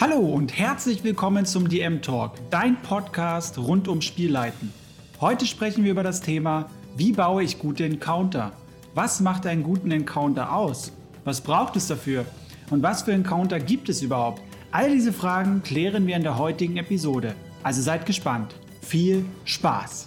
Hallo 0.00 0.18
und 0.18 0.58
herzlich 0.58 1.04
willkommen 1.04 1.46
zum 1.46 1.68
DM 1.68 2.02
Talk, 2.02 2.32
dein 2.50 2.82
Podcast 2.82 3.58
rund 3.58 3.86
um 3.86 4.02
Spielleiten. 4.02 4.72
Heute 5.20 5.46
sprechen 5.46 5.84
wir 5.84 5.92
über 5.92 6.02
das 6.02 6.20
Thema, 6.20 6.68
wie 6.96 7.12
baue 7.12 7.44
ich 7.44 7.60
gute 7.60 7.84
Encounter? 7.84 8.50
Was 8.94 9.20
macht 9.20 9.46
einen 9.46 9.62
guten 9.62 9.92
Encounter 9.92 10.52
aus? 10.52 10.90
Was 11.22 11.40
braucht 11.40 11.76
es 11.76 11.86
dafür? 11.86 12.26
Und 12.70 12.82
was 12.82 13.02
für 13.02 13.12
Encounter 13.12 13.60
gibt 13.60 13.88
es 13.88 14.02
überhaupt? 14.02 14.42
All 14.72 14.90
diese 14.90 15.12
Fragen 15.12 15.62
klären 15.62 16.08
wir 16.08 16.16
in 16.16 16.24
der 16.24 16.38
heutigen 16.38 16.76
Episode. 16.76 17.36
Also 17.62 17.80
seid 17.80 18.04
gespannt. 18.04 18.52
Viel 18.82 19.24
Spaß! 19.44 20.06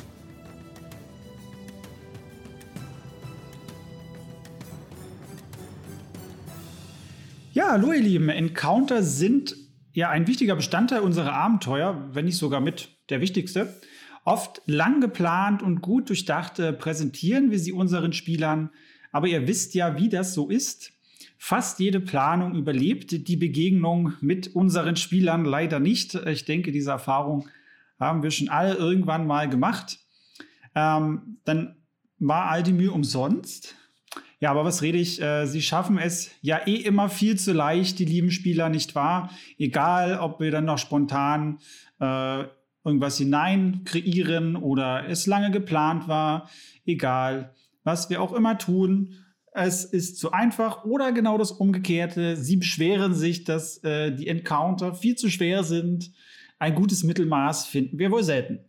Ja, 7.54 7.72
hallo 7.72 7.94
ihr 7.94 8.02
Lieben. 8.02 8.28
Encounter 8.28 9.02
sind 9.02 9.67
ja 9.98 10.12
ein 10.12 10.28
wichtiger 10.28 10.56
Bestandteil 10.56 11.00
unserer 11.00 11.34
Abenteuer, 11.34 12.08
wenn 12.12 12.26
nicht 12.26 12.38
sogar 12.38 12.62
mit 12.62 12.90
der 13.10 13.20
wichtigste. 13.20 13.82
Oft 14.26 14.62
lang 14.68 15.02
geplant 15.02 15.64
und 15.64 15.82
gut 15.82 16.10
durchdacht 16.10 16.62
präsentieren 16.78 17.50
wir 17.50 17.58
sie 17.58 17.72
unseren 17.72 18.14
Spielern, 18.14 18.70
aber 19.12 19.26
ihr 19.26 19.48
wisst 19.48 19.74
ja, 19.74 19.98
wie 19.98 20.08
das 20.08 20.36
so 20.36 20.50
ist. 20.50 20.92
Fast 21.40 21.80
jede 21.80 22.00
Planung 22.00 22.54
überlebt 22.54 23.28
die 23.28 23.38
Begegnung 23.38 24.14
mit 24.22 24.56
unseren 24.56 24.98
Spielern 24.98 25.46
leider 25.46 25.80
nicht. 25.80 26.14
Ich 26.14 26.46
denke, 26.46 26.72
diese 26.72 26.92
Erfahrung 26.92 27.48
haben 28.00 28.22
wir 28.22 28.30
schon 28.30 28.50
alle 28.50 28.76
irgendwann 28.76 29.26
mal 29.26 29.50
gemacht. 29.50 29.98
Ähm, 30.76 31.40
dann 31.44 31.76
war 32.20 32.52
all 32.52 32.62
die 32.62 32.74
Mühe 32.74 32.92
umsonst. 32.92 33.74
Ja, 34.40 34.52
aber 34.52 34.66
was 34.66 34.84
rede 34.84 35.00
ich? 35.00 35.22
Äh, 35.22 35.48
sie 35.48 35.62
schaffen 35.62 35.98
es 35.98 36.30
ja 36.42 36.60
eh 36.68 36.76
immer 36.76 37.10
viel 37.10 37.38
zu 37.38 37.54
leicht, 37.54 37.98
die 37.98 38.06
lieben 38.06 38.30
Spieler, 38.30 38.70
nicht 38.70 38.94
wahr? 38.94 39.32
Egal, 39.58 40.20
ob 40.20 40.40
wir 40.40 40.52
dann 40.52 40.66
noch 40.66 40.78
spontan 40.78 41.58
äh, 42.00 42.44
irgendwas 42.84 43.18
hinein 43.18 43.82
kreieren 43.84 44.56
oder 44.56 45.10
es 45.10 45.26
lange 45.26 45.52
geplant 45.52 46.08
war, 46.08 46.50
egal, 46.86 47.54
was 47.84 48.10
wir 48.10 48.22
auch 48.22 48.34
immer 48.34 48.58
tun. 48.58 49.16
Es 49.54 49.84
ist 49.86 50.20
zu 50.20 50.32
einfach 50.32 50.86
oder 50.86 51.12
genau 51.12 51.40
das 51.40 51.52
Umgekehrte. 51.52 52.38
Sie 52.38 52.58
beschweren 52.58 53.16
sich, 53.16 53.44
dass 53.44 53.84
äh, 53.84 54.12
die 54.16 54.28
Encounter 54.28 54.94
viel 54.94 55.16
zu 55.16 55.30
schwer 55.32 55.64
sind. 55.64 56.12
Ein 56.60 56.76
gutes 56.76 57.04
Mittelmaß 57.04 57.66
finden 57.66 57.98
wir 57.98 58.12
wohl 58.12 58.24
selten. 58.24 58.60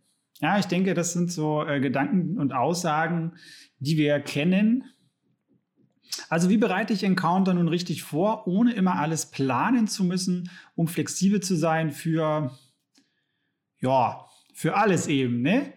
Ja, 0.40 0.58
ich 0.58 0.66
denke, 0.66 0.94
das 0.94 1.12
sind 1.12 1.30
so 1.30 1.62
äh, 1.64 1.80
Gedanken 1.80 2.38
und 2.38 2.54
Aussagen, 2.54 3.32
die 3.80 3.98
wir 3.98 4.18
kennen, 4.20 4.84
also 6.28 6.50
wie 6.50 6.56
bereite 6.56 6.92
ich 6.92 7.04
Encounter 7.04 7.54
nun 7.54 7.68
richtig 7.68 8.02
vor, 8.02 8.46
ohne 8.46 8.72
immer 8.72 8.96
alles 8.98 9.26
planen 9.30 9.88
zu 9.88 10.04
müssen, 10.04 10.50
um 10.74 10.88
flexibel 10.88 11.40
zu 11.40 11.56
sein 11.56 11.90
für, 11.90 12.56
ja, 13.80 14.26
für 14.54 14.76
alles 14.76 15.06
eben, 15.06 15.42
ne? 15.42 15.72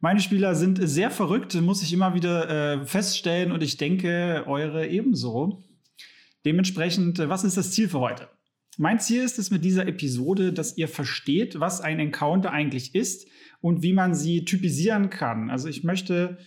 Meine 0.00 0.20
Spieler 0.20 0.54
sind 0.54 0.78
sehr 0.80 1.10
verrückt, 1.10 1.54
muss 1.60 1.82
ich 1.82 1.92
immer 1.92 2.14
wieder 2.14 2.48
äh, 2.48 2.86
feststellen 2.86 3.50
und 3.50 3.64
ich 3.64 3.78
denke, 3.78 4.44
eure 4.46 4.86
ebenso. 4.86 5.64
Dementsprechend, 6.44 7.18
was 7.18 7.42
ist 7.42 7.56
das 7.56 7.72
Ziel 7.72 7.88
für 7.88 7.98
heute? 7.98 8.28
Mein 8.76 9.00
Ziel 9.00 9.24
ist 9.24 9.40
es 9.40 9.50
mit 9.50 9.64
dieser 9.64 9.88
Episode, 9.88 10.52
dass 10.52 10.76
ihr 10.76 10.86
versteht, 10.86 11.58
was 11.58 11.80
ein 11.80 11.98
Encounter 11.98 12.52
eigentlich 12.52 12.94
ist 12.94 13.26
und 13.60 13.82
wie 13.82 13.92
man 13.92 14.14
sie 14.14 14.44
typisieren 14.44 15.10
kann. 15.10 15.50
Also 15.50 15.68
ich 15.68 15.82
möchte 15.82 16.38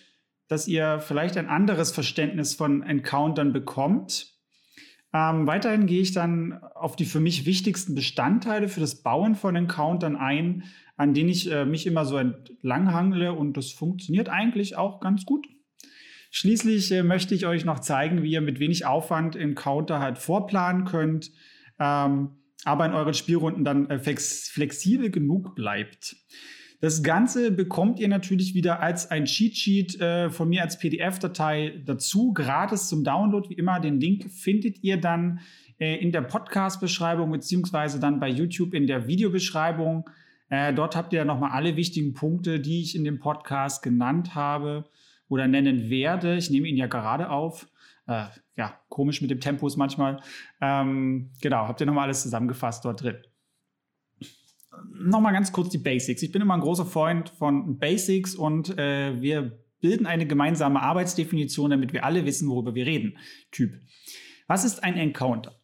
dass 0.52 0.68
ihr 0.68 1.00
vielleicht 1.00 1.38
ein 1.38 1.48
anderes 1.48 1.92
Verständnis 1.92 2.56
von 2.56 2.84
Encountern 2.84 3.54
bekommt. 3.54 4.34
Ähm, 5.14 5.48
weiterhin 5.48 5.86
gehe 5.86 6.02
ich 6.02 6.12
dann 6.12 6.62
auf 6.76 6.98
die 6.98 7.06
für 7.06 7.22
mich 7.22 7.46
wichtigsten 7.46 7.96
Bestandteile 7.96 8.68
für 8.68 8.82
das 8.82 9.02
Bauen 9.02 9.36
von 9.36 9.56
Encountern 9.56 10.18
ein, 10.18 10.66
an 10.98 11.14
denen 11.14 11.30
ich 11.30 11.50
äh, 11.50 11.64
mich 11.64 11.88
immer 11.88 12.04
so 12.04 12.18
entlanghangle 12.18 13.32
und 13.32 13.56
das 13.56 13.72
funktioniert 13.72 14.28
eigentlich 14.28 14.76
auch 14.76 15.00
ganz 15.00 15.26
gut. 15.26 15.48
Schließlich 16.32 16.92
äh, 16.92 17.04
möchte 17.04 17.34
ich 17.34 17.46
euch 17.46 17.64
noch 17.64 17.80
zeigen, 17.80 18.22
wie 18.22 18.32
ihr 18.32 18.42
mit 18.42 18.60
wenig 18.60 18.86
Aufwand 18.86 19.38
Encounter 19.38 20.02
halt 20.02 20.18
vorplanen 20.18 20.84
könnt, 20.84 21.32
ähm, 21.80 22.32
aber 22.66 22.86
in 22.86 22.92
euren 22.92 23.14
Spielrunden 23.14 23.64
dann 23.64 23.90
äh, 23.90 24.00
flex 24.00 24.50
flexibel 24.50 25.12
genug 25.12 25.56
bleibt. 25.56 26.18
Das 26.82 27.04
Ganze 27.04 27.52
bekommt 27.52 28.00
ihr 28.00 28.08
natürlich 28.08 28.56
wieder 28.56 28.82
als 28.82 29.12
ein 29.12 29.26
Cheat 29.26 29.56
Sheet 29.56 30.02
äh, 30.02 30.32
von 30.32 30.50
mir 30.50 30.64
als 30.64 30.80
PDF-Datei 30.80 31.80
dazu, 31.86 32.34
gratis 32.34 32.90
zum 32.90 33.04
Download. 33.04 33.48
Wie 33.50 33.54
immer, 33.54 33.80
den 33.80 34.00
Link 34.00 34.32
findet 34.32 34.84
ihr 34.84 35.00
dann 35.00 35.42
äh, 35.80 35.98
in 35.98 36.12
der 36.12 36.22
Podcast-Beschreibung 36.22 37.32
beziehungsweise 37.32 38.00
dann 38.00 38.20
bei 38.20 38.30
YouTube 38.30 38.74
in 38.74 38.88
der 38.88 39.06
Videobeschreibung. 39.06 40.10
Äh, 40.50 40.74
dort 40.74 40.96
habt 40.96 41.14
ihr 41.14 41.24
nochmal 41.24 41.52
alle 41.52 41.76
wichtigen 41.76 42.16
Punkte, 42.16 42.60
die 42.60 42.82
ich 42.82 42.96
in 42.96 43.04
dem 43.04 43.20
Podcast 43.20 43.84
genannt 43.84 44.34
habe 44.34 44.86
oder 45.30 45.48
nennen 45.48 45.92
werde. 45.92 46.36
Ich 46.36 46.50
nehme 46.50 46.68
ihn 46.68 46.78
ja 46.78 46.88
gerade 46.88 47.30
auf. 47.30 47.68
Äh, 48.08 48.26
ja, 48.58 48.74
komisch 48.90 49.22
mit 49.22 49.30
dem 49.30 49.40
Tempus 49.40 49.78
manchmal. 49.78 50.20
Ähm, 50.60 51.30
genau, 51.42 51.68
habt 51.68 51.80
ihr 51.80 51.86
nochmal 51.86 52.06
alles 52.06 52.24
zusammengefasst 52.24 52.84
dort 52.86 53.04
drin 53.04 53.18
nochmal 54.94 55.34
ganz 55.34 55.52
kurz 55.52 55.70
die 55.70 55.78
Basics. 55.78 56.22
Ich 56.22 56.32
bin 56.32 56.42
immer 56.42 56.54
ein 56.54 56.62
großer 56.62 56.86
Freund 56.86 57.30
von 57.30 57.78
Basics 57.78 58.36
und 58.36 58.78
äh, 58.78 59.22
wir 59.22 59.60
bilden 59.82 60.06
eine 60.06 60.28
gemeinsame 60.28 60.82
Arbeitsdefinition, 60.82 61.72
damit 61.72 61.94
wir 61.94 62.06
alle 62.06 62.26
wissen, 62.26 62.50
worüber 62.50 62.76
wir 62.76 62.86
reden. 62.86 63.18
Typ. 63.52 63.74
Was 64.48 64.64
ist 64.64 64.84
ein 64.84 64.96
Encounter? 64.98 65.56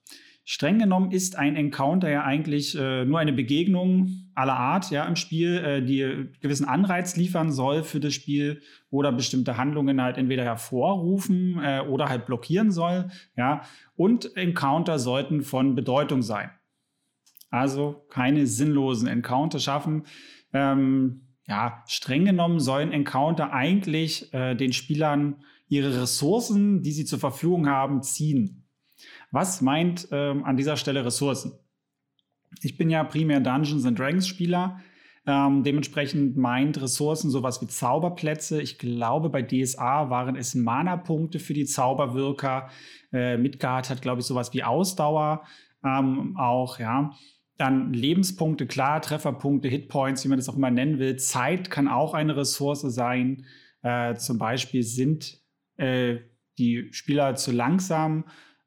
Streng 0.49 0.79
genommen 0.79 1.11
ist 1.11 1.35
ein 1.37 1.57
Encounter 1.57 2.09
ja 2.09 2.23
eigentlich 2.23 2.73
äh, 2.73 3.03
nur 3.03 3.19
eine 3.19 3.33
Begegnung 3.33 4.29
aller 4.33 4.55
Art 4.55 4.91
ja, 4.91 5.03
im 5.03 5.17
Spiel, 5.17 5.57
äh, 5.57 5.81
die 5.83 6.29
gewissen 6.39 6.65
Anreiz 6.65 7.17
liefern 7.17 7.51
soll 7.51 7.83
für 7.83 7.99
das 7.99 8.13
Spiel 8.13 8.61
oder 8.89 9.11
bestimmte 9.11 9.57
Handlungen 9.57 10.01
halt 10.01 10.17
entweder 10.17 10.45
hervorrufen 10.45 11.59
äh, 11.61 11.81
oder 11.81 12.07
halt 12.07 12.27
blockieren 12.27 12.71
soll. 12.71 13.09
Ja. 13.35 13.63
Und 13.97 14.37
Encounter 14.37 14.99
sollten 14.99 15.41
von 15.41 15.75
Bedeutung 15.75 16.21
sein. 16.21 16.49
Also 17.49 18.05
keine 18.09 18.45
sinnlosen 18.47 19.07
Encounter 19.07 19.59
schaffen. 19.59 20.03
Ähm, 20.53 21.27
ja, 21.47 21.83
streng 21.87 22.25
genommen 22.25 22.59
sollen 22.59 22.91
Encounter 22.91 23.53
eigentlich 23.53 24.33
äh, 24.33 24.55
den 24.55 24.73
Spielern 24.73 25.43
ihre 25.69 26.01
Ressourcen, 26.01 26.81
die 26.81 26.91
sie 26.91 27.05
zur 27.05 27.19
Verfügung 27.19 27.67
haben, 27.67 28.01
ziehen. 28.01 28.65
Was 29.31 29.61
meint 29.61 30.07
ähm, 30.11 30.43
an 30.43 30.57
dieser 30.57 30.77
Stelle 30.77 31.05
Ressourcen? 31.05 31.53
Ich 32.63 32.77
bin 32.77 32.89
ja 32.89 33.03
primär 33.03 33.39
Dungeons 33.39 33.85
and 33.85 33.97
Dragons 33.97 34.27
Spieler. 34.27 34.79
Ähm, 35.25 35.63
dementsprechend 35.63 36.37
meint 36.37 36.81
Ressourcen 36.81 37.29
sowas 37.29 37.61
wie 37.61 37.67
Zauberplätze. 37.67 38.61
Ich 38.61 38.77
glaube, 38.77 39.29
bei 39.29 39.41
DSA 39.41 40.09
waren 40.09 40.37
es 40.37 40.55
Mana-Punkte 40.55 41.39
für 41.39 41.53
die 41.53 41.65
Zauberwirker. 41.65 42.69
Äh, 43.11 43.37
Midgard 43.37 43.89
hat, 43.89 44.01
glaube 44.01 44.21
ich, 44.21 44.27
sowas 44.27 44.53
wie 44.53 44.63
Ausdauer 44.63 45.43
ähm, 45.83 46.35
auch, 46.37 46.79
ja. 46.79 47.11
Dann 47.57 47.91
Lebenspunkte, 47.93 48.67
klar, 48.67 49.01
Trefferpunkte, 49.01 49.67
Hitpoints, 49.67 50.23
wie 50.23 50.29
man 50.29 50.37
das 50.37 50.49
auch 50.49 50.55
immer 50.55 50.71
nennen 50.71 50.99
will. 50.99 51.17
Zeit 51.17 51.71
kann 51.71 51.87
auch 51.87 52.13
eine 52.13 52.37
Ressource 52.37 52.81
sein. 52.81 53.45
Äh, 53.81 54.15
zum 54.15 54.37
Beispiel 54.37 54.83
sind 54.83 55.41
äh, 55.77 56.17
die 56.57 56.89
Spieler 56.91 57.35
zu 57.35 57.51
langsam 57.51 58.25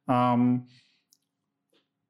ähm, 0.08 0.66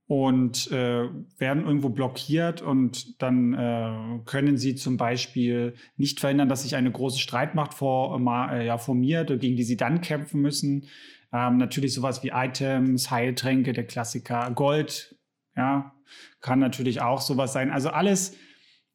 und 0.07 0.71
äh, 0.73 1.09
werden 1.39 1.65
irgendwo 1.65 1.89
blockiert 1.89 2.63
und 2.63 3.23
dann 3.23 3.55
äh, 3.55 4.21
können 4.25 4.57
sie 4.57 4.75
zum 4.75 4.97
Beispiel 4.97 5.75
nicht 5.97 6.19
verhindern, 6.19 6.49
dass 6.49 6.62
sich 6.62 6.77
eine 6.77 6.91
große 6.91 7.19
Streitmacht 7.19 7.75
vor, 7.75 8.19
äh, 8.51 8.67
ja, 8.67 8.77
formiert, 8.79 9.29
gegen 9.41 9.57
die 9.57 9.62
sie 9.62 9.77
dann 9.77 10.01
kämpfen 10.01 10.41
müssen. 10.41 10.87
Ähm, 11.33 11.59
natürlich 11.59 11.95
sowas 11.95 12.25
wie 12.25 12.31
Items, 12.35 13.11
Heiltränke, 13.11 13.73
der 13.73 13.87
Klassiker, 13.87 14.51
Gold 14.51 15.17
ja, 15.56 15.94
kann 16.41 16.58
natürlich 16.58 17.00
auch 17.00 17.20
sowas 17.20 17.52
sein. 17.52 17.70
Also 17.70 17.91
alles, 17.91 18.37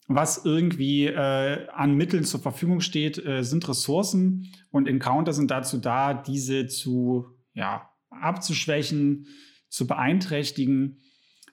was 0.08 0.44
irgendwie 0.44 1.06
äh, 1.06 1.68
an 1.68 1.94
Mitteln 1.94 2.24
zur 2.24 2.40
Verfügung 2.40 2.80
steht, 2.80 3.24
äh, 3.24 3.42
sind 3.42 3.68
Ressourcen 3.68 4.52
und 4.70 4.88
Encounter 4.88 5.32
sind 5.32 5.50
dazu 5.50 5.78
da, 5.78 6.14
diese 6.14 6.66
zu 6.66 7.26
ja, 7.54 7.90
abzuschwächen, 8.10 9.26
zu 9.68 9.86
beeinträchtigen. 9.86 10.98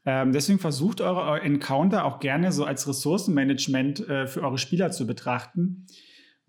Ähm, 0.05 0.33
deswegen 0.33 0.59
versucht 0.59 1.01
eure 1.01 1.41
Encounter 1.41 2.05
auch 2.05 2.19
gerne 2.19 2.51
so 2.51 2.65
als 2.65 2.87
Ressourcenmanagement 2.87 4.07
äh, 4.07 4.27
für 4.27 4.41
eure 4.41 4.57
Spieler 4.57 4.91
zu 4.91 5.07
betrachten. 5.07 5.87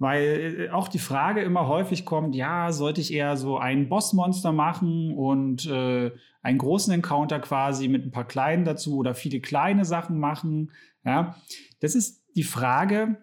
Weil 0.04 0.66
äh, 0.68 0.68
auch 0.68 0.88
die 0.88 0.98
Frage 0.98 1.40
immer 1.40 1.66
häufig 1.66 2.04
kommt, 2.04 2.34
ja, 2.34 2.72
sollte 2.72 3.00
ich 3.00 3.10
eher 3.10 3.38
so 3.38 3.56
ein 3.56 3.88
Bossmonster 3.88 4.52
machen 4.52 5.14
und 5.16 5.64
äh, 5.64 6.10
einen 6.42 6.58
großen 6.58 6.92
Encounter 6.92 7.40
quasi 7.40 7.88
mit 7.88 8.04
ein 8.04 8.10
paar 8.10 8.26
kleinen 8.26 8.66
dazu 8.66 8.98
oder 8.98 9.14
viele 9.14 9.40
kleine 9.40 9.86
Sachen 9.86 10.18
machen. 10.18 10.72
Ja, 11.06 11.36
das 11.80 11.94
ist 11.94 12.22
die 12.36 12.42
Frage, 12.42 13.16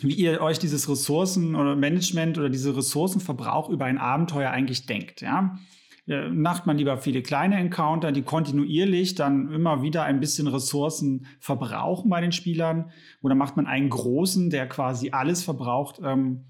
wie 0.00 0.14
ihr 0.14 0.40
euch 0.40 0.58
dieses 0.58 0.88
Ressourcen- 0.88 1.54
oder 1.54 1.76
Management 1.76 2.38
oder 2.38 2.48
diese 2.48 2.74
Ressourcenverbrauch 2.74 3.68
über 3.68 3.84
ein 3.84 3.98
Abenteuer 3.98 4.50
eigentlich 4.50 4.86
denkt. 4.86 5.20
Ja, 5.20 5.58
äh, 6.08 6.28
macht 6.28 6.66
man 6.66 6.78
lieber 6.78 6.98
viele 6.98 7.22
kleine 7.22 7.56
Encounter, 7.56 8.12
die 8.12 8.22
kontinuierlich 8.22 9.14
dann 9.14 9.52
immer 9.52 9.82
wieder 9.82 10.04
ein 10.04 10.20
bisschen 10.20 10.46
Ressourcen 10.48 11.26
verbrauchen 11.40 12.08
bei 12.10 12.20
den 12.20 12.32
Spielern? 12.32 12.90
Oder 13.22 13.34
macht 13.34 13.56
man 13.56 13.66
einen 13.66 13.90
großen, 13.90 14.50
der 14.50 14.68
quasi 14.68 15.10
alles 15.10 15.42
verbraucht? 15.42 16.00
Ähm, 16.02 16.46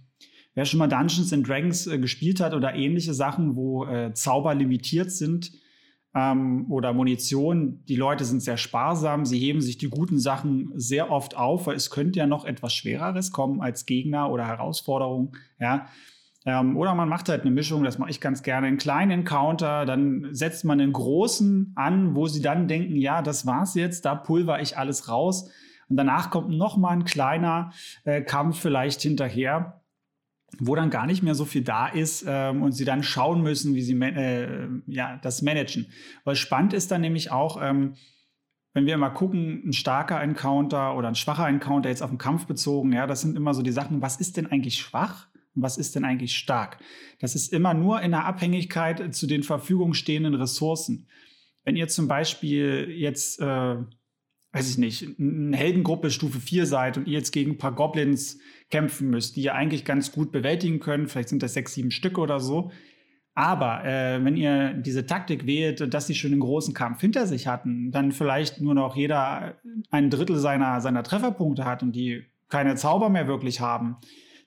wer 0.55 0.65
schon 0.65 0.79
mal 0.79 0.89
Dungeons 0.89 1.33
and 1.33 1.47
Dragons 1.47 1.87
äh, 1.87 1.99
gespielt 1.99 2.41
hat 2.41 2.55
oder 2.55 2.75
ähnliche 2.75 3.15
Sachen, 3.15 3.57
wo 3.57 3.85
äh, 3.85 4.13
Zauber 4.15 4.55
limitiert 4.55 5.11
sind, 5.11 5.53
ähm, 6.15 6.67
oder 6.71 6.93
Munition. 6.93 7.85
Die 7.87 7.97
Leute 7.97 8.25
sind 8.25 8.43
sehr 8.43 8.57
sparsam, 8.57 9.25
sie 9.25 9.39
heben 9.39 9.61
sich 9.61 9.79
die 9.79 9.89
guten 9.89 10.19
Sachen 10.19 10.73
sehr 10.75 11.11
oft 11.11 11.37
auf, 11.37 11.67
weil 11.67 11.77
es 11.77 11.91
könnte 11.91 12.19
ja 12.19 12.27
noch 12.27 12.45
etwas 12.45 12.75
Schwereres 12.75 13.31
kommen 13.31 13.61
als 13.61 13.87
Gegner 13.87 14.31
oder 14.31 14.47
Herausforderung. 14.47 15.37
Ja. 15.61 15.87
Ähm, 16.49 16.79
oder 16.79 16.95
man 16.95 17.11
macht 17.11 17.29
halt 17.29 17.43
eine 17.43 17.51
Mischung, 17.51 17.85
das 17.85 17.99
mache 17.99 18.09
ich 18.09 18.23
ganz 18.23 18.43
gerne, 18.43 18.69
einen 18.69 18.79
kleinen 18.79 19.11
Encounter, 19.11 19.85
dann 19.85 20.29
setzt 20.33 20.65
man 20.65 20.81
einen 20.81 20.95
großen 20.95 21.73
an, 21.77 22.15
wo 22.15 22.27
sie 22.27 22.41
dann 22.41 22.69
denken, 22.69 22.97
ja, 22.97 23.21
das 23.21 23.45
war's 23.45 23.75
jetzt, 23.75 24.07
da 24.07 24.15
pulver 24.15 24.63
ich 24.63 24.79
alles 24.79 25.11
raus. 25.11 25.51
Und 25.91 25.99
danach 25.99 26.31
kommt 26.31 26.49
noch 26.49 26.79
mal 26.79 26.93
ein 26.93 27.05
kleiner 27.05 27.73
äh, 28.05 28.23
Kampf 28.23 28.59
vielleicht 28.59 29.03
hinterher 29.03 29.83
wo 30.59 30.75
dann 30.75 30.89
gar 30.89 31.05
nicht 31.05 31.23
mehr 31.23 31.35
so 31.35 31.45
viel 31.45 31.63
da 31.63 31.89
ist 31.89 32.25
ähm, 32.27 32.63
und 32.63 32.73
sie 32.73 32.87
dann 32.87 33.03
schauen 33.03 33.43
müssen, 33.43 33.75
wie 33.75 33.83
sie 33.83 33.93
äh, 34.01 34.67
ja, 34.87 35.19
das 35.21 35.43
managen. 35.43 35.89
Weil 36.25 36.37
spannend 36.37 36.73
ist 36.73 36.91
dann 36.91 37.03
nämlich 37.03 37.31
auch, 37.31 37.61
ähm, 37.63 37.97
wenn 38.73 38.87
wir 38.87 38.97
mal 38.97 39.11
gucken, 39.11 39.63
ein 39.67 39.75
starker 39.75 40.23
Encounter 40.23 40.97
oder 40.97 41.09
ein 41.09 41.15
schwacher 41.15 41.47
Encounter 41.47 41.91
jetzt 41.91 42.03
auf 42.03 42.09
den 42.09 42.17
Kampf 42.17 42.47
bezogen, 42.47 42.95
ja, 42.95 43.07
das 43.07 43.21
sind 43.21 43.37
immer 43.37 43.53
so 43.53 43.61
die 43.61 43.73
Sachen, 43.73 44.01
was 44.01 44.17
ist 44.17 44.39
denn 44.39 44.51
eigentlich 44.51 44.79
schwach 44.79 45.29
was 45.63 45.79
ist 45.79 45.95
denn 45.95 46.05
eigentlich 46.05 46.37
stark? 46.37 46.79
Das 47.21 47.35
ist 47.35 47.53
immer 47.53 47.75
nur 47.75 48.01
in 48.01 48.13
der 48.13 48.25
Abhängigkeit 48.25 49.15
zu 49.15 49.27
den 49.27 49.43
Verfügung 49.43 49.95
stehenden 49.95 50.35
Ressourcen. 50.35 51.07
Wenn 51.65 51.77
ihr 51.77 51.89
zum 51.89 52.09
Beispiel 52.09 52.89
jetzt, 52.91 53.41
äh, 53.41 53.77
weiß 54.53 54.71
ich 54.71 54.79
nicht, 54.79 55.19
eine 55.19 55.57
Heldengruppe 55.57 56.11
Stufe 56.11 56.41
4 56.41 56.67
seid 56.67 56.97
und 56.97 57.07
ihr 57.07 57.19
jetzt 57.19 57.33
gegen 57.33 57.53
ein 57.53 57.59
paar 57.59 57.75
Goblins 57.75 58.39
kämpfen 58.71 59.11
müsst, 59.11 59.37
die 59.37 59.43
ihr 59.43 59.55
eigentlich 59.55 59.85
ganz 59.85 60.13
gut 60.13 60.33
bewältigen 60.33 60.81
könnt. 60.81 61.11
Vielleicht 61.11 61.29
sind 61.29 61.43
das 61.43 61.55
sechs, 61.55 61.75
sieben 61.75 61.91
Stücke 61.91 62.21
oder 62.21 62.41
so. 62.41 62.71
Aber 63.35 63.85
äh, 63.85 64.25
wenn 64.25 64.37
ihr 64.37 64.75
diese 64.75 65.07
Taktik 65.07 65.47
wählt, 65.47 65.95
dass 65.95 66.09
sie 66.09 66.17
schon 66.17 66.33
einen 66.33 66.41
großen 66.41 66.75
Kampf 66.75 67.01
hinter 67.01 67.27
sich 67.27 67.47
hatten, 67.47 67.93
dann 67.93 68.11
vielleicht 68.11 68.61
nur 68.61 68.75
noch 68.75 68.97
jeder 68.97 69.55
ein 69.91 70.11
Drittel 70.11 70.37
seiner, 70.39 70.81
seiner 70.81 71.05
Trefferpunkte 71.05 71.65
hat 71.65 71.85
und 71.85 71.93
die 71.93 72.25
keine 72.49 72.75
Zauber 72.75 73.11
mehr 73.11 73.29
wirklich 73.29 73.61
haben, 73.61 73.97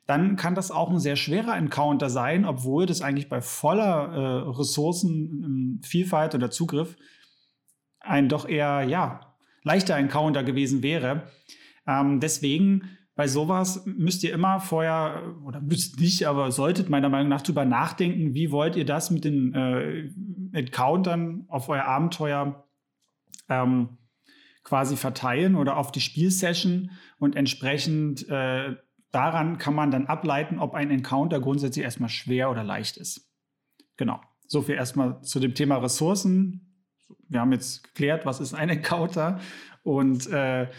dann 0.08 0.36
kann 0.36 0.56
das 0.56 0.72
auch 0.72 0.90
ein 0.90 1.00
sehr 1.00 1.16
schwerer 1.16 1.56
Encounter 1.56 2.10
sein, 2.10 2.46
obwohl 2.46 2.86
das 2.86 3.02
eigentlich 3.02 3.30
bei 3.30 3.42
voller 3.42 4.14
äh, 4.14 4.50
Ressourcenvielfalt 4.50 6.36
oder 6.36 6.52
Zugriff 6.52 6.98
ein 8.00 8.30
doch 8.30 8.48
eher 8.48 8.84
ja, 8.84 9.36
leichter 9.64 9.96
Encounter 9.96 10.44
gewesen 10.44 10.84
wäre. 10.84 11.24
Ähm, 11.88 12.20
deswegen 12.20 12.98
bei 13.16 13.28
sowas 13.28 13.86
müsst 13.86 14.24
ihr 14.24 14.34
immer 14.34 14.60
vorher, 14.60 15.36
oder 15.46 15.62
müsst 15.62 16.00
nicht, 16.00 16.26
aber 16.28 16.52
solltet 16.52 16.90
meiner 16.90 17.10
Meinung 17.10 17.30
nach 17.30 17.42
drüber 17.42 17.66
nachdenken, 17.66 18.34
wie 18.34 18.52
wollt 18.52 18.76
ihr 18.76 18.86
das 18.86 19.12
mit 19.12 19.26
den 19.26 19.54
äh, 19.54 20.10
Encountern 20.54 21.46
auf 21.48 21.70
euer 21.70 21.86
Abenteuer 21.86 22.68
ähm, 23.50 23.98
quasi 24.64 24.96
verteilen 24.96 25.56
oder 25.56 25.78
auf 25.78 25.92
die 25.92 26.02
Spielsession 26.02 26.92
und 27.20 27.36
entsprechend 27.36 28.28
äh, 28.30 28.76
daran 29.12 29.58
kann 29.58 29.76
man 29.76 29.92
dann 29.92 30.08
ableiten, 30.08 30.60
ob 30.60 30.74
ein 30.74 30.92
Encounter 30.92 31.40
grundsätzlich 31.40 31.84
erstmal 31.84 32.10
schwer 32.10 32.50
oder 32.50 32.64
leicht 32.64 32.98
ist. 32.98 33.30
Genau. 33.98 34.22
So 34.48 34.62
viel 34.62 34.76
erstmal 34.76 35.22
zu 35.22 35.40
dem 35.40 35.54
Thema 35.54 35.78
Ressourcen. 35.78 36.86
Wir 37.28 37.42
haben 37.42 37.52
jetzt 37.52 37.84
geklärt, 37.84 38.26
was 38.26 38.40
ist 38.40 38.54
ein 38.54 38.70
Encounter 38.70 39.40
und 39.84 40.28
äh, 40.28 40.70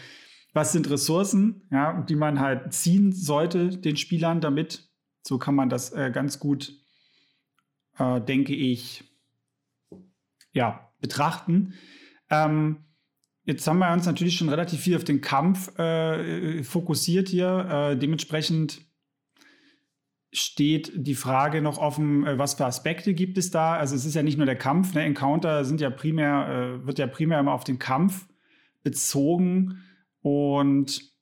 was 0.53 0.71
sind 0.71 0.89
Ressourcen, 0.89 1.67
ja, 1.71 2.01
die 2.01 2.15
man 2.15 2.39
halt 2.39 2.73
ziehen 2.73 3.11
sollte 3.11 3.69
den 3.69 3.97
Spielern 3.97 4.39
damit. 4.39 4.89
So 5.23 5.39
kann 5.39 5.55
man 5.55 5.69
das 5.69 5.91
äh, 5.93 6.11
ganz 6.11 6.39
gut, 6.39 6.73
äh, 7.97 8.21
denke 8.21 8.53
ich, 8.53 9.03
ja, 10.51 10.91
betrachten. 10.99 11.73
Ähm, 12.29 12.85
jetzt 13.43 13.67
haben 13.67 13.79
wir 13.79 13.91
uns 13.91 14.05
natürlich 14.05 14.37
schon 14.37 14.49
relativ 14.49 14.79
viel 14.79 14.95
auf 14.95 15.03
den 15.03 15.21
Kampf 15.21 15.77
äh, 15.77 16.63
fokussiert 16.63 17.29
hier. 17.29 17.91
Äh, 17.91 17.97
dementsprechend 17.97 18.81
steht 20.31 20.91
die 20.95 21.15
Frage 21.15 21.61
noch 21.61 21.77
offen, 21.77 22.25
äh, 22.25 22.37
was 22.37 22.55
für 22.55 22.65
Aspekte 22.65 23.13
gibt 23.13 23.37
es 23.37 23.51
da? 23.51 23.75
Also 23.75 23.95
es 23.95 24.05
ist 24.05 24.15
ja 24.15 24.23
nicht 24.23 24.37
nur 24.37 24.45
der 24.45 24.57
Kampf, 24.57 24.93
ne? 24.93 25.03
Encounter 25.03 25.63
sind 25.63 25.79
ja 25.79 25.89
primär, 25.89 26.79
äh, 26.81 26.87
wird 26.87 26.99
ja 26.99 27.07
primär 27.07 27.39
immer 27.39 27.53
auf 27.53 27.63
den 27.63 27.79
Kampf 27.79 28.27
bezogen. 28.81 29.83
Und 30.21 31.13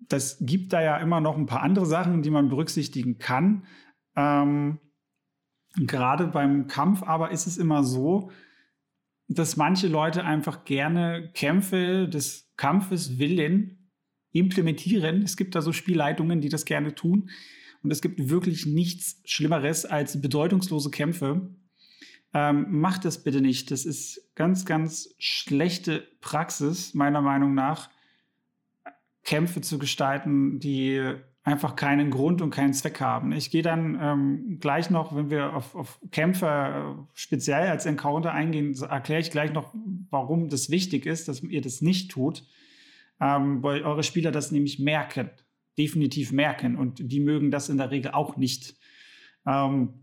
das 0.00 0.38
gibt 0.40 0.72
da 0.72 0.82
ja 0.82 0.98
immer 0.98 1.20
noch 1.20 1.36
ein 1.36 1.46
paar 1.46 1.62
andere 1.62 1.86
Sachen, 1.86 2.22
die 2.22 2.30
man 2.30 2.48
berücksichtigen 2.48 3.18
kann. 3.18 3.64
Ähm, 4.16 4.78
gerade 5.76 6.26
beim 6.26 6.66
Kampf 6.66 7.02
aber 7.02 7.30
ist 7.30 7.46
es 7.46 7.56
immer 7.56 7.82
so, 7.82 8.30
dass 9.38 9.56
manche 9.56 9.88
Leute 9.88 10.24
einfach 10.24 10.64
gerne 10.64 11.30
Kämpfe 11.34 12.08
des 12.08 12.50
Kampfes 12.56 13.18
willen 13.18 13.90
implementieren. 14.32 15.22
Es 15.22 15.36
gibt 15.36 15.54
da 15.54 15.62
so 15.62 15.72
Spielleitungen, 15.72 16.40
die 16.40 16.48
das 16.48 16.64
gerne 16.64 16.94
tun. 16.94 17.30
Und 17.82 17.90
es 17.90 18.00
gibt 18.00 18.30
wirklich 18.30 18.66
nichts 18.66 19.20
Schlimmeres 19.24 19.84
als 19.84 20.20
bedeutungslose 20.20 20.90
Kämpfe. 20.90 21.50
Ähm, 22.34 22.66
macht 22.70 23.04
das 23.04 23.22
bitte 23.22 23.40
nicht. 23.40 23.70
Das 23.70 23.84
ist 23.84 24.30
ganz, 24.34 24.64
ganz 24.64 25.14
schlechte 25.18 26.06
Praxis, 26.20 26.94
meiner 26.94 27.20
Meinung 27.20 27.54
nach, 27.54 27.90
Kämpfe 29.24 29.60
zu 29.60 29.78
gestalten, 29.78 30.58
die 30.58 31.14
einfach 31.44 31.74
keinen 31.74 32.10
Grund 32.10 32.40
und 32.40 32.50
keinen 32.50 32.72
Zweck 32.72 33.00
haben. 33.00 33.32
Ich 33.32 33.50
gehe 33.50 33.62
dann 33.62 33.98
ähm, 34.00 34.58
gleich 34.60 34.90
noch, 34.90 35.14
wenn 35.16 35.28
wir 35.28 35.56
auf, 35.56 35.74
auf 35.74 35.98
Kämpfe 36.12 36.46
äh, 36.46 37.02
speziell 37.14 37.68
als 37.68 37.84
Encounter 37.84 38.32
eingehen, 38.32 38.74
erkläre 38.80 39.20
ich 39.20 39.30
gleich 39.30 39.52
noch, 39.52 39.74
warum 40.10 40.48
das 40.48 40.70
wichtig 40.70 41.04
ist, 41.04 41.28
dass 41.28 41.42
ihr 41.42 41.60
das 41.60 41.82
nicht 41.82 42.10
tut, 42.12 42.44
ähm, 43.20 43.62
weil 43.62 43.82
eure 43.82 44.04
Spieler 44.04 44.30
das 44.30 44.52
nämlich 44.52 44.78
merken, 44.78 45.30
definitiv 45.76 46.30
merken 46.32 46.76
und 46.76 47.00
die 47.10 47.20
mögen 47.20 47.50
das 47.50 47.68
in 47.68 47.78
der 47.78 47.90
Regel 47.90 48.12
auch 48.12 48.36
nicht. 48.36 48.76
Ähm, 49.46 50.02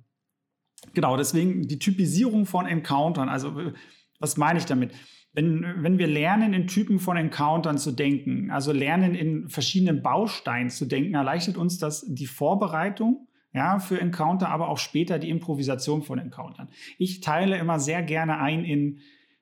Genau, 0.93 1.17
deswegen 1.17 1.67
die 1.67 1.79
Typisierung 1.79 2.45
von 2.45 2.65
Encountern. 2.65 3.29
Also, 3.29 3.73
was 4.19 4.37
meine 4.37 4.59
ich 4.59 4.65
damit? 4.65 4.93
Wenn, 5.31 5.83
wenn 5.83 5.99
wir 5.99 6.07
lernen, 6.07 6.53
in 6.53 6.67
Typen 6.67 6.99
von 6.99 7.15
Encountern 7.15 7.77
zu 7.77 7.91
denken, 7.91 8.49
also 8.49 8.71
lernen, 8.71 9.13
in 9.13 9.47
verschiedenen 9.47 10.01
Bausteinen 10.01 10.69
zu 10.69 10.85
denken, 10.85 11.13
erleichtert 11.13 11.55
uns 11.55 11.77
das 11.77 12.05
die 12.07 12.25
Vorbereitung 12.25 13.27
ja, 13.53 13.79
für 13.79 13.99
Encounter, 13.99 14.49
aber 14.49 14.69
auch 14.69 14.77
später 14.77 15.19
die 15.19 15.29
Improvisation 15.29 16.03
von 16.03 16.19
Encountern. 16.19 16.69
Ich 16.97 17.21
teile 17.21 17.57
immer 17.57 17.79
sehr 17.79 18.03
gerne 18.03 18.39
ein 18.39 18.63
in 18.63 18.99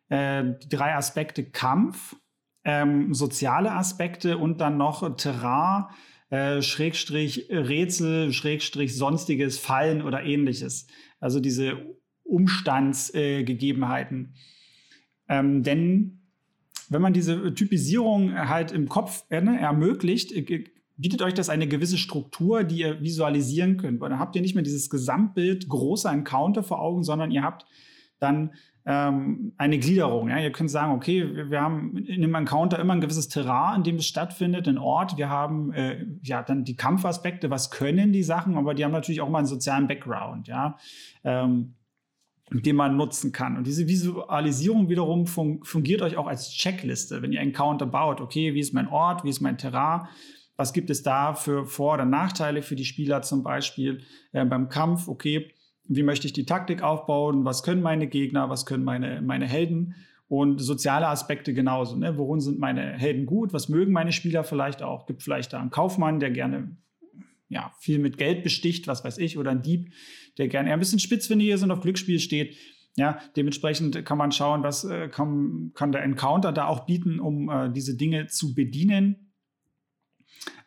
äh, 0.09 0.53
drei 0.69 0.95
Aspekte 0.95 1.49
Kampf, 1.49 2.15
ähm, 2.63 3.13
soziale 3.13 3.71
Aspekte 3.71 4.37
und 4.37 4.61
dann 4.61 4.77
noch 4.77 5.15
Terrain, 5.15 5.85
äh, 6.29 6.61
Schrägstrich 6.61 7.47
Rätsel, 7.49 8.33
Schrägstrich 8.33 8.95
sonstiges 8.95 9.57
Fallen 9.57 10.01
oder 10.01 10.23
ähnliches. 10.23 10.87
Also 11.19 11.39
diese 11.39 11.95
Umstandsgegebenheiten. 12.23 14.33
Äh, 14.33 14.37
ähm, 15.29 15.63
denn 15.63 16.19
wenn 16.89 17.01
man 17.01 17.13
diese 17.13 17.53
Typisierung 17.53 18.33
halt 18.33 18.71
im 18.71 18.87
Kopf 18.87 19.25
äh, 19.29 19.41
ne, 19.41 19.59
ermöglicht, 19.59 20.31
äh, 20.31 20.65
bietet 20.97 21.21
euch 21.21 21.33
das 21.33 21.49
eine 21.49 21.67
gewisse 21.67 21.97
Struktur, 21.97 22.63
die 22.63 22.79
ihr 22.79 23.01
visualisieren 23.01 23.77
könnt. 23.77 24.01
Dann 24.01 24.19
habt 24.19 24.35
ihr 24.35 24.41
nicht 24.41 24.55
mehr 24.55 24.63
dieses 24.63 24.89
Gesamtbild 24.89 25.69
großer 25.69 26.11
Encounter 26.11 26.63
vor 26.63 26.81
Augen, 26.81 27.03
sondern 27.03 27.31
ihr 27.31 27.43
habt 27.43 27.65
dann 28.19 28.51
ähm, 28.85 29.53
eine 29.57 29.77
Gliederung. 29.77 30.29
Ja? 30.29 30.39
Ihr 30.39 30.51
könnt 30.51 30.71
sagen, 30.71 30.93
okay, 30.93 31.35
wir, 31.35 31.51
wir, 31.51 31.61
haben 31.61 31.97
in 31.97 32.21
dem 32.21 32.33
Encounter 32.33 32.79
immer 32.79 32.93
ein 32.93 33.01
gewisses 33.01 33.27
Terrain, 33.27 33.77
in 33.77 33.83
dem 33.83 33.97
es 33.97 34.07
stattfindet, 34.07 34.67
ein 34.67 34.79
Ort. 34.79 35.17
Wir 35.17 35.29
haben 35.29 35.71
äh, 35.73 36.05
ja 36.23 36.41
dann 36.41 36.63
die 36.63 36.75
Kampfaspekte, 36.75 37.51
was 37.51 37.69
können 37.69 38.11
die 38.11 38.23
Sachen, 38.23 38.57
aber 38.57 38.73
die 38.73 38.83
haben 38.83 38.91
natürlich 38.91 39.21
auch 39.21 39.29
mal 39.29 39.39
einen 39.39 39.47
sozialen 39.47 39.87
Background, 39.87 40.47
ja. 40.47 40.77
Ähm, 41.23 41.75
den 42.49 42.75
man 42.75 42.95
nutzen 42.95 43.31
kann. 43.31 43.57
Und 43.57 43.67
diese 43.67 43.87
Visualisierung 43.87 44.89
wiederum 44.89 45.27
fun 45.27 45.59
fungiert 45.63 46.01
euch 46.01 46.15
auch 46.15 46.27
als 46.27 46.49
Checkliste, 46.49 47.21
wenn 47.21 47.33
ihr 47.33 47.41
Encounter 47.41 47.85
baut. 47.85 48.21
Okay, 48.21 48.53
wie 48.53 48.59
ist 48.59 48.73
mein 48.73 48.87
Ort, 48.87 49.23
wie 49.23 49.29
ist 49.29 49.41
mein 49.41 49.57
Terrain? 49.57 50.07
Was 50.55 50.73
gibt 50.73 50.89
es 50.89 51.03
da 51.03 51.33
für 51.33 51.65
Vor- 51.65 51.95
oder 51.95 52.05
Nachteile 52.05 52.61
für 52.61 52.75
die 52.75 52.85
Spieler 52.85 53.21
zum 53.21 53.43
Beispiel 53.43 54.01
äh, 54.31 54.45
beim 54.45 54.69
Kampf? 54.69 55.07
Okay, 55.07 55.51
wie 55.87 56.03
möchte 56.03 56.27
ich 56.27 56.33
die 56.33 56.45
Taktik 56.45 56.81
aufbauen, 56.81 57.45
was 57.45 57.63
können 57.63 57.81
meine 57.81 58.07
Gegner, 58.07 58.49
was 58.49 58.65
können 58.65 58.83
meine, 58.83 59.21
meine 59.21 59.45
Helden 59.45 59.95
und 60.27 60.59
soziale 60.59 61.07
Aspekte 61.07 61.53
genauso. 61.53 61.95
Ne? 61.95 62.17
Worin 62.17 62.41
sind 62.41 62.59
meine 62.59 62.93
Helden 62.93 63.25
gut, 63.25 63.53
was 63.53 63.69
mögen 63.69 63.91
meine 63.91 64.11
Spieler 64.11 64.43
vielleicht 64.43 64.81
auch? 64.81 65.05
Gibt 65.05 65.23
vielleicht 65.23 65.53
da 65.53 65.61
einen 65.61 65.69
Kaufmann, 65.69 66.19
der 66.19 66.31
gerne 66.31 66.75
ja, 67.49 67.71
viel 67.79 67.99
mit 67.99 68.17
Geld 68.17 68.43
besticht, 68.43 68.87
was 68.87 69.05
weiß 69.05 69.17
ich, 69.19 69.37
oder 69.37 69.51
ein 69.51 69.61
Dieb, 69.61 69.93
der 70.37 70.47
gerne 70.47 70.69
eher 70.69 70.75
ein 70.75 70.79
bisschen 70.79 70.99
spitzfindig 70.99 71.49
ist 71.49 71.63
und 71.63 71.71
auf 71.71 71.81
Glücksspiel 71.81 72.19
steht. 72.19 72.57
Ja, 72.95 73.19
dementsprechend 73.35 74.03
kann 74.05 74.17
man 74.17 74.31
schauen, 74.31 74.63
was 74.63 74.83
äh, 74.83 75.07
kann, 75.07 75.71
kann 75.75 75.91
der 75.91 76.03
Encounter 76.03 76.51
da 76.51 76.65
auch 76.65 76.85
bieten, 76.85 77.19
um 77.19 77.49
äh, 77.49 77.71
diese 77.71 77.95
Dinge 77.95 78.27
zu 78.27 78.55
bedienen. 78.55 79.33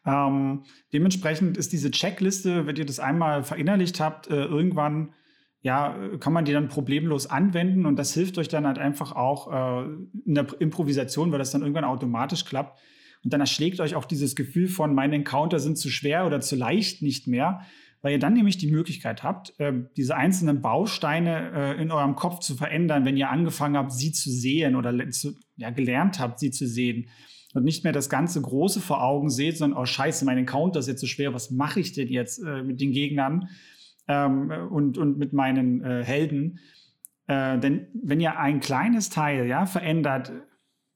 Ähm, 0.06 0.62
dementsprechend 0.92 1.56
ist 1.56 1.72
diese 1.72 1.90
Checkliste, 1.90 2.66
wenn 2.66 2.76
ihr 2.76 2.86
das 2.86 3.00
einmal 3.00 3.42
verinnerlicht 3.42 4.00
habt, 4.00 4.28
äh, 4.28 4.44
irgendwann 4.44 5.12
ja, 5.62 5.94
kann 6.20 6.32
man 6.32 6.46
die 6.46 6.52
dann 6.52 6.68
problemlos 6.68 7.26
anwenden 7.26 7.84
und 7.84 7.96
das 7.96 8.14
hilft 8.14 8.38
euch 8.38 8.48
dann 8.48 8.66
halt 8.66 8.78
einfach 8.78 9.12
auch 9.12 9.52
äh, 9.52 9.90
in 10.24 10.34
der 10.34 10.46
Improvisation, 10.58 11.32
weil 11.32 11.38
das 11.38 11.50
dann 11.50 11.60
irgendwann 11.60 11.84
automatisch 11.84 12.46
klappt. 12.46 12.80
Und 13.22 13.34
dann 13.34 13.40
erschlägt 13.40 13.80
euch 13.80 13.94
auch 13.94 14.06
dieses 14.06 14.34
Gefühl 14.34 14.68
von, 14.68 14.94
meine 14.94 15.16
Encounter 15.16 15.58
sind 15.58 15.76
zu 15.76 15.90
schwer 15.90 16.26
oder 16.26 16.40
zu 16.40 16.56
leicht 16.56 17.02
nicht 17.02 17.26
mehr, 17.26 17.60
weil 18.02 18.12
ihr 18.12 18.18
dann 18.18 18.32
nämlich 18.32 18.58
die 18.58 18.70
Möglichkeit 18.70 19.22
habt, 19.22 19.58
äh, 19.58 19.72
diese 19.96 20.16
einzelnen 20.16 20.60
Bausteine 20.62 21.52
äh, 21.54 21.82
in 21.82 21.90
eurem 21.90 22.16
Kopf 22.16 22.40
zu 22.40 22.54
verändern, 22.54 23.04
wenn 23.04 23.16
ihr 23.16 23.30
angefangen 23.30 23.76
habt, 23.76 23.92
sie 23.92 24.12
zu 24.12 24.30
sehen 24.30 24.76
oder 24.76 25.10
zu, 25.10 25.34
ja, 25.56 25.70
gelernt 25.70 26.18
habt, 26.18 26.38
sie 26.38 26.50
zu 26.50 26.66
sehen. 26.66 27.08
Und 27.52 27.64
nicht 27.64 27.82
mehr 27.82 27.92
das 27.92 28.08
ganze 28.08 28.40
Große 28.40 28.80
vor 28.80 29.02
Augen 29.02 29.28
seht, 29.28 29.58
sondern, 29.58 29.78
oh 29.78 29.84
scheiße, 29.84 30.24
mein 30.24 30.38
Encounter 30.38 30.78
ist 30.78 30.86
jetzt 30.86 31.00
so 31.00 31.06
schwer, 31.06 31.34
was 31.34 31.50
mache 31.50 31.80
ich 31.80 31.92
denn 31.92 32.08
jetzt 32.08 32.38
äh, 32.38 32.62
mit 32.62 32.80
den 32.80 32.92
Gegnern? 32.92 33.48
ähm, 34.10 34.50
und, 34.70 34.98
und 34.98 35.18
mit 35.18 35.32
meinen 35.32 35.82
äh, 35.82 36.04
Helden. 36.04 36.58
Denn 37.28 37.86
wenn 37.94 38.18
ihr 38.18 38.40
ein 38.40 38.58
kleines 38.58 39.08
Teil 39.08 39.46
ja, 39.46 39.64
verändert, 39.64 40.32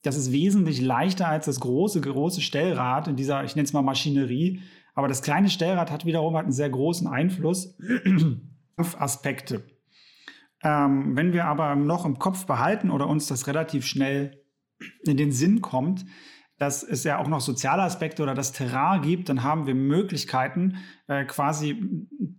das 0.02 0.16
ist 0.16 0.32
wesentlich 0.32 0.80
leichter 0.80 1.28
als 1.28 1.46
das 1.46 1.60
große, 1.60 2.00
große 2.00 2.40
Stellrad 2.40 3.06
in 3.06 3.14
dieser, 3.14 3.44
ich 3.44 3.54
nenne 3.54 3.66
es 3.66 3.72
mal 3.72 3.82
Maschinerie. 3.82 4.60
Aber 4.94 5.08
das 5.08 5.22
kleine 5.22 5.50
Stellrad 5.50 5.90
hat 5.90 6.06
wiederum 6.06 6.36
einen 6.36 6.52
sehr 6.52 6.70
großen 6.70 7.06
Einfluss 7.06 7.76
auf 8.76 9.00
Aspekte. 9.00 9.62
Ähm, 10.62 11.16
wenn 11.16 11.32
wir 11.32 11.44
aber 11.44 11.74
noch 11.76 12.06
im 12.06 12.18
Kopf 12.18 12.46
behalten 12.46 12.90
oder 12.90 13.08
uns 13.08 13.26
das 13.26 13.46
relativ 13.46 13.86
schnell 13.86 14.42
in 15.04 15.16
den 15.16 15.32
Sinn 15.32 15.60
kommt, 15.60 16.04
dass 16.56 16.84
es 16.84 17.02
ja 17.02 17.18
auch 17.18 17.26
noch 17.26 17.40
soziale 17.40 17.82
Aspekte 17.82 18.22
oder 18.22 18.34
das 18.34 18.52
Terrain 18.52 19.02
gibt, 19.02 19.28
dann 19.28 19.42
haben 19.42 19.66
wir 19.66 19.74
Möglichkeiten, 19.74 20.76
äh, 21.08 21.24
quasi 21.24 21.76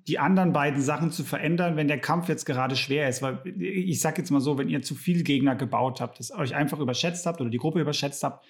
die 0.07 0.19
anderen 0.19 0.53
beiden 0.53 0.81
Sachen 0.81 1.11
zu 1.11 1.23
verändern, 1.23 1.75
wenn 1.75 1.89
der 1.89 1.99
Kampf 1.99 2.29
jetzt 2.29 2.45
gerade 2.45 2.77
schwer 2.77 3.09
ist. 3.09 3.21
Weil 3.21 3.41
ich 3.59 3.99
sage 3.99 4.19
jetzt 4.19 4.31
mal 4.31 4.39
so, 4.39 4.57
wenn 4.57 4.69
ihr 4.69 4.81
zu 4.81 4.95
viel 4.95 5.23
Gegner 5.23 5.55
gebaut 5.55 5.99
habt, 5.99 6.19
das 6.19 6.31
euch 6.31 6.55
einfach 6.55 6.79
überschätzt 6.79 7.25
habt 7.25 7.41
oder 7.41 7.49
die 7.49 7.57
Gruppe 7.57 7.81
überschätzt 7.81 8.23
habt, 8.23 8.45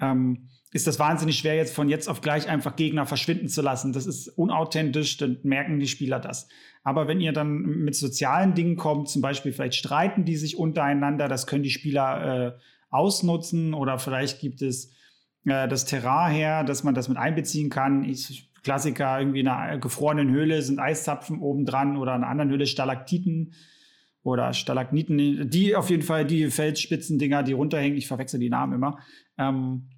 ähm, 0.00 0.48
ist 0.72 0.86
das 0.86 0.98
wahnsinnig 0.98 1.38
schwer, 1.38 1.54
jetzt 1.54 1.74
von 1.74 1.88
jetzt 1.88 2.08
auf 2.08 2.22
gleich 2.22 2.48
einfach 2.48 2.76
Gegner 2.76 3.04
verschwinden 3.04 3.48
zu 3.48 3.60
lassen. 3.60 3.92
Das 3.92 4.06
ist 4.06 4.28
unauthentisch, 4.28 5.18
dann 5.18 5.38
merken 5.42 5.78
die 5.78 5.86
Spieler 5.86 6.18
das. 6.18 6.48
Aber 6.82 7.08
wenn 7.08 7.20
ihr 7.20 7.32
dann 7.32 7.58
mit 7.60 7.94
sozialen 7.94 8.54
Dingen 8.54 8.76
kommt, 8.76 9.08
zum 9.08 9.20
Beispiel 9.20 9.52
vielleicht 9.52 9.74
streiten 9.74 10.24
die 10.24 10.36
sich 10.36 10.56
untereinander, 10.56 11.28
das 11.28 11.46
können 11.46 11.62
die 11.62 11.70
Spieler 11.70 12.46
äh, 12.46 12.52
ausnutzen 12.88 13.74
oder 13.74 13.98
vielleicht 13.98 14.40
gibt 14.40 14.62
es 14.62 14.92
äh, 15.44 15.68
das 15.68 15.84
Terrain 15.84 16.32
her, 16.32 16.64
dass 16.64 16.84
man 16.84 16.94
das 16.94 17.08
mit 17.08 17.18
einbeziehen 17.18 17.68
kann. 17.68 18.04
Ich, 18.04 18.50
Klassiker, 18.62 19.18
irgendwie 19.18 19.40
in 19.40 19.48
einer 19.48 19.78
gefrorenen 19.78 20.30
Höhle 20.30 20.62
sind 20.62 20.78
Eiszapfen 20.78 21.40
oben 21.40 21.66
dran 21.66 21.96
oder 21.96 22.14
in 22.14 22.22
einer 22.22 22.30
anderen 22.30 22.50
Höhle 22.50 22.66
Stalaktiten 22.66 23.54
oder 24.22 24.52
Stalagniten, 24.52 25.50
die 25.50 25.74
auf 25.74 25.90
jeden 25.90 26.02
Fall, 26.02 26.24
die 26.24 26.48
Felsspitzendinger, 26.48 27.42
die 27.42 27.52
runterhängen, 27.52 27.98
ich 27.98 28.06
verwechsel 28.06 28.38
die 28.38 28.50
Namen 28.50 28.74
immer, 28.74 28.98
ähm, 29.36 29.88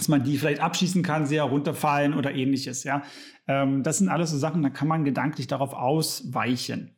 dass 0.00 0.08
man 0.08 0.24
die 0.24 0.38
vielleicht 0.38 0.62
abschießen 0.62 1.02
kann, 1.02 1.26
sehr 1.26 1.42
runterfallen 1.42 2.14
oder 2.14 2.34
ähnliches, 2.34 2.84
ja. 2.84 3.02
Ähm, 3.46 3.82
das 3.82 3.98
sind 3.98 4.08
alles 4.08 4.30
so 4.30 4.38
Sachen, 4.38 4.62
da 4.62 4.70
kann 4.70 4.88
man 4.88 5.04
gedanklich 5.04 5.46
darauf 5.46 5.74
ausweichen. 5.74 6.96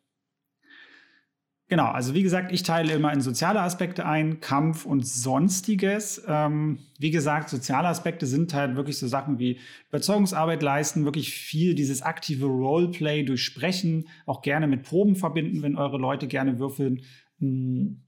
Genau, 1.66 1.87
also 1.87 2.14
wie 2.14 2.23
gesagt, 2.23 2.52
ich 2.52 2.62
teile 2.62 2.92
immer 2.92 3.12
in 3.12 3.21
soziale 3.21 3.61
Aspekte 3.61 4.06
ein, 4.06 4.38
Kampf 4.38 4.87
und 4.87 5.04
sonstiges. 5.04 6.23
Ähm, 6.28 6.78
wie 7.00 7.11
gesagt, 7.11 7.49
soziale 7.49 7.88
Aspekte 7.88 8.26
sind 8.26 8.54
halt 8.54 8.76
wirklich 8.76 8.99
so 8.99 9.09
Sachen 9.09 9.40
wie 9.40 9.59
Überzeugungsarbeit 9.88 10.62
leisten, 10.62 11.04
wirklich 11.04 11.32
viel 11.32 11.75
dieses 11.75 12.02
aktive 12.02 12.47
Roleplay 12.47 13.25
durchsprechen, 13.25 14.06
auch 14.26 14.42
gerne 14.42 14.68
mit 14.68 14.85
Proben 14.85 15.16
verbinden, 15.16 15.62
wenn 15.62 15.76
eure 15.76 15.99
Leute 15.99 16.28
gerne 16.28 16.61
würfeln. 16.61 17.02
Hm. 17.40 18.02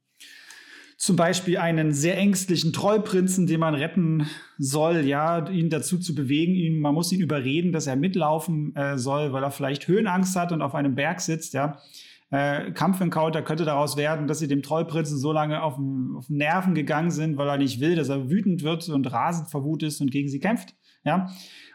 Zum 1.05 1.17
Beispiel 1.17 1.59
einen 1.59 1.93
sehr 1.93 2.17
ängstlichen 2.17 2.73
Trollprinzen, 2.73 3.47
den 3.47 3.61
man 3.61 3.75
retten 3.75 4.27
soll, 4.57 5.05
ja, 5.05 5.47
ihn 5.51 5.69
dazu 5.69 5.99
zu 5.99 6.15
bewegen, 6.15 6.55
ihn, 6.55 6.81
man 6.81 6.95
muss 6.95 7.13
ihn 7.13 7.21
überreden, 7.21 7.73
dass 7.73 7.87
er 7.87 7.95
mitlaufen 7.95 8.75
äh, 8.75 8.97
soll, 8.97 9.35
weil 9.35 9.43
er 9.43 9.51
vielleicht 9.51 9.87
Höhenangst 9.87 10.35
hat 10.35 10.51
und 10.51 10.63
auf 10.63 10.75
einem 10.75 10.95
Berg 10.95 11.21
sitzt, 11.21 11.53
ja 11.53 11.79
äh, 12.31 12.73
Kampfencounter 12.73 13.43
könnte 13.43 13.65
daraus 13.65 13.97
werden, 13.97 14.27
dass 14.27 14.39
sie 14.39 14.49
dem 14.49 14.63
Trollprinzen 14.63 15.19
so 15.19 15.31
lange 15.31 15.63
auf 15.63 15.75
auf 16.17 16.29
Nerven 16.31 16.75
gegangen 16.75 17.11
sind, 17.11 17.37
weil 17.37 17.49
er 17.49 17.59
nicht 17.59 17.81
will, 17.81 17.97
dass 17.97 18.09
er 18.09 18.31
wütend 18.31 18.63
wird 18.63 18.89
und 18.89 19.13
rasend 19.13 19.51
vor 19.51 19.63
Wut 19.63 19.83
ist 19.83 20.01
und 20.01 20.11
gegen 20.11 20.29
sie 20.29 20.41
kämpft. 20.41 20.75
Ja. 21.05 21.31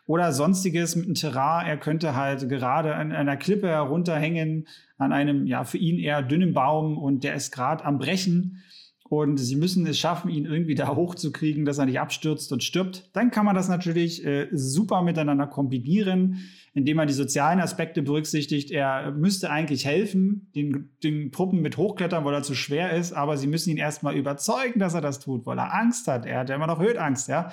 Oder 0.05 0.31
sonstiges 0.31 0.95
mit 0.95 1.05
einem 1.05 1.13
Terrain. 1.13 1.67
Er 1.67 1.77
könnte 1.77 2.15
halt 2.15 2.50
gerade 2.50 2.95
an 2.95 3.12
einer 3.12 3.38
Klippe 3.38 3.67
herunterhängen, 3.67 4.67
an 4.98 5.13
einem, 5.13 5.45
ja, 5.45 5.63
für 5.63 5.77
ihn 5.77 6.00
eher 6.00 6.24
dünnen 6.24 6.53
Baum 6.53 6.98
und 6.98 7.24
der 7.24 7.36
ist 7.36 7.51
gerade 7.51 7.86
am 7.86 8.00
Brechen 8.00 8.63
und 9.09 9.37
sie 9.37 9.55
müssen 9.55 9.87
es 9.87 9.97
schaffen, 9.97 10.29
ihn 10.29 10.45
irgendwie 10.45 10.75
da 10.75 10.87
hochzukriegen, 10.95 11.65
dass 11.65 11.79
er 11.79 11.87
nicht 11.87 11.99
abstürzt 11.99 12.51
und 12.53 12.63
stirbt, 12.63 13.09
dann 13.13 13.31
kann 13.31 13.45
man 13.45 13.55
das 13.55 13.67
natürlich 13.67 14.23
äh, 14.23 14.47
super 14.51 15.01
miteinander 15.01 15.47
kombinieren, 15.47 16.37
indem 16.73 16.97
man 16.97 17.07
die 17.07 17.13
sozialen 17.15 17.59
Aspekte 17.59 18.03
berücksichtigt. 18.03 18.69
Er 18.69 19.11
müsste 19.11 19.49
eigentlich 19.49 19.85
helfen, 19.85 20.51
den, 20.55 20.91
den 21.03 21.31
Truppen 21.31 21.61
mit 21.61 21.77
hochklettern, 21.77 22.23
weil 22.23 22.35
er 22.35 22.43
zu 22.43 22.53
schwer 22.53 22.91
ist, 22.93 23.11
aber 23.11 23.35
sie 23.35 23.47
müssen 23.47 23.71
ihn 23.71 23.77
erstmal 23.77 24.15
überzeugen, 24.15 24.79
dass 24.79 24.93
er 24.93 25.01
das 25.01 25.19
tut, 25.19 25.47
weil 25.47 25.57
er 25.57 25.73
Angst 25.73 26.07
hat. 26.07 26.27
Er 26.27 26.39
hat 26.39 26.49
ja 26.49 26.55
immer 26.55 26.67
noch 26.67 26.79
Höhenangst, 26.79 27.27
ja. 27.29 27.51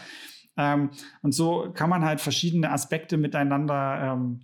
Ähm, 0.58 0.90
und 1.22 1.32
so 1.32 1.70
kann 1.72 1.88
man 1.88 2.04
halt 2.04 2.20
verschiedene 2.20 2.70
Aspekte 2.70 3.16
miteinander 3.16 4.12
ähm, 4.12 4.40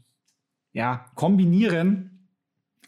ja, 0.73 1.04
kombinieren, 1.14 2.12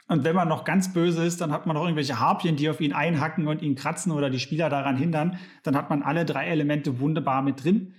und 0.07 0.25
wenn 0.25 0.37
man 0.37 0.49
noch 0.49 0.65
ganz 0.65 0.93
böse 0.93 1.25
ist, 1.25 1.41
dann 1.41 1.51
hat 1.51 1.67
man 1.67 1.75
noch 1.75 1.83
irgendwelche 1.83 2.19
Harpien, 2.19 2.57
die 2.57 2.69
auf 2.69 2.81
ihn 2.81 2.93
einhacken 2.93 3.47
und 3.47 3.63
ihn 3.63 3.75
kratzen 3.75 4.13
oder 4.13 4.29
die 4.29 4.39
Spieler 4.39 4.69
daran 4.69 4.97
hindern. 4.97 5.39
Dann 5.63 5.77
hat 5.77 5.89
man 5.89 6.03
alle 6.03 6.27
drei 6.27 6.47
Elemente 6.47 7.01
wunderbar 7.01 7.43
mit 7.43 7.65
drin 7.65 7.95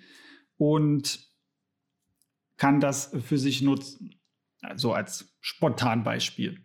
und 0.57 1.19
kann 2.57 2.79
das 2.79 3.11
für 3.25 3.37
sich 3.37 3.61
nutzen. 3.63 4.15
So 4.75 4.93
als 4.93 5.35
Spontanbeispiel. 5.41 6.63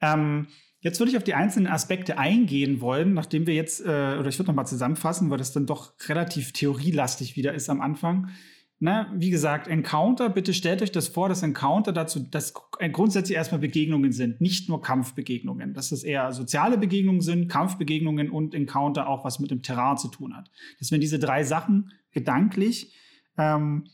Ähm, 0.00 0.46
jetzt 0.80 1.00
würde 1.00 1.10
ich 1.10 1.16
auf 1.16 1.24
die 1.24 1.34
einzelnen 1.34 1.66
Aspekte 1.66 2.18
eingehen 2.18 2.80
wollen, 2.80 3.12
nachdem 3.12 3.46
wir 3.46 3.54
jetzt, 3.54 3.80
äh, 3.80 4.16
oder 4.18 4.28
ich 4.28 4.38
würde 4.38 4.50
nochmal 4.50 4.66
zusammenfassen, 4.66 5.30
weil 5.30 5.38
das 5.38 5.52
dann 5.52 5.66
doch 5.66 5.94
relativ 6.08 6.52
theorielastig 6.52 7.36
wieder 7.36 7.54
ist 7.54 7.68
am 7.70 7.80
Anfang 7.80 8.30
ne, 8.78 9.06
wie 9.14 9.30
gesagt, 9.30 9.68
Encounter, 9.68 10.28
bitte 10.28 10.54
stellt 10.54 10.82
euch 10.82 10.92
das 10.92 11.08
vor, 11.08 11.28
dass 11.28 11.42
Encounter 11.42 11.92
dazu, 11.92 12.20
dass 12.20 12.54
grundsätzlich 12.54 13.36
erstmal 13.36 13.60
Begegnungen 13.60 14.12
sind, 14.12 14.40
nicht 14.40 14.68
nur 14.68 14.82
Kampfbegegnungen. 14.82 15.74
Dass 15.74 15.90
das 15.90 16.02
eher 16.02 16.32
soziale 16.32 16.78
Begegnungen 16.78 17.20
sind, 17.20 17.48
Kampfbegegnungen 17.48 18.30
und 18.30 18.54
Encounter 18.54 19.08
auch 19.08 19.24
was 19.24 19.38
mit 19.38 19.50
dem 19.50 19.62
Terrain 19.62 19.96
zu 19.96 20.08
tun 20.08 20.36
hat. 20.36 20.50
Dass 20.78 20.90
wir 20.90 20.98
diese 20.98 21.18
drei 21.18 21.44
Sachen 21.44 21.92
gedanklich 22.12 22.94
ähm, 23.38 23.88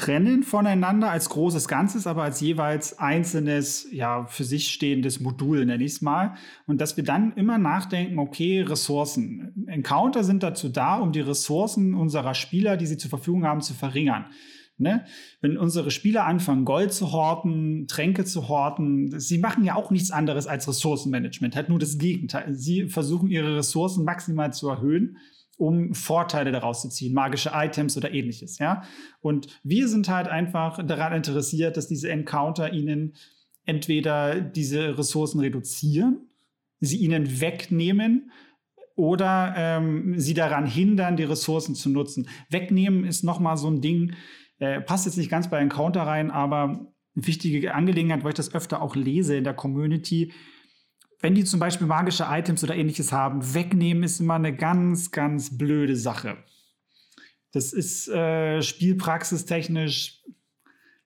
trennen 0.00 0.44
voneinander 0.44 1.10
als 1.10 1.28
großes 1.28 1.68
Ganzes, 1.68 2.06
aber 2.06 2.22
als 2.22 2.40
jeweils 2.40 2.98
einzelnes, 2.98 3.86
ja, 3.92 4.24
für 4.24 4.44
sich 4.44 4.72
stehendes 4.72 5.20
Modul, 5.20 5.66
nenne 5.66 5.84
ich 5.84 5.92
es 5.92 6.00
mal. 6.00 6.36
Und 6.66 6.80
dass 6.80 6.96
wir 6.96 7.04
dann 7.04 7.34
immer 7.34 7.58
nachdenken, 7.58 8.18
okay, 8.18 8.62
Ressourcen. 8.62 9.66
Encounter 9.66 10.24
sind 10.24 10.42
dazu 10.42 10.70
da, 10.70 10.96
um 10.96 11.12
die 11.12 11.20
Ressourcen 11.20 11.92
unserer 11.92 12.32
Spieler, 12.32 12.78
die 12.78 12.86
sie 12.86 12.96
zur 12.96 13.10
Verfügung 13.10 13.44
haben, 13.44 13.60
zu 13.60 13.74
verringern. 13.74 14.24
Ne? 14.78 15.04
Wenn 15.42 15.58
unsere 15.58 15.90
Spieler 15.90 16.24
anfangen, 16.24 16.64
Gold 16.64 16.94
zu 16.94 17.12
horten, 17.12 17.86
Tränke 17.86 18.24
zu 18.24 18.48
horten, 18.48 19.20
sie 19.20 19.36
machen 19.36 19.64
ja 19.64 19.74
auch 19.74 19.90
nichts 19.90 20.10
anderes 20.10 20.46
als 20.46 20.66
Ressourcenmanagement, 20.66 21.54
halt 21.54 21.68
nur 21.68 21.78
das 21.78 21.98
Gegenteil. 21.98 22.54
Sie 22.54 22.88
versuchen 22.88 23.28
ihre 23.28 23.58
Ressourcen 23.58 24.06
maximal 24.06 24.54
zu 24.54 24.70
erhöhen 24.70 25.18
um 25.60 25.94
Vorteile 25.94 26.52
daraus 26.52 26.80
zu 26.80 26.88
ziehen, 26.88 27.12
magische 27.12 27.50
Items 27.52 27.94
oder 27.96 28.12
ähnliches, 28.14 28.58
ja. 28.58 28.82
Und 29.20 29.60
wir 29.62 29.88
sind 29.88 30.08
halt 30.08 30.26
einfach 30.26 30.84
daran 30.86 31.12
interessiert, 31.12 31.76
dass 31.76 31.86
diese 31.86 32.10
Encounter 32.10 32.72
ihnen 32.72 33.14
entweder 33.66 34.40
diese 34.40 34.96
Ressourcen 34.96 35.38
reduzieren, 35.40 36.30
sie 36.80 36.96
ihnen 36.96 37.42
wegnehmen 37.42 38.30
oder 38.96 39.52
ähm, 39.54 40.18
sie 40.18 40.32
daran 40.32 40.64
hindern, 40.64 41.18
die 41.18 41.24
Ressourcen 41.24 41.74
zu 41.74 41.90
nutzen. 41.90 42.26
Wegnehmen 42.48 43.04
ist 43.04 43.22
nochmal 43.22 43.58
so 43.58 43.68
ein 43.68 43.82
Ding, 43.82 44.14
äh, 44.60 44.80
passt 44.80 45.04
jetzt 45.04 45.18
nicht 45.18 45.30
ganz 45.30 45.50
bei 45.50 45.58
Encounter 45.58 46.02
rein, 46.02 46.30
aber 46.30 46.62
eine 47.14 47.26
wichtige 47.26 47.74
Angelegenheit, 47.74 48.24
weil 48.24 48.30
ich 48.30 48.36
das 48.36 48.54
öfter 48.54 48.80
auch 48.80 48.96
lese 48.96 49.36
in 49.36 49.44
der 49.44 49.54
Community 49.54 50.32
wenn 51.20 51.34
die 51.34 51.44
zum 51.44 51.60
Beispiel 51.60 51.86
magische 51.86 52.26
Items 52.28 52.64
oder 52.64 52.74
ähnliches 52.74 53.12
haben, 53.12 53.54
wegnehmen 53.54 54.02
ist 54.02 54.20
immer 54.20 54.34
eine 54.34 54.54
ganz, 54.54 55.10
ganz 55.10 55.56
blöde 55.56 55.96
Sache. 55.96 56.38
Das 57.52 57.72
ist 57.72 58.08
äh, 58.08 58.62
spielpraxistechnisch 58.62 60.22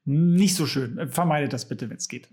nicht 0.04 0.54
so 0.54 0.66
schön. 0.66 1.08
Vermeidet 1.10 1.52
das 1.52 1.68
bitte, 1.68 1.88
wenn 1.88 1.96
es 1.96 2.08
geht. 2.08 2.28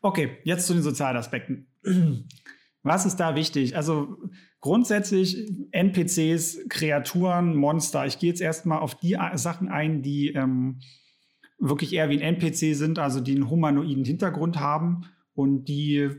Okay, 0.00 0.38
jetzt 0.44 0.66
zu 0.66 0.74
den 0.74 0.82
sozialen 0.82 1.16
Aspekten. 1.16 1.68
Was 2.82 3.06
ist 3.06 3.16
da 3.16 3.36
wichtig? 3.36 3.76
Also 3.76 4.18
grundsätzlich 4.60 5.48
NPCs, 5.70 6.68
Kreaturen, 6.68 7.54
Monster. 7.54 8.06
Ich 8.06 8.18
gehe 8.18 8.30
jetzt 8.30 8.40
erstmal 8.40 8.80
auf 8.80 8.96
die 8.96 9.16
Sachen 9.34 9.68
ein, 9.68 10.02
die 10.02 10.32
ähm, 10.32 10.80
wirklich 11.58 11.92
eher 11.92 12.08
wie 12.10 12.20
ein 12.20 12.34
NPC 12.36 12.74
sind, 12.76 12.98
also 12.98 13.20
die 13.20 13.36
einen 13.36 13.48
humanoiden 13.48 14.04
Hintergrund 14.04 14.58
haben 14.58 15.06
und 15.34 15.64
die 15.64 16.10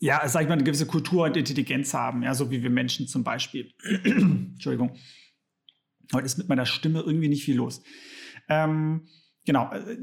ja, 0.00 0.26
sag 0.28 0.42
ich 0.42 0.48
mal, 0.48 0.54
eine 0.54 0.64
gewisse 0.64 0.86
Kultur 0.86 1.24
und 1.24 1.36
Intelligenz 1.36 1.94
haben, 1.94 2.22
ja, 2.22 2.34
so 2.34 2.50
wie 2.50 2.62
wir 2.62 2.70
Menschen 2.70 3.06
zum 3.06 3.24
Beispiel. 3.24 3.72
Entschuldigung. 4.04 4.96
Heute 6.12 6.26
ist 6.26 6.38
mit 6.38 6.48
meiner 6.48 6.66
Stimme 6.66 7.00
irgendwie 7.00 7.28
nicht 7.28 7.44
viel 7.44 7.56
los. 7.56 7.82
Ähm, 8.48 9.06
genau, 9.44 9.72
äh, 9.72 9.96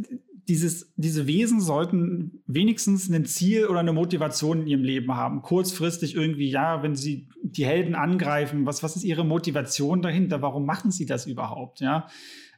dieses, 0.47 0.93
diese 0.95 1.27
Wesen 1.27 1.61
sollten 1.61 2.43
wenigstens 2.47 3.09
ein 3.09 3.25
Ziel 3.25 3.67
oder 3.67 3.79
eine 3.79 3.93
Motivation 3.93 4.61
in 4.61 4.67
ihrem 4.67 4.83
Leben 4.83 5.15
haben. 5.15 5.41
Kurzfristig 5.41 6.15
irgendwie, 6.15 6.49
ja, 6.49 6.81
wenn 6.81 6.95
sie 6.95 7.29
die 7.43 7.65
Helden 7.65 7.95
angreifen, 7.95 8.65
was, 8.65 8.81
was 8.81 8.95
ist 8.95 9.03
ihre 9.03 9.23
Motivation 9.23 10.01
dahinter? 10.01 10.41
Warum 10.41 10.65
machen 10.65 10.91
sie 10.91 11.05
das 11.05 11.27
überhaupt? 11.27 11.79
Ja, 11.79 12.07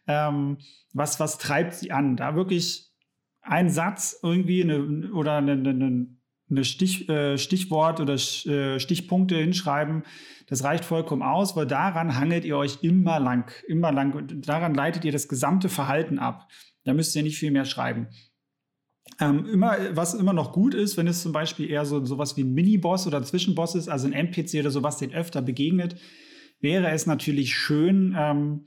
ähm, 0.08 0.58
was, 0.94 1.20
was 1.20 1.38
treibt 1.38 1.74
sie 1.74 1.92
an? 1.92 2.15
Da 2.15 2.36
wirklich 2.36 2.93
ein 3.44 3.70
Satz 3.70 4.20
irgendwie 4.24 4.64
eine, 4.64 5.12
oder 5.14 5.38
eine, 5.38 5.52
eine, 5.52 6.08
eine 6.50 6.64
Stich, 6.64 7.08
äh, 7.10 7.38
Stichwort 7.38 8.00
oder 8.00 8.14
äh, 8.14 8.80
Stichpunkte 8.80 9.36
hinschreiben, 9.36 10.04
das 10.48 10.64
reicht 10.64 10.86
vollkommen 10.86 11.22
aus, 11.22 11.56
weil 11.56 11.68
daran 11.68 12.18
hangelt 12.18 12.46
ihr 12.46 12.58
euch 12.58 12.80
immer 12.82 13.20
lang, 13.20 13.52
immer 13.68 13.92
lang 13.92 14.14
und 14.14 14.48
daran 14.48 14.74
leitet 14.74 15.06
ihr 15.06 15.12
das 15.12 15.28
gesamte 15.28 15.70
Verhalten 15.70 16.20
ab. 16.20 16.48
Da 16.84 16.94
müsst 16.94 17.16
ihr 17.16 17.24
nicht 17.24 17.38
viel 17.38 17.52
mehr 17.52 17.66
schreiben. 17.66 18.08
Ähm, 19.20 19.46
immer, 19.46 19.78
was 19.92 20.14
immer 20.14 20.34
noch 20.34 20.54
gut 20.54 20.74
ist, 20.74 20.98
wenn 20.98 21.08
es 21.08 21.22
zum 21.22 21.34
Beispiel 21.34 21.70
eher 21.70 21.86
so 21.86 22.04
sowas 22.06 22.36
wie 22.38 22.44
ein 22.44 22.54
Mini-Boss 22.54 23.08
oder 23.08 23.22
Zwischenboss 23.24 23.76
ist, 23.76 23.90
also 23.90 24.08
ein 24.08 24.14
NPC 24.14 24.60
oder 24.60 24.72
sowas, 24.72 24.98
den 24.98 25.14
öfter 25.14 25.42
begegnet, 25.42 25.98
wäre 26.60 26.90
es 26.92 27.06
natürlich 27.06 27.56
schön, 27.56 28.16
ähm, 28.18 28.66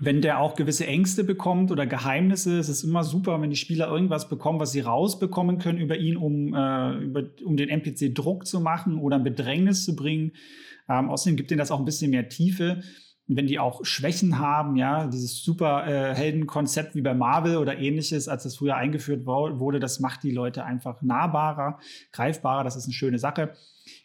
wenn 0.00 0.20
der 0.20 0.40
auch 0.40 0.56
gewisse 0.56 0.86
Ängste 0.86 1.22
bekommt 1.22 1.70
oder 1.70 1.86
Geheimnisse, 1.86 2.58
es 2.58 2.68
ist 2.68 2.82
immer 2.82 3.04
super, 3.04 3.40
wenn 3.40 3.50
die 3.50 3.56
Spieler 3.56 3.88
irgendwas 3.88 4.28
bekommen, 4.28 4.58
was 4.58 4.72
sie 4.72 4.80
rausbekommen 4.80 5.58
können 5.58 5.78
über 5.78 5.96
ihn, 5.96 6.16
um, 6.16 6.52
äh, 6.54 6.98
über, 6.98 7.22
um 7.44 7.56
den 7.56 7.68
NPC 7.68 8.14
Druck 8.14 8.46
zu 8.46 8.60
machen 8.60 8.98
oder 8.98 9.16
ein 9.16 9.24
Bedrängnis 9.24 9.84
zu 9.84 9.94
bringen. 9.94 10.32
Ähm, 10.88 11.10
außerdem 11.10 11.36
gibt 11.36 11.50
ihnen 11.50 11.58
das 11.58 11.70
auch 11.70 11.78
ein 11.78 11.84
bisschen 11.84 12.10
mehr 12.10 12.28
Tiefe. 12.28 12.82
Wenn 13.26 13.46
die 13.46 13.58
auch 13.58 13.84
Schwächen 13.84 14.38
haben, 14.38 14.76
ja, 14.76 15.06
dieses 15.06 15.42
super 15.42 15.86
äh, 15.86 16.34
wie 16.92 17.00
bei 17.00 17.14
Marvel 17.14 17.56
oder 17.56 17.78
ähnliches, 17.78 18.28
als 18.28 18.42
das 18.42 18.56
früher 18.56 18.76
eingeführt 18.76 19.24
wurde, 19.24 19.80
das 19.80 20.00
macht 20.00 20.24
die 20.24 20.32
Leute 20.32 20.64
einfach 20.64 21.00
nahbarer, 21.00 21.78
greifbarer. 22.12 22.64
Das 22.64 22.76
ist 22.76 22.84
eine 22.84 22.92
schöne 22.92 23.18
Sache. 23.18 23.54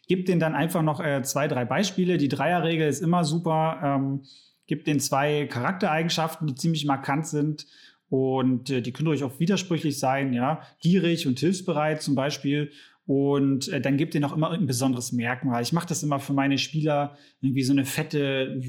Gibt 0.08 0.28
denen 0.28 0.40
dann 0.40 0.54
einfach 0.54 0.82
noch 0.82 1.00
äh, 1.00 1.22
zwei, 1.22 1.48
drei 1.48 1.66
Beispiele. 1.66 2.16
Die 2.16 2.28
Dreierregel 2.28 2.88
ist 2.88 3.02
immer 3.02 3.24
super. 3.24 3.80
Ähm, 3.82 4.22
gibt 4.70 4.86
den 4.86 5.00
zwei 5.00 5.46
Charaktereigenschaften, 5.46 6.46
die 6.46 6.54
ziemlich 6.54 6.84
markant 6.84 7.26
sind 7.26 7.66
und 8.08 8.70
äh, 8.70 8.82
die 8.82 8.92
können 8.92 9.06
durchaus 9.06 9.32
auch 9.32 9.40
widersprüchlich 9.40 9.98
sein, 9.98 10.32
ja, 10.32 10.62
gierig 10.80 11.26
und 11.26 11.40
hilfsbereit 11.40 12.00
zum 12.02 12.14
Beispiel. 12.14 12.70
Und 13.04 13.66
äh, 13.66 13.80
dann 13.80 13.96
gibt 13.96 14.14
ihr 14.14 14.20
noch 14.20 14.32
immer 14.32 14.52
ein 14.52 14.68
besonderes 14.68 15.10
Merkmal. 15.10 15.60
Ich 15.62 15.72
mache 15.72 15.88
das 15.88 16.04
immer 16.04 16.20
für 16.20 16.32
meine 16.32 16.56
Spieler, 16.56 17.16
irgendwie 17.40 17.64
so 17.64 17.72
eine 17.72 17.84
fette, 17.84 18.60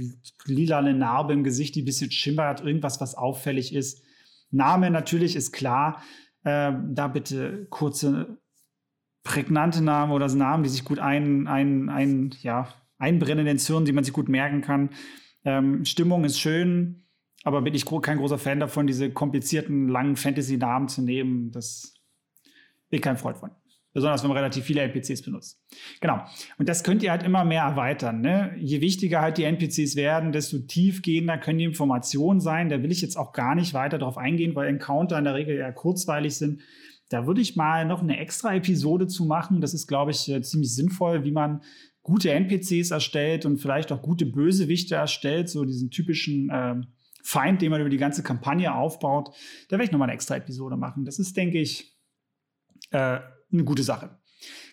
lilane 0.45 0.95
Narbe 0.95 1.33
im 1.33 1.43
Gesicht, 1.43 1.75
die 1.75 1.83
ein 1.83 1.85
bisschen 1.85 2.09
schimmert, 2.09 2.61
irgendwas, 2.61 2.99
was 2.99 3.13
auffällig 3.13 3.75
ist. 3.75 4.01
Name 4.49 4.89
natürlich 4.89 5.35
ist 5.35 5.51
klar. 5.51 6.01
Äh, 6.43 6.73
da 6.89 7.07
bitte 7.09 7.67
kurze, 7.69 8.39
prägnante 9.23 9.83
Namen 9.83 10.13
oder 10.13 10.27
Namen, 10.33 10.63
die 10.63 10.69
sich 10.69 10.83
gut 10.83 10.97
ein, 10.97 11.47
ein, 11.47 11.89
ein, 11.89 12.33
ja, 12.41 12.73
einbrennen 12.97 13.41
in 13.41 13.45
den 13.45 13.59
Zirn, 13.59 13.85
die 13.85 13.91
man 13.91 14.03
sich 14.03 14.13
gut 14.13 14.29
merken 14.29 14.61
kann. 14.61 14.89
Ähm, 15.43 15.85
Stimmung 15.85 16.23
ist 16.23 16.39
schön, 16.39 17.03
aber 17.43 17.61
bin 17.61 17.73
ich 17.73 17.85
kein 17.85 18.17
großer 18.17 18.37
Fan 18.37 18.59
davon, 18.59 18.87
diese 18.87 19.11
komplizierten, 19.11 19.87
langen 19.87 20.15
Fantasy-Namen 20.15 20.87
zu 20.87 21.01
nehmen. 21.01 21.51
Das 21.51 21.95
bin 22.89 22.97
ich 22.97 23.03
kein 23.03 23.17
Freund 23.17 23.37
von. 23.37 23.51
Besonders 23.93 24.23
wenn 24.23 24.29
man 24.29 24.37
relativ 24.37 24.63
viele 24.63 24.81
NPCs 24.83 25.21
benutzt. 25.21 25.61
Genau. 25.99 26.23
Und 26.57 26.69
das 26.69 26.83
könnt 26.83 27.03
ihr 27.03 27.11
halt 27.11 27.23
immer 27.23 27.43
mehr 27.43 27.63
erweitern. 27.63 28.21
Ne? 28.21 28.55
Je 28.57 28.79
wichtiger 28.79 29.19
halt 29.19 29.37
die 29.37 29.43
NPCs 29.43 29.97
werden, 29.97 30.31
desto 30.31 30.59
tiefgehender 30.59 31.37
können 31.37 31.59
die 31.59 31.65
Informationen 31.65 32.39
sein. 32.39 32.69
Da 32.69 32.81
will 32.83 32.91
ich 32.91 33.01
jetzt 33.01 33.17
auch 33.17 33.33
gar 33.33 33.53
nicht 33.53 33.73
weiter 33.73 33.97
darauf 33.97 34.17
eingehen, 34.17 34.55
weil 34.55 34.69
Encounter 34.69 35.17
in 35.17 35.25
der 35.25 35.33
Regel 35.33 35.57
eher 35.57 35.73
kurzweilig 35.73 36.37
sind. 36.37 36.61
Da 37.09 37.27
würde 37.27 37.41
ich 37.41 37.57
mal 37.57 37.85
noch 37.85 38.01
eine 38.01 38.17
extra 38.17 38.55
Episode 38.55 39.07
zu 39.07 39.25
machen. 39.25 39.59
Das 39.59 39.73
ist, 39.73 39.87
glaube 39.87 40.11
ich, 40.11 40.29
äh, 40.29 40.41
ziemlich 40.41 40.73
sinnvoll, 40.73 41.25
wie 41.25 41.31
man 41.31 41.61
gute 42.03 42.31
NPCs 42.31 42.91
erstellt 42.91 43.45
und 43.45 43.57
vielleicht 43.57 43.91
auch 43.91 44.01
gute 44.01 44.25
Bösewichte 44.25 44.95
erstellt, 44.95 45.49
so 45.49 45.65
diesen 45.65 45.91
typischen 45.91 46.49
äh, 46.49 46.75
Feind, 47.23 47.61
den 47.61 47.71
man 47.71 47.81
über 47.81 47.89
die 47.89 47.97
ganze 47.97 48.23
Kampagne 48.23 48.73
aufbaut. 48.73 49.35
Da 49.69 49.73
werde 49.73 49.85
ich 49.85 49.91
nochmal 49.91 50.07
eine 50.07 50.15
extra 50.15 50.35
Episode 50.35 50.77
machen. 50.77 51.05
Das 51.05 51.19
ist, 51.19 51.37
denke 51.37 51.59
ich, 51.59 51.95
äh, 52.89 53.19
eine 53.51 53.63
gute 53.63 53.83
Sache. 53.83 54.17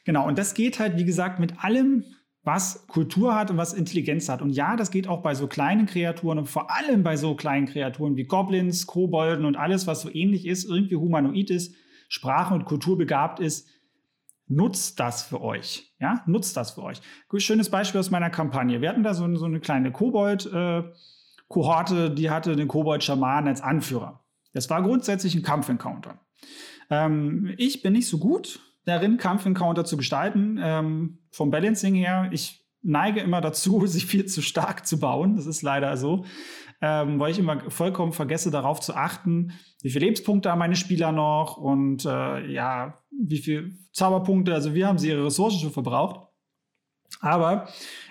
Genau, 0.05 0.27
und 0.27 0.39
das 0.39 0.55
geht 0.55 0.79
halt, 0.79 0.97
wie 0.97 1.05
gesagt, 1.05 1.41
mit 1.41 1.63
allem, 1.63 2.05
was 2.43 2.87
Kultur 2.87 3.35
hat 3.35 3.51
und 3.51 3.59
was 3.59 3.75
Intelligenz 3.75 4.29
hat. 4.31 4.41
Und 4.41 4.51
ja, 4.51 4.77
das 4.77 4.91
geht 4.91 5.07
auch 5.07 5.23
bei 5.23 5.35
so 5.35 5.49
kleinen 5.49 5.85
Kreaturen 5.85 6.39
und 6.39 6.47
vor 6.47 6.75
allem 6.75 7.03
bei 7.03 7.17
so 7.17 7.35
kleinen 7.35 7.67
Kreaturen 7.67 8.17
wie 8.17 8.25
Goblins, 8.25 8.87
Kobolden 8.87 9.45
und 9.45 9.57
alles, 9.57 9.87
was 9.87 10.01
so 10.01 10.11
ähnlich 10.11 10.47
ist, 10.47 10.65
irgendwie 10.65 10.97
humanoid 10.97 11.51
ist, 11.51 11.75
Sprache 12.09 12.55
und 12.55 12.65
Kultur 12.65 12.97
begabt 12.97 13.39
ist, 13.39 13.69
Nutzt 14.49 14.99
das 14.99 15.23
für 15.25 15.43
euch. 15.43 15.95
Ja, 16.01 16.25
nutzt 16.27 16.57
das 16.57 16.73
für 16.73 16.83
euch. 16.83 17.01
Schönes 17.37 17.71
Beispiel 17.71 18.01
aus 18.01 18.11
meiner 18.11 18.31
Kampagne. 18.31 18.81
Wir 18.81 18.89
hatten 18.89 19.03
da 19.03 19.13
so, 19.13 19.37
so 19.37 19.45
eine 19.45 19.61
kleine 19.61 19.93
Kobold-Kohorte, 19.93 22.07
äh, 22.07 22.15
die 22.15 22.31
hatte 22.31 22.57
den 22.57 22.69
Kobold-Schamanen 22.69 23.49
als 23.49 23.61
Anführer. 23.61 24.25
Das 24.55 24.71
war 24.71 24.83
grundsätzlich 24.83 25.35
ein 25.35 25.43
Kampf-Encounter. 25.43 26.19
Ähm, 26.91 27.53
ich 27.59 27.83
bin 27.83 27.93
nicht 27.93 28.09
so 28.09 28.17
gut 28.19 28.61
darin, 28.87 29.19
Kampf-Encounter 29.19 29.85
zu 29.85 29.99
gestalten. 29.99 30.59
Ähm, 30.63 31.19
vom 31.31 31.51
Balancing 31.51 31.95
her, 31.95 32.31
ich 32.33 32.65
neige 32.83 33.21
immer 33.21 33.41
dazu, 33.41 33.87
sich 33.87 34.07
viel 34.07 34.27
zu 34.27 34.43
stark 34.43 34.87
zu 34.87 34.99
bauen. 34.99 35.37
Das 35.37 35.47
ist 35.47 35.63
leider 35.63 35.97
so. 35.97 36.25
Ähm, 36.81 37.19
weil 37.19 37.33
ich 37.33 37.39
immer 37.41 37.71
vollkommen 37.71 38.13
vergesse, 38.13 38.53
darauf 38.53 38.81
zu 38.81 38.95
achten, 38.95 39.53
wie 39.83 39.91
viele 39.91 40.05
Lebenspunkte 40.05 40.51
haben 40.51 40.61
meine 40.61 40.77
Spieler 40.77 41.11
noch 41.11 41.57
und 41.57 42.05
äh, 42.05 42.47
ja, 42.47 43.03
wie 43.11 43.39
viele 43.39 43.73
Zauberpunkte, 43.93 44.55
also 44.55 44.75
wie 44.75 44.85
haben 44.85 44.99
sie 44.99 45.09
ihre 45.09 45.25
Ressourcen 45.25 45.59
schon 45.59 45.73
verbraucht. 45.73 46.29
Aber 47.21 47.69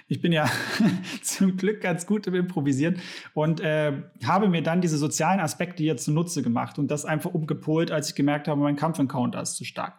ich 0.07 0.21
bin 0.21 0.31
ja 0.31 0.49
zum 1.21 1.55
Glück 1.55 1.81
ganz 1.81 2.05
gut 2.05 2.27
im 2.27 2.35
Improvisieren 2.35 2.99
und 3.33 3.59
äh, 3.61 3.93
habe 4.25 4.49
mir 4.49 4.63
dann 4.63 4.81
diese 4.81 4.97
sozialen 4.97 5.39
Aspekte 5.39 5.83
hier 5.83 5.97
zunutze 5.97 6.41
gemacht 6.41 6.79
und 6.79 6.89
das 6.89 7.05
einfach 7.05 7.33
umgepolt, 7.33 7.91
als 7.91 8.09
ich 8.09 8.15
gemerkt 8.15 8.47
habe, 8.47 8.59
mein 8.59 8.75
Kampfencounter 8.75 9.41
ist 9.41 9.55
zu 9.55 9.63
stark. 9.63 9.95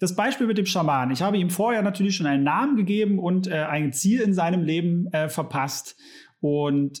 Das 0.00 0.14
Beispiel 0.14 0.46
mit 0.46 0.58
dem 0.58 0.66
Schaman. 0.66 1.10
Ich 1.10 1.22
habe 1.22 1.38
ihm 1.38 1.50
vorher 1.50 1.82
natürlich 1.82 2.14
schon 2.14 2.26
einen 2.26 2.44
Namen 2.44 2.76
gegeben 2.76 3.18
und 3.18 3.48
äh, 3.48 3.64
ein 3.64 3.92
Ziel 3.92 4.20
in 4.20 4.32
seinem 4.32 4.62
Leben 4.62 5.12
äh, 5.12 5.28
verpasst. 5.28 5.96
Und 6.40 7.00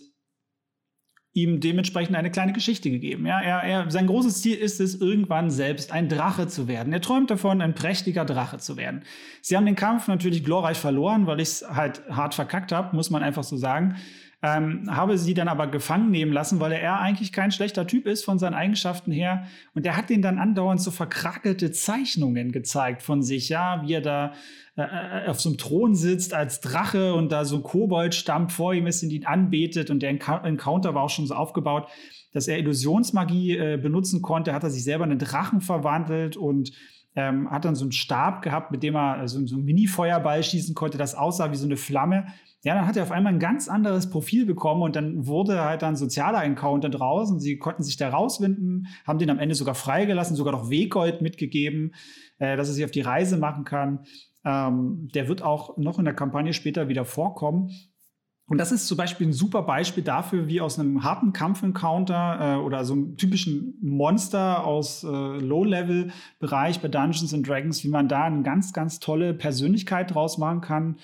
ihm 1.42 1.60
dementsprechend 1.60 2.16
eine 2.16 2.30
kleine 2.30 2.52
Geschichte 2.52 2.90
gegeben. 2.90 3.26
Ja, 3.26 3.40
er, 3.40 3.62
er, 3.62 3.90
sein 3.90 4.06
großes 4.06 4.42
Ziel 4.42 4.56
ist 4.56 4.80
es, 4.80 5.00
irgendwann 5.00 5.50
selbst 5.50 5.92
ein 5.92 6.08
Drache 6.08 6.46
zu 6.48 6.68
werden. 6.68 6.92
Er 6.92 7.00
träumt 7.00 7.30
davon, 7.30 7.60
ein 7.60 7.74
prächtiger 7.74 8.24
Drache 8.24 8.58
zu 8.58 8.76
werden. 8.76 9.02
Sie 9.40 9.56
haben 9.56 9.66
den 9.66 9.76
Kampf 9.76 10.08
natürlich 10.08 10.44
glorreich 10.44 10.78
verloren, 10.78 11.26
weil 11.26 11.40
ich 11.40 11.48
es 11.48 11.64
halt 11.68 12.02
hart 12.10 12.34
verkackt 12.34 12.72
habe, 12.72 12.94
muss 12.94 13.10
man 13.10 13.22
einfach 13.22 13.44
so 13.44 13.56
sagen 13.56 13.96
ähm, 14.40 14.84
habe 14.88 15.18
sie 15.18 15.34
dann 15.34 15.48
aber 15.48 15.66
gefangen 15.66 16.10
nehmen 16.10 16.32
lassen, 16.32 16.60
weil 16.60 16.70
er 16.72 17.00
eigentlich 17.00 17.32
kein 17.32 17.50
schlechter 17.50 17.86
Typ 17.86 18.06
ist 18.06 18.24
von 18.24 18.38
seinen 18.38 18.54
Eigenschaften 18.54 19.10
her. 19.10 19.46
Und 19.74 19.84
er 19.84 19.96
hat 19.96 20.10
den 20.10 20.22
dann 20.22 20.38
andauernd 20.38 20.80
so 20.80 20.92
verkrakelte 20.92 21.72
Zeichnungen 21.72 22.52
gezeigt 22.52 23.02
von 23.02 23.22
sich, 23.22 23.48
ja, 23.48 23.82
wie 23.82 23.94
er 23.94 24.00
da 24.00 24.32
äh, 24.76 24.82
äh 24.82 25.28
auf 25.28 25.40
so 25.40 25.48
einem 25.48 25.58
Thron 25.58 25.96
sitzt 25.96 26.34
als 26.34 26.60
Drache 26.60 27.14
und 27.14 27.32
da 27.32 27.44
so 27.44 27.56
ein 27.56 27.62
Koboldstamm 27.64 28.48
vor 28.48 28.74
ihm 28.74 28.86
ist 28.86 29.02
und 29.02 29.10
ihn 29.10 29.26
anbetet. 29.26 29.90
Und 29.90 30.02
der 30.02 30.10
Encounter 30.10 30.94
war 30.94 31.02
auch 31.02 31.10
schon 31.10 31.26
so 31.26 31.34
aufgebaut, 31.34 31.88
dass 32.32 32.46
er 32.46 32.58
Illusionsmagie 32.58 33.56
äh, 33.56 33.76
benutzen 33.76 34.22
konnte, 34.22 34.52
hat 34.52 34.62
er 34.62 34.70
sich 34.70 34.84
selber 34.84 35.04
in 35.04 35.10
einen 35.10 35.18
Drachen 35.18 35.60
verwandelt 35.60 36.36
und 36.36 36.70
ähm, 37.16 37.50
hat 37.50 37.64
dann 37.64 37.74
so 37.74 37.84
einen 37.84 37.92
Stab 37.92 38.42
gehabt, 38.42 38.70
mit 38.70 38.84
dem 38.84 38.94
er 38.94 39.26
so, 39.26 39.44
so 39.46 39.56
einen 39.56 39.64
Mini-Feuerball 39.64 40.44
schießen 40.44 40.76
konnte, 40.76 40.96
das 40.96 41.16
aussah 41.16 41.50
wie 41.50 41.56
so 41.56 41.66
eine 41.66 41.76
Flamme. 41.76 42.26
Ja, 42.64 42.74
dann 42.74 42.86
hat 42.86 42.96
er 42.96 43.04
auf 43.04 43.12
einmal 43.12 43.32
ein 43.32 43.38
ganz 43.38 43.68
anderes 43.68 44.10
Profil 44.10 44.44
bekommen 44.44 44.82
und 44.82 44.96
dann 44.96 45.26
wurde 45.28 45.62
halt 45.62 45.82
dann 45.82 45.94
sozialer 45.94 46.42
Encounter 46.42 46.88
draußen. 46.88 47.38
Sie 47.38 47.56
konnten 47.56 47.84
sich 47.84 47.96
da 47.96 48.08
rauswinden, 48.08 48.88
haben 49.06 49.20
den 49.20 49.30
am 49.30 49.38
Ende 49.38 49.54
sogar 49.54 49.76
freigelassen, 49.76 50.34
sogar 50.34 50.52
noch 50.52 50.68
Weggold 50.68 51.22
mitgegeben, 51.22 51.94
äh, 52.38 52.56
dass 52.56 52.68
er 52.68 52.74
sich 52.74 52.84
auf 52.84 52.90
die 52.90 53.00
Reise 53.00 53.36
machen 53.36 53.64
kann. 53.64 54.00
Ähm, 54.44 55.08
der 55.14 55.28
wird 55.28 55.42
auch 55.42 55.76
noch 55.76 56.00
in 56.00 56.04
der 56.04 56.14
Kampagne 56.14 56.52
später 56.52 56.88
wieder 56.88 57.04
vorkommen. 57.04 57.70
Und 58.48 58.56
das 58.56 58.72
ist 58.72 58.88
zum 58.88 58.96
Beispiel 58.96 59.28
ein 59.28 59.32
super 59.34 59.62
Beispiel 59.62 60.02
dafür, 60.02 60.48
wie 60.48 60.62
aus 60.62 60.78
einem 60.78 61.04
harten 61.04 61.34
Kampf-Encounter 61.34 62.56
äh, 62.56 62.56
oder 62.56 62.84
so 62.86 62.94
einem 62.94 63.16
typischen 63.18 63.74
Monster 63.82 64.64
aus 64.64 65.04
äh, 65.04 65.06
Low-Level-Bereich 65.06 66.80
bei 66.80 66.88
Dungeons 66.88 67.34
and 67.34 67.46
Dragons, 67.46 67.84
wie 67.84 67.88
man 67.88 68.08
da 68.08 68.24
eine 68.24 68.42
ganz, 68.42 68.72
ganz 68.72 69.00
tolle 69.00 69.34
Persönlichkeit 69.34 70.14
draus 70.14 70.38
machen 70.38 70.62
kann, 70.62 70.96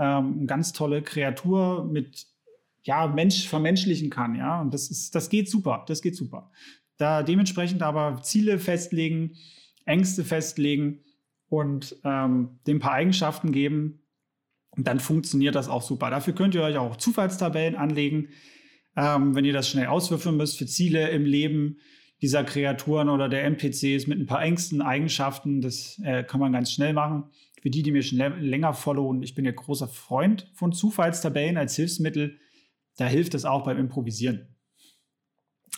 ähm, 0.00 0.46
ganz 0.46 0.72
tolle 0.72 1.02
Kreatur 1.02 1.84
mit 1.84 2.26
ja, 2.82 3.06
Mensch 3.06 3.46
vermenschlichen 3.46 4.08
kann, 4.08 4.34
ja. 4.34 4.60
Und 4.60 4.72
das 4.72 4.90
ist, 4.90 5.14
das 5.14 5.28
geht 5.28 5.48
super, 5.48 5.84
das 5.86 6.00
geht 6.00 6.16
super. 6.16 6.50
Da 6.96 7.22
dementsprechend 7.22 7.82
aber 7.82 8.20
Ziele 8.22 8.58
festlegen, 8.58 9.36
Ängste 9.84 10.24
festlegen 10.24 11.04
und 11.48 11.96
ähm, 12.04 12.58
dem 12.66 12.78
paar 12.78 12.92
Eigenschaften 12.92 13.52
geben, 13.52 14.00
dann 14.76 15.00
funktioniert 15.00 15.54
das 15.54 15.68
auch 15.68 15.82
super. 15.82 16.10
Dafür 16.10 16.34
könnt 16.34 16.54
ihr 16.54 16.62
euch 16.62 16.78
auch 16.78 16.96
Zufallstabellen 16.96 17.76
anlegen, 17.76 18.28
ähm, 18.96 19.34
wenn 19.34 19.44
ihr 19.44 19.52
das 19.52 19.68
schnell 19.68 19.86
auswürfeln 19.86 20.36
müsst 20.36 20.58
für 20.58 20.66
Ziele 20.66 21.10
im 21.10 21.24
Leben 21.24 21.78
dieser 22.22 22.44
Kreaturen 22.44 23.08
oder 23.08 23.28
der 23.28 23.44
NPCs 23.44 24.06
mit 24.06 24.18
ein 24.18 24.26
paar 24.26 24.42
Ängsten, 24.42 24.80
Eigenschaften. 24.82 25.60
Das 25.60 26.00
äh, 26.04 26.22
kann 26.22 26.40
man 26.40 26.52
ganz 26.52 26.72
schnell 26.72 26.92
machen. 26.92 27.24
Für 27.60 27.70
die, 27.70 27.82
die 27.82 27.92
mir 27.92 28.02
schon 28.02 28.18
länger 28.40 28.72
followen, 28.72 29.22
ich 29.22 29.34
bin 29.34 29.44
ja 29.44 29.52
großer 29.52 29.88
Freund 29.88 30.50
von 30.54 30.72
Zufallstabellen 30.72 31.58
als 31.58 31.76
Hilfsmittel. 31.76 32.38
Da 32.96 33.06
hilft 33.06 33.34
es 33.34 33.44
auch 33.44 33.64
beim 33.64 33.78
Improvisieren. 33.78 34.56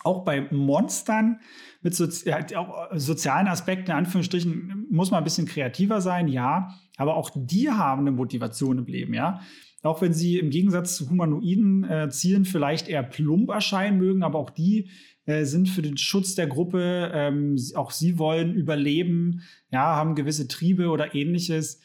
Auch 0.04 0.24
bei 0.24 0.40
Monstern 0.50 1.40
mit 1.80 1.94
Sozi 1.94 2.32
auch 2.56 2.88
sozialen 2.94 3.46
Aspekten, 3.46 3.90
in 3.90 3.96
Anführungsstrichen, 3.96 4.86
muss 4.90 5.10
man 5.10 5.18
ein 5.18 5.24
bisschen 5.24 5.46
kreativer 5.46 6.00
sein, 6.00 6.28
ja. 6.28 6.74
Aber 6.96 7.16
auch 7.16 7.30
die 7.34 7.70
haben 7.70 8.02
eine 8.02 8.12
Motivation 8.12 8.78
im 8.78 8.86
Leben, 8.86 9.14
ja. 9.14 9.40
Auch 9.82 10.00
wenn 10.00 10.12
sie 10.12 10.38
im 10.38 10.50
Gegensatz 10.50 10.96
zu 10.96 11.10
humanoiden 11.10 11.84
äh, 11.84 12.08
Zielen 12.08 12.44
vielleicht 12.44 12.88
eher 12.88 13.02
plump 13.02 13.50
erscheinen 13.50 13.98
mögen, 13.98 14.22
aber 14.22 14.38
auch 14.38 14.50
die 14.50 14.90
äh, 15.24 15.44
sind 15.44 15.68
für 15.68 15.82
den 15.82 15.96
Schutz 15.96 16.34
der 16.34 16.46
Gruppe, 16.46 17.10
ähm, 17.14 17.56
auch 17.74 17.90
sie 17.90 18.18
wollen 18.18 18.54
überleben, 18.54 19.42
ja, 19.70 19.96
haben 19.96 20.14
gewisse 20.14 20.48
Triebe 20.48 20.88
oder 20.88 21.14
ähnliches. 21.14 21.80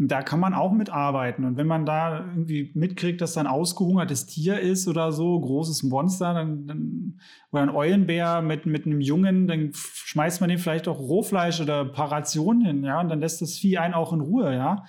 Da 0.00 0.22
kann 0.22 0.38
man 0.38 0.54
auch 0.54 0.72
mitarbeiten. 0.72 1.44
Und 1.44 1.56
wenn 1.56 1.66
man 1.66 1.84
da 1.84 2.20
irgendwie 2.20 2.70
mitkriegt, 2.74 3.20
dass 3.20 3.32
da 3.32 3.40
ein 3.40 3.46
ausgehungertes 3.46 4.26
Tier 4.26 4.60
ist 4.60 4.86
oder 4.86 5.10
so, 5.10 5.40
großes 5.40 5.82
Monster, 5.82 6.34
dann, 6.34 6.66
dann, 6.66 7.20
oder 7.50 7.62
ein 7.62 7.74
Eulenbär 7.74 8.40
mit, 8.40 8.64
mit 8.64 8.86
einem 8.86 9.00
Jungen, 9.00 9.48
dann 9.48 9.72
schmeißt 9.74 10.40
man 10.40 10.50
dem 10.50 10.58
vielleicht 10.58 10.86
auch 10.86 11.00
Rohfleisch 11.00 11.60
oder 11.60 11.80
ein 11.80 11.92
paar 11.92 12.12
Rationen 12.12 12.64
hin, 12.64 12.84
ja, 12.84 13.00
und 13.00 13.08
dann 13.08 13.20
lässt 13.20 13.42
das 13.42 13.58
Vieh 13.58 13.78
einen 13.78 13.94
auch 13.94 14.12
in 14.12 14.20
Ruhe, 14.20 14.54
ja. 14.54 14.84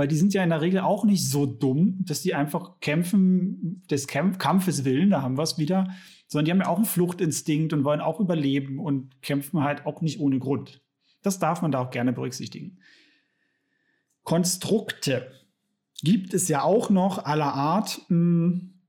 Weil 0.00 0.08
die 0.08 0.16
sind 0.16 0.32
ja 0.32 0.42
in 0.42 0.48
der 0.48 0.62
Regel 0.62 0.80
auch 0.80 1.04
nicht 1.04 1.28
so 1.28 1.44
dumm, 1.44 1.98
dass 2.06 2.22
die 2.22 2.34
einfach 2.34 2.80
kämpfen, 2.80 3.82
des 3.90 4.06
Kämpf 4.06 4.38
Kampfes 4.38 4.86
willen, 4.86 5.10
da 5.10 5.20
haben 5.20 5.36
wir 5.36 5.42
es 5.42 5.58
wieder, 5.58 5.90
sondern 6.26 6.46
die 6.46 6.50
haben 6.52 6.60
ja 6.60 6.68
auch 6.68 6.76
einen 6.76 6.86
Fluchtinstinkt 6.86 7.74
und 7.74 7.84
wollen 7.84 8.00
auch 8.00 8.18
überleben 8.18 8.78
und 8.78 9.20
kämpfen 9.20 9.62
halt 9.62 9.84
auch 9.84 10.00
nicht 10.00 10.18
ohne 10.18 10.38
Grund. 10.38 10.80
Das 11.20 11.38
darf 11.38 11.60
man 11.60 11.70
da 11.70 11.80
auch 11.80 11.90
gerne 11.90 12.14
berücksichtigen. 12.14 12.78
Konstrukte 14.22 15.32
gibt 16.02 16.32
es 16.32 16.48
ja 16.48 16.62
auch 16.62 16.88
noch 16.88 17.26
aller 17.26 17.52
Art. 17.52 18.00
Hm, 18.06 18.80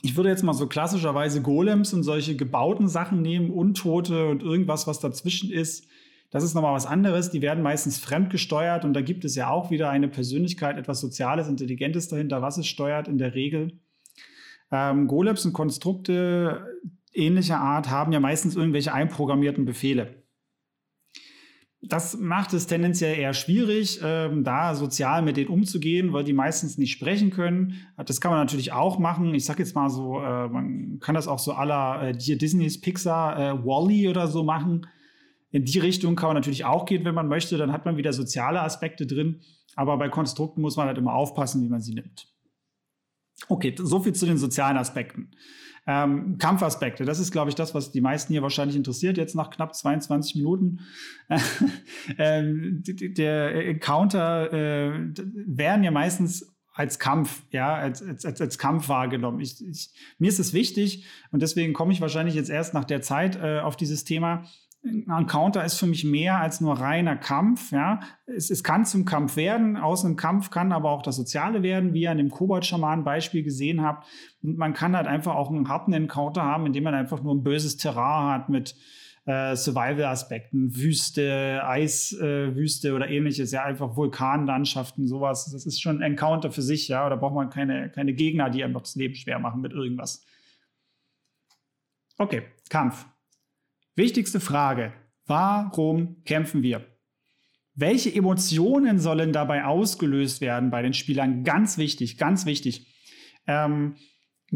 ich 0.00 0.14
würde 0.14 0.28
jetzt 0.28 0.44
mal 0.44 0.54
so 0.54 0.68
klassischerweise 0.68 1.42
Golems 1.42 1.92
und 1.92 2.04
solche 2.04 2.36
gebauten 2.36 2.86
Sachen 2.86 3.20
nehmen, 3.20 3.50
Untote 3.50 4.28
und 4.28 4.44
irgendwas, 4.44 4.86
was 4.86 5.00
dazwischen 5.00 5.50
ist. 5.50 5.88
Das 6.32 6.42
ist 6.42 6.54
nochmal 6.54 6.74
was 6.74 6.86
anderes. 6.86 7.30
Die 7.30 7.42
werden 7.42 7.62
meistens 7.62 7.98
fremdgesteuert 7.98 8.84
und 8.84 8.94
da 8.94 9.00
gibt 9.00 9.24
es 9.24 9.36
ja 9.36 9.50
auch 9.50 9.70
wieder 9.70 9.90
eine 9.90 10.08
Persönlichkeit, 10.08 10.76
etwas 10.76 11.00
Soziales, 11.00 11.46
Intelligentes 11.46 12.08
dahinter, 12.08 12.42
was 12.42 12.58
es 12.58 12.66
steuert 12.66 13.06
in 13.06 13.18
der 13.18 13.34
Regel. 13.34 13.78
Ähm, 14.72 15.06
Golems 15.06 15.44
und 15.44 15.52
Konstrukte 15.52 16.66
ähnlicher 17.12 17.58
Art 17.58 17.88
haben 17.90 18.10
ja 18.10 18.18
meistens 18.18 18.56
irgendwelche 18.56 18.92
einprogrammierten 18.92 19.64
Befehle 19.64 20.22
das 21.82 22.16
macht 22.16 22.52
es 22.52 22.68
tendenziell 22.68 23.18
eher 23.18 23.34
schwierig, 23.34 24.00
ähm, 24.04 24.44
da 24.44 24.74
sozial 24.76 25.20
mit 25.22 25.36
denen 25.36 25.48
umzugehen, 25.48 26.12
weil 26.12 26.22
die 26.22 26.32
meistens 26.32 26.78
nicht 26.78 26.92
sprechen 26.92 27.30
können. 27.30 27.74
Das 28.06 28.20
kann 28.20 28.30
man 28.30 28.38
natürlich 28.38 28.72
auch 28.72 29.00
machen. 29.00 29.34
Ich 29.34 29.44
sag 29.44 29.58
jetzt 29.58 29.74
mal 29.74 29.90
so, 29.90 30.20
äh, 30.20 30.48
man 30.48 31.00
kann 31.00 31.16
das 31.16 31.26
auch 31.26 31.40
so 31.40 31.52
aller 31.52 32.10
äh, 32.10 32.12
Disneys 32.12 32.80
Pixar, 32.80 33.36
äh, 33.36 33.64
Wally 33.64 34.08
oder 34.08 34.28
so 34.28 34.44
machen. 34.44 34.86
In 35.52 35.64
die 35.64 35.78
Richtung 35.78 36.16
kann 36.16 36.28
man 36.28 36.36
natürlich 36.36 36.64
auch 36.64 36.86
gehen, 36.86 37.04
wenn 37.04 37.14
man 37.14 37.28
möchte. 37.28 37.56
Dann 37.58 37.72
hat 37.72 37.84
man 37.84 37.96
wieder 37.96 38.12
soziale 38.12 38.62
Aspekte 38.62 39.06
drin. 39.06 39.42
Aber 39.76 39.96
bei 39.98 40.08
Konstrukten 40.08 40.60
muss 40.60 40.76
man 40.76 40.86
halt 40.86 40.98
immer 40.98 41.14
aufpassen, 41.14 41.62
wie 41.62 41.68
man 41.68 41.80
sie 41.80 41.94
nimmt. 41.94 42.26
Okay, 43.48 43.74
so 43.78 44.00
viel 44.00 44.14
zu 44.14 44.26
den 44.26 44.38
sozialen 44.38 44.76
Aspekten. 44.76 45.30
Ähm, 45.84 46.38
Kampfaspekte, 46.38 47.04
das 47.04 47.18
ist, 47.18 47.32
glaube 47.32 47.48
ich, 47.48 47.56
das, 47.56 47.74
was 47.74 47.90
die 47.90 48.00
meisten 48.00 48.32
hier 48.32 48.42
wahrscheinlich 48.42 48.76
interessiert, 48.76 49.18
jetzt 49.18 49.34
nach 49.34 49.50
knapp 49.50 49.74
22 49.74 50.36
Minuten. 50.36 50.80
ähm, 52.18 52.82
der 52.86 53.66
Encounter 53.66 54.52
äh, 54.52 55.12
werden 55.16 55.82
ja 55.82 55.90
meistens 55.90 56.54
als 56.72 56.98
Kampf, 56.98 57.42
ja, 57.50 57.74
als, 57.74 58.02
als, 58.02 58.40
als 58.40 58.58
Kampf 58.58 58.88
wahrgenommen. 58.88 59.40
Ich, 59.40 59.60
ich, 59.66 59.90
mir 60.18 60.28
ist 60.28 60.38
es 60.38 60.52
wichtig 60.52 61.04
und 61.32 61.42
deswegen 61.42 61.72
komme 61.72 61.92
ich 61.92 62.00
wahrscheinlich 62.00 62.36
jetzt 62.36 62.48
erst 62.48 62.74
nach 62.74 62.84
der 62.84 63.02
Zeit 63.02 63.36
äh, 63.36 63.58
auf 63.58 63.76
dieses 63.76 64.04
Thema, 64.04 64.44
ein 64.84 65.26
Counter 65.26 65.64
ist 65.64 65.78
für 65.78 65.86
mich 65.86 66.04
mehr 66.04 66.40
als 66.40 66.60
nur 66.60 66.78
reiner 66.78 67.16
Kampf. 67.16 67.70
Ja, 67.70 68.00
es, 68.26 68.50
es 68.50 68.64
kann 68.64 68.84
zum 68.84 69.04
Kampf 69.04 69.36
werden. 69.36 69.76
Aus 69.76 70.04
einem 70.04 70.16
Kampf 70.16 70.50
kann 70.50 70.72
aber 70.72 70.90
auch 70.90 71.02
das 71.02 71.16
Soziale 71.16 71.62
werden, 71.62 71.94
wie 71.94 72.02
ihr 72.02 72.10
an 72.10 72.18
dem 72.18 72.30
Kobold-Schaman-Beispiel 72.30 73.44
gesehen 73.44 73.82
habt. 73.82 74.08
Und 74.42 74.58
man 74.58 74.74
kann 74.74 74.96
halt 74.96 75.06
einfach 75.06 75.36
auch 75.36 75.50
einen 75.50 75.68
harten 75.68 75.92
Encounter 75.92 76.42
haben, 76.42 76.66
indem 76.66 76.84
man 76.84 76.94
einfach 76.94 77.22
nur 77.22 77.34
ein 77.34 77.44
böses 77.44 77.76
Terrain 77.76 78.32
hat 78.32 78.48
mit 78.48 78.74
äh, 79.24 79.54
Survival-Aspekten, 79.54 80.74
Wüste, 80.74 81.62
Eiswüste 81.64 82.88
äh, 82.88 82.92
oder 82.92 83.08
ähnliches. 83.08 83.52
Ja, 83.52 83.62
einfach 83.62 83.94
Vulkanlandschaften, 83.94 85.06
sowas. 85.06 85.48
Das 85.52 85.64
ist 85.64 85.80
schon 85.80 85.98
ein 85.98 86.12
Encounter 86.12 86.50
für 86.50 86.62
sich. 86.62 86.88
Ja, 86.88 87.08
da 87.08 87.14
braucht 87.14 87.34
man 87.34 87.50
keine, 87.50 87.88
keine 87.90 88.14
Gegner, 88.14 88.50
die 88.50 88.64
einem 88.64 88.74
das 88.74 88.96
Leben 88.96 89.14
schwer 89.14 89.38
machen 89.38 89.60
mit 89.60 89.72
irgendwas. 89.72 90.26
Okay, 92.18 92.42
Kampf. 92.68 93.06
Wichtigste 93.94 94.40
Frage. 94.40 94.94
Warum 95.26 96.24
kämpfen 96.24 96.62
wir? 96.62 96.86
Welche 97.74 98.14
Emotionen 98.14 98.98
sollen 98.98 99.32
dabei 99.32 99.66
ausgelöst 99.66 100.40
werden 100.40 100.70
bei 100.70 100.80
den 100.80 100.94
Spielern? 100.94 101.44
Ganz 101.44 101.76
wichtig, 101.76 102.16
ganz 102.16 102.46
wichtig. 102.46 102.86
Ähm, 103.46 103.96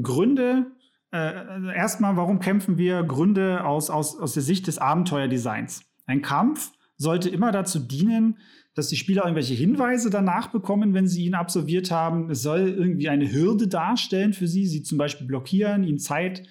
Gründe, 0.00 0.72
äh, 1.12 1.74
erstmal, 1.74 2.16
warum 2.16 2.40
kämpfen 2.40 2.78
wir? 2.78 3.02
Gründe 3.02 3.64
aus, 3.64 3.90
aus, 3.90 4.18
aus 4.18 4.32
der 4.32 4.42
Sicht 4.42 4.68
des 4.68 4.78
Abenteuerdesigns. 4.78 5.84
Ein 6.06 6.22
Kampf 6.22 6.72
sollte 6.96 7.28
immer 7.28 7.52
dazu 7.52 7.78
dienen, 7.78 8.38
dass 8.74 8.88
die 8.88 8.96
Spieler 8.96 9.24
irgendwelche 9.24 9.54
Hinweise 9.54 10.08
danach 10.08 10.48
bekommen, 10.48 10.94
wenn 10.94 11.08
sie 11.08 11.26
ihn 11.26 11.34
absolviert 11.34 11.90
haben. 11.90 12.30
Es 12.30 12.40
soll 12.40 12.68
irgendwie 12.68 13.10
eine 13.10 13.30
Hürde 13.30 13.68
darstellen 13.68 14.32
für 14.32 14.48
sie, 14.48 14.66
sie 14.66 14.82
zum 14.82 14.96
Beispiel 14.96 15.26
blockieren, 15.26 15.84
ihnen 15.84 15.98
Zeit 15.98 16.42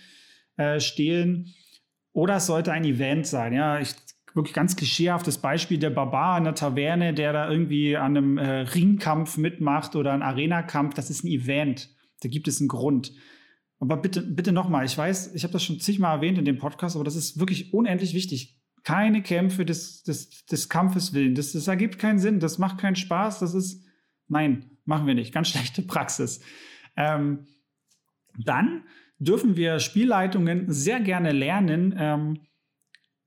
äh, 0.58 0.80
stehlen 0.80 1.54
oder 2.16 2.38
es 2.38 2.46
sollte 2.46 2.72
ein 2.72 2.86
Event 2.86 3.28
sein. 3.28 3.54
Ja, 3.54 3.78
ich 3.80 3.94
wirklich 4.34 4.54
ganz 4.54 4.76
klischeehaftes 4.78 5.38
Beispiel 5.38 5.78
der 5.78 5.90
Barbar 5.90 6.38
in 6.38 6.46
der 6.46 6.56
Taverne, 6.56 7.14
der 7.14 7.34
da 7.34 7.50
irgendwie 7.50 7.98
an 7.98 8.18
einem 8.18 8.38
äh, 8.38 8.62
Ringkampf 8.62 9.38
mitmacht 9.38 9.96
oder 9.96 10.14
ein 10.14 10.22
Arena-Kampf. 10.22 10.94
Das 10.94 11.10
ist 11.10 11.24
ein 11.24 11.28
Event. 11.28 11.94
Da 12.22 12.30
gibt 12.30 12.48
es 12.48 12.62
einen 12.62 12.70
Grund. 12.70 13.14
Aber 13.80 13.98
bitte, 13.98 14.22
bitte 14.22 14.54
nochmal. 14.54 14.86
Ich 14.86 14.98
weiß, 14.98 15.36
ich 15.36 15.44
habe 15.44 15.52
das 15.52 15.64
schon 15.64 15.80
zigmal 15.82 16.18
erwähnt 16.18 16.38
in 16.38 16.46
dem 16.46 16.58
Podcast, 16.58 16.96
aber 16.96 17.04
das 17.04 17.18
ist 17.18 17.38
wirklich 17.40 17.74
unendlich 17.74 18.14
wichtig. 18.14 18.62
Keine 18.84 19.22
Kämpfe 19.22 19.66
des, 19.66 20.04
des, 20.04 20.46
des 20.46 20.70
Kampfes 20.70 21.14
willen. 21.14 21.36
Das, 21.36 21.52
das 21.52 21.68
ergibt 21.68 22.00
keinen 22.00 22.20
Sinn. 22.20 22.40
Das 22.40 22.58
macht 22.58 22.78
keinen 22.78 22.96
Spaß. 22.96 23.40
Das 23.40 23.54
ist, 23.54 23.86
nein, 24.30 24.78
machen 24.86 25.06
wir 25.06 25.16
nicht. 25.16 25.34
Ganz 25.34 25.48
schlechte 25.50 25.82
Praxis. 25.82 26.40
Ähm, 26.96 27.46
dann 28.38 28.84
dürfen 29.20 29.56
wir 29.56 29.80
Spielleitungen 29.80 30.66
sehr 30.72 31.00
gerne 31.00 31.32
lernen, 31.32 31.96
ähm, 31.98 32.40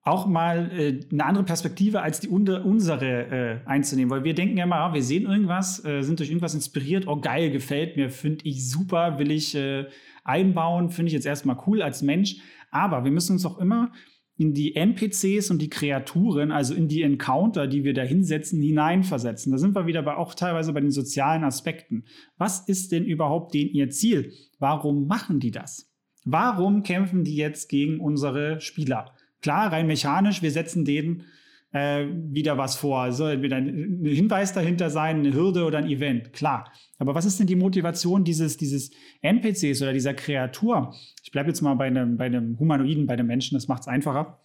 auch 0.02 0.26
mal 0.26 0.70
äh, 0.72 1.00
eine 1.12 1.24
andere 1.24 1.44
Perspektive 1.44 2.00
als 2.00 2.20
die 2.20 2.28
unsere 2.28 3.60
äh, 3.62 3.66
einzunehmen. 3.66 4.10
Weil 4.10 4.24
wir 4.24 4.34
denken 4.34 4.56
ja 4.56 4.64
immer, 4.64 4.76
ah, 4.76 4.94
wir 4.94 5.02
sehen 5.02 5.30
irgendwas, 5.30 5.84
äh, 5.84 6.02
sind 6.02 6.18
durch 6.18 6.30
irgendwas 6.30 6.54
inspiriert, 6.54 7.06
oh 7.06 7.20
geil, 7.20 7.50
gefällt 7.50 7.96
mir, 7.96 8.10
finde 8.10 8.44
ich 8.46 8.70
super, 8.70 9.18
will 9.18 9.30
ich 9.30 9.54
äh, 9.54 9.86
einbauen, 10.24 10.90
finde 10.90 11.08
ich 11.08 11.14
jetzt 11.14 11.26
erstmal 11.26 11.58
cool 11.66 11.82
als 11.82 12.02
Mensch. 12.02 12.36
Aber 12.70 13.04
wir 13.04 13.10
müssen 13.10 13.32
uns 13.32 13.46
auch 13.46 13.58
immer 13.58 13.92
in 14.38 14.54
die 14.54 14.76
NPCs 14.76 15.50
und 15.50 15.60
die 15.60 15.68
Kreaturen, 15.68 16.52
also 16.52 16.72
in 16.72 16.86
die 16.86 17.02
Encounter, 17.02 17.66
die 17.66 17.82
wir 17.82 17.92
da 17.92 18.02
hinsetzen, 18.02 18.62
hineinversetzen. 18.62 19.50
Da 19.50 19.58
sind 19.58 19.74
wir 19.74 19.86
wieder 19.86 20.02
bei, 20.02 20.14
auch 20.14 20.32
teilweise 20.34 20.72
bei 20.72 20.80
den 20.80 20.92
sozialen 20.92 21.42
Aspekten. 21.42 22.04
Was 22.38 22.60
ist 22.68 22.92
denn 22.92 23.04
überhaupt 23.04 23.52
den 23.52 23.68
ihr 23.68 23.90
Ziel? 23.90 24.32
Warum 24.60 25.08
machen 25.08 25.40
die 25.40 25.50
das? 25.50 25.92
Warum 26.24 26.84
kämpfen 26.84 27.24
die 27.24 27.34
jetzt 27.34 27.68
gegen 27.68 27.98
unsere 27.98 28.60
Spieler? 28.60 29.12
Klar, 29.42 29.72
rein 29.72 29.88
mechanisch, 29.88 30.40
wir 30.40 30.52
setzen 30.52 30.84
denen 30.84 31.24
äh, 31.72 32.06
wieder 32.30 32.56
was 32.56 32.76
vor. 32.76 33.12
Soll 33.12 33.32
entweder 33.32 33.56
ein 33.56 34.04
Hinweis 34.04 34.52
dahinter 34.52 34.90
sein, 34.90 35.18
eine 35.18 35.34
Hürde 35.34 35.64
oder 35.64 35.78
ein 35.78 35.88
Event, 35.88 36.32
klar. 36.32 36.72
Aber 36.98 37.14
was 37.14 37.24
ist 37.24 37.38
denn 37.38 37.46
die 37.46 37.56
Motivation 37.56 38.24
dieses, 38.24 38.56
dieses 38.56 38.90
NPCs 39.22 39.82
oder 39.82 39.92
dieser 39.92 40.14
Kreatur? 40.14 40.94
Ich 41.22 41.30
bleibe 41.30 41.48
jetzt 41.48 41.60
mal 41.60 41.74
bei 41.74 41.86
einem, 41.86 42.16
bei 42.16 42.26
einem 42.26 42.58
Humanoiden, 42.58 43.06
bei 43.06 43.14
einem 43.14 43.26
Menschen, 43.26 43.54
das 43.54 43.68
macht 43.68 43.82
es 43.82 43.88
einfacher. 43.88 44.40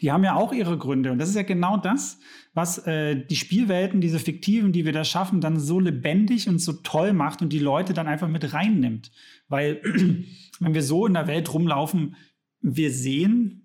Die 0.00 0.12
haben 0.12 0.22
ja 0.24 0.34
auch 0.34 0.52
ihre 0.52 0.76
Gründe. 0.78 1.10
Und 1.10 1.18
das 1.18 1.30
ist 1.30 1.34
ja 1.34 1.42
genau 1.42 1.76
das, 1.78 2.20
was 2.52 2.78
äh, 2.86 3.16
die 3.26 3.36
Spielwelten, 3.36 4.00
diese 4.00 4.18
fiktiven, 4.18 4.72
die 4.72 4.84
wir 4.84 4.92
da 4.92 5.04
schaffen, 5.04 5.40
dann 5.40 5.58
so 5.58 5.80
lebendig 5.80 6.48
und 6.48 6.58
so 6.58 6.74
toll 6.74 7.12
macht 7.12 7.42
und 7.42 7.52
die 7.52 7.58
Leute 7.58 7.94
dann 7.94 8.06
einfach 8.06 8.28
mit 8.28 8.52
reinnimmt. 8.52 9.10
Weil, 9.48 9.80
wenn 10.60 10.74
wir 10.74 10.82
so 10.82 11.06
in 11.06 11.14
der 11.14 11.26
Welt 11.26 11.52
rumlaufen, 11.52 12.16
wir 12.60 12.92
sehen, 12.92 13.63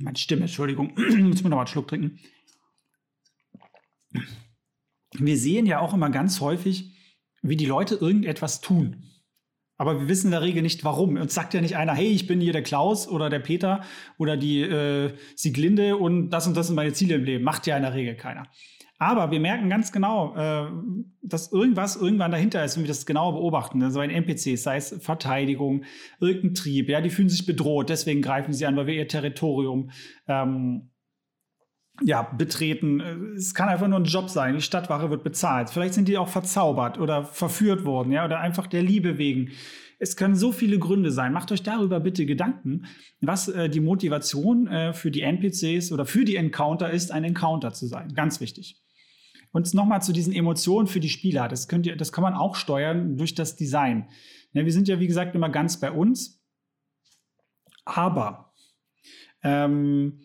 meine 0.00 0.16
Stimme, 0.16 0.42
Entschuldigung, 0.42 0.92
muss 0.96 1.42
mir 1.42 1.50
noch 1.50 1.56
mal 1.56 1.62
einen 1.62 1.66
Schluck 1.66 1.88
trinken. 1.88 2.18
Wir 5.12 5.36
sehen 5.36 5.66
ja 5.66 5.80
auch 5.80 5.94
immer 5.94 6.10
ganz 6.10 6.40
häufig, 6.40 6.96
wie 7.42 7.56
die 7.56 7.66
Leute 7.66 7.96
irgendetwas 7.96 8.60
tun. 8.60 9.04
Aber 9.76 9.98
wir 9.98 10.08
wissen 10.08 10.26
in 10.26 10.32
der 10.32 10.42
Regel 10.42 10.62
nicht, 10.62 10.84
warum. 10.84 11.16
Uns 11.16 11.32
sagt 11.32 11.54
ja 11.54 11.60
nicht 11.62 11.76
einer, 11.76 11.94
hey, 11.94 12.08
ich 12.08 12.26
bin 12.26 12.40
hier 12.40 12.52
der 12.52 12.62
Klaus 12.62 13.08
oder 13.08 13.30
der 13.30 13.38
Peter 13.38 13.82
oder 14.18 14.36
die 14.36 14.60
äh, 14.60 15.14
Sieglinde 15.36 15.96
und 15.96 16.28
das 16.30 16.46
und 16.46 16.54
das 16.54 16.66
sind 16.66 16.76
meine 16.76 16.92
Ziele 16.92 17.14
im 17.14 17.24
Leben. 17.24 17.44
Macht 17.44 17.66
ja 17.66 17.76
in 17.76 17.82
der 17.82 17.94
Regel 17.94 18.14
keiner. 18.14 18.46
Aber 19.00 19.30
wir 19.30 19.40
merken 19.40 19.70
ganz 19.70 19.92
genau, 19.92 20.36
äh, 20.36 20.70
dass 21.22 21.50
irgendwas 21.50 21.96
irgendwann 21.96 22.30
dahinter 22.30 22.62
ist, 22.62 22.76
wenn 22.76 22.84
wir 22.84 22.88
das 22.88 23.06
genau 23.06 23.32
beobachten. 23.32 23.82
Also 23.82 23.98
ein 24.00 24.10
NPC, 24.10 24.58
sei 24.58 24.76
es 24.76 24.94
Verteidigung, 25.00 25.84
irgendein 26.20 26.54
Trieb, 26.54 26.90
ja, 26.90 27.00
die 27.00 27.08
fühlen 27.08 27.30
sich 27.30 27.46
bedroht, 27.46 27.88
deswegen 27.88 28.20
greifen 28.20 28.52
sie 28.52 28.66
an, 28.66 28.76
weil 28.76 28.86
wir 28.86 28.94
ihr 28.94 29.08
Territorium 29.08 29.90
ähm, 30.28 30.90
ja, 32.02 32.24
betreten. 32.24 33.00
Es 33.34 33.54
kann 33.54 33.70
einfach 33.70 33.88
nur 33.88 34.00
ein 34.00 34.04
Job 34.04 34.28
sein. 34.28 34.56
Die 34.56 34.60
Stadtwache 34.60 35.08
wird 35.08 35.24
bezahlt. 35.24 35.70
Vielleicht 35.70 35.94
sind 35.94 36.06
die 36.06 36.18
auch 36.18 36.28
verzaubert 36.28 36.98
oder 36.98 37.24
verführt 37.24 37.86
worden, 37.86 38.12
ja, 38.12 38.26
oder 38.26 38.40
einfach 38.40 38.66
der 38.66 38.82
Liebe 38.82 39.16
wegen. 39.16 39.52
Es 39.98 40.14
können 40.14 40.36
so 40.36 40.52
viele 40.52 40.78
Gründe 40.78 41.10
sein. 41.10 41.32
Macht 41.32 41.52
euch 41.52 41.62
darüber 41.62 42.00
bitte 42.00 42.26
Gedanken, 42.26 42.84
was 43.22 43.48
äh, 43.48 43.70
die 43.70 43.80
Motivation 43.80 44.66
äh, 44.66 44.92
für 44.92 45.10
die 45.10 45.22
NPCs 45.22 45.90
oder 45.90 46.04
für 46.04 46.26
die 46.26 46.36
Encounter 46.36 46.90
ist, 46.90 47.12
ein 47.12 47.24
Encounter 47.24 47.72
zu 47.72 47.86
sein. 47.86 48.12
Ganz 48.12 48.42
wichtig. 48.42 48.76
Und 49.52 49.72
nochmal 49.74 50.02
zu 50.02 50.12
diesen 50.12 50.32
Emotionen 50.32 50.86
für 50.86 51.00
die 51.00 51.08
Spieler. 51.08 51.48
Das, 51.48 51.66
könnt 51.66 51.86
ihr, 51.86 51.96
das 51.96 52.12
kann 52.12 52.22
man 52.22 52.34
auch 52.34 52.54
steuern 52.54 53.16
durch 53.16 53.34
das 53.34 53.56
Design. 53.56 54.08
Ja, 54.52 54.64
wir 54.64 54.72
sind 54.72 54.88
ja, 54.88 55.00
wie 55.00 55.06
gesagt, 55.06 55.34
immer 55.34 55.48
ganz 55.48 55.80
bei 55.80 55.90
uns. 55.90 56.40
Aber 57.84 58.52
ähm, 59.42 60.20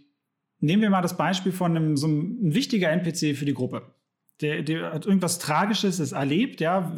nehmen 0.59 0.81
wir 0.81 0.89
mal 0.89 1.01
das 1.01 1.17
Beispiel 1.17 1.51
von 1.51 1.75
einem, 1.75 1.97
so 1.97 2.07
einem 2.07 2.39
ein 2.43 2.51
NPC 2.53 3.35
für 3.35 3.45
die 3.45 3.53
Gruppe. 3.53 3.93
Der, 4.41 4.63
der, 4.63 4.91
hat 4.91 5.05
irgendwas 5.05 5.39
Tragisches 5.39 6.11
erlebt, 6.11 6.59
ja, 6.59 6.91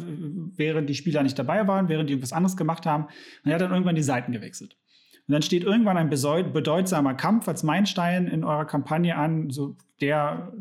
während 0.56 0.88
die 0.90 0.96
Spieler 0.96 1.22
nicht 1.22 1.38
dabei 1.38 1.68
waren, 1.68 1.88
während 1.88 2.08
die 2.08 2.14
irgendwas 2.14 2.32
anderes 2.32 2.56
gemacht 2.56 2.84
haben. 2.84 3.04
Und 3.04 3.50
er 3.50 3.54
hat 3.54 3.62
dann 3.62 3.70
irgendwann 3.70 3.94
die 3.94 4.02
Seiten 4.02 4.32
gewechselt. 4.32 4.76
Und 5.28 5.32
dann 5.32 5.42
steht 5.42 5.62
irgendwann 5.62 5.96
ein 5.96 6.10
bedeutsamer 6.10 7.14
Kampf 7.14 7.46
als 7.46 7.62
Meilenstein 7.62 8.26
in 8.26 8.44
eurer 8.44 8.64
Kampagne 8.64 9.14
an, 9.16 9.50
so 9.50 9.76
der 10.00 10.52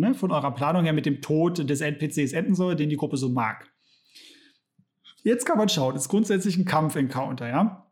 ne, 0.00 0.14
von 0.14 0.32
eurer 0.32 0.52
Planung 0.52 0.84
her 0.84 0.92
mit 0.92 1.06
dem 1.06 1.20
Tod 1.20 1.68
des 1.68 1.80
NPCs 1.80 2.32
enden 2.32 2.54
soll, 2.54 2.76
den 2.76 2.88
die 2.88 2.96
Gruppe 2.96 3.16
so 3.16 3.28
mag. 3.28 3.70
Jetzt 5.22 5.44
kann 5.44 5.58
man 5.58 5.68
schauen, 5.68 5.96
ist 5.96 6.08
grundsätzlich 6.08 6.56
ein 6.56 6.64
Kampf-Encounter, 6.64 7.48
ja. 7.48 7.86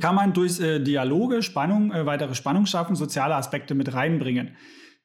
Kann 0.00 0.14
man 0.14 0.32
durch 0.32 0.60
äh, 0.60 0.78
Dialoge, 0.78 1.42
Spannung, 1.42 1.92
äh, 1.92 2.06
weitere 2.06 2.34
Spannung 2.34 2.64
schaffen, 2.64 2.96
soziale 2.96 3.34
Aspekte 3.34 3.74
mit 3.74 3.92
reinbringen. 3.92 4.56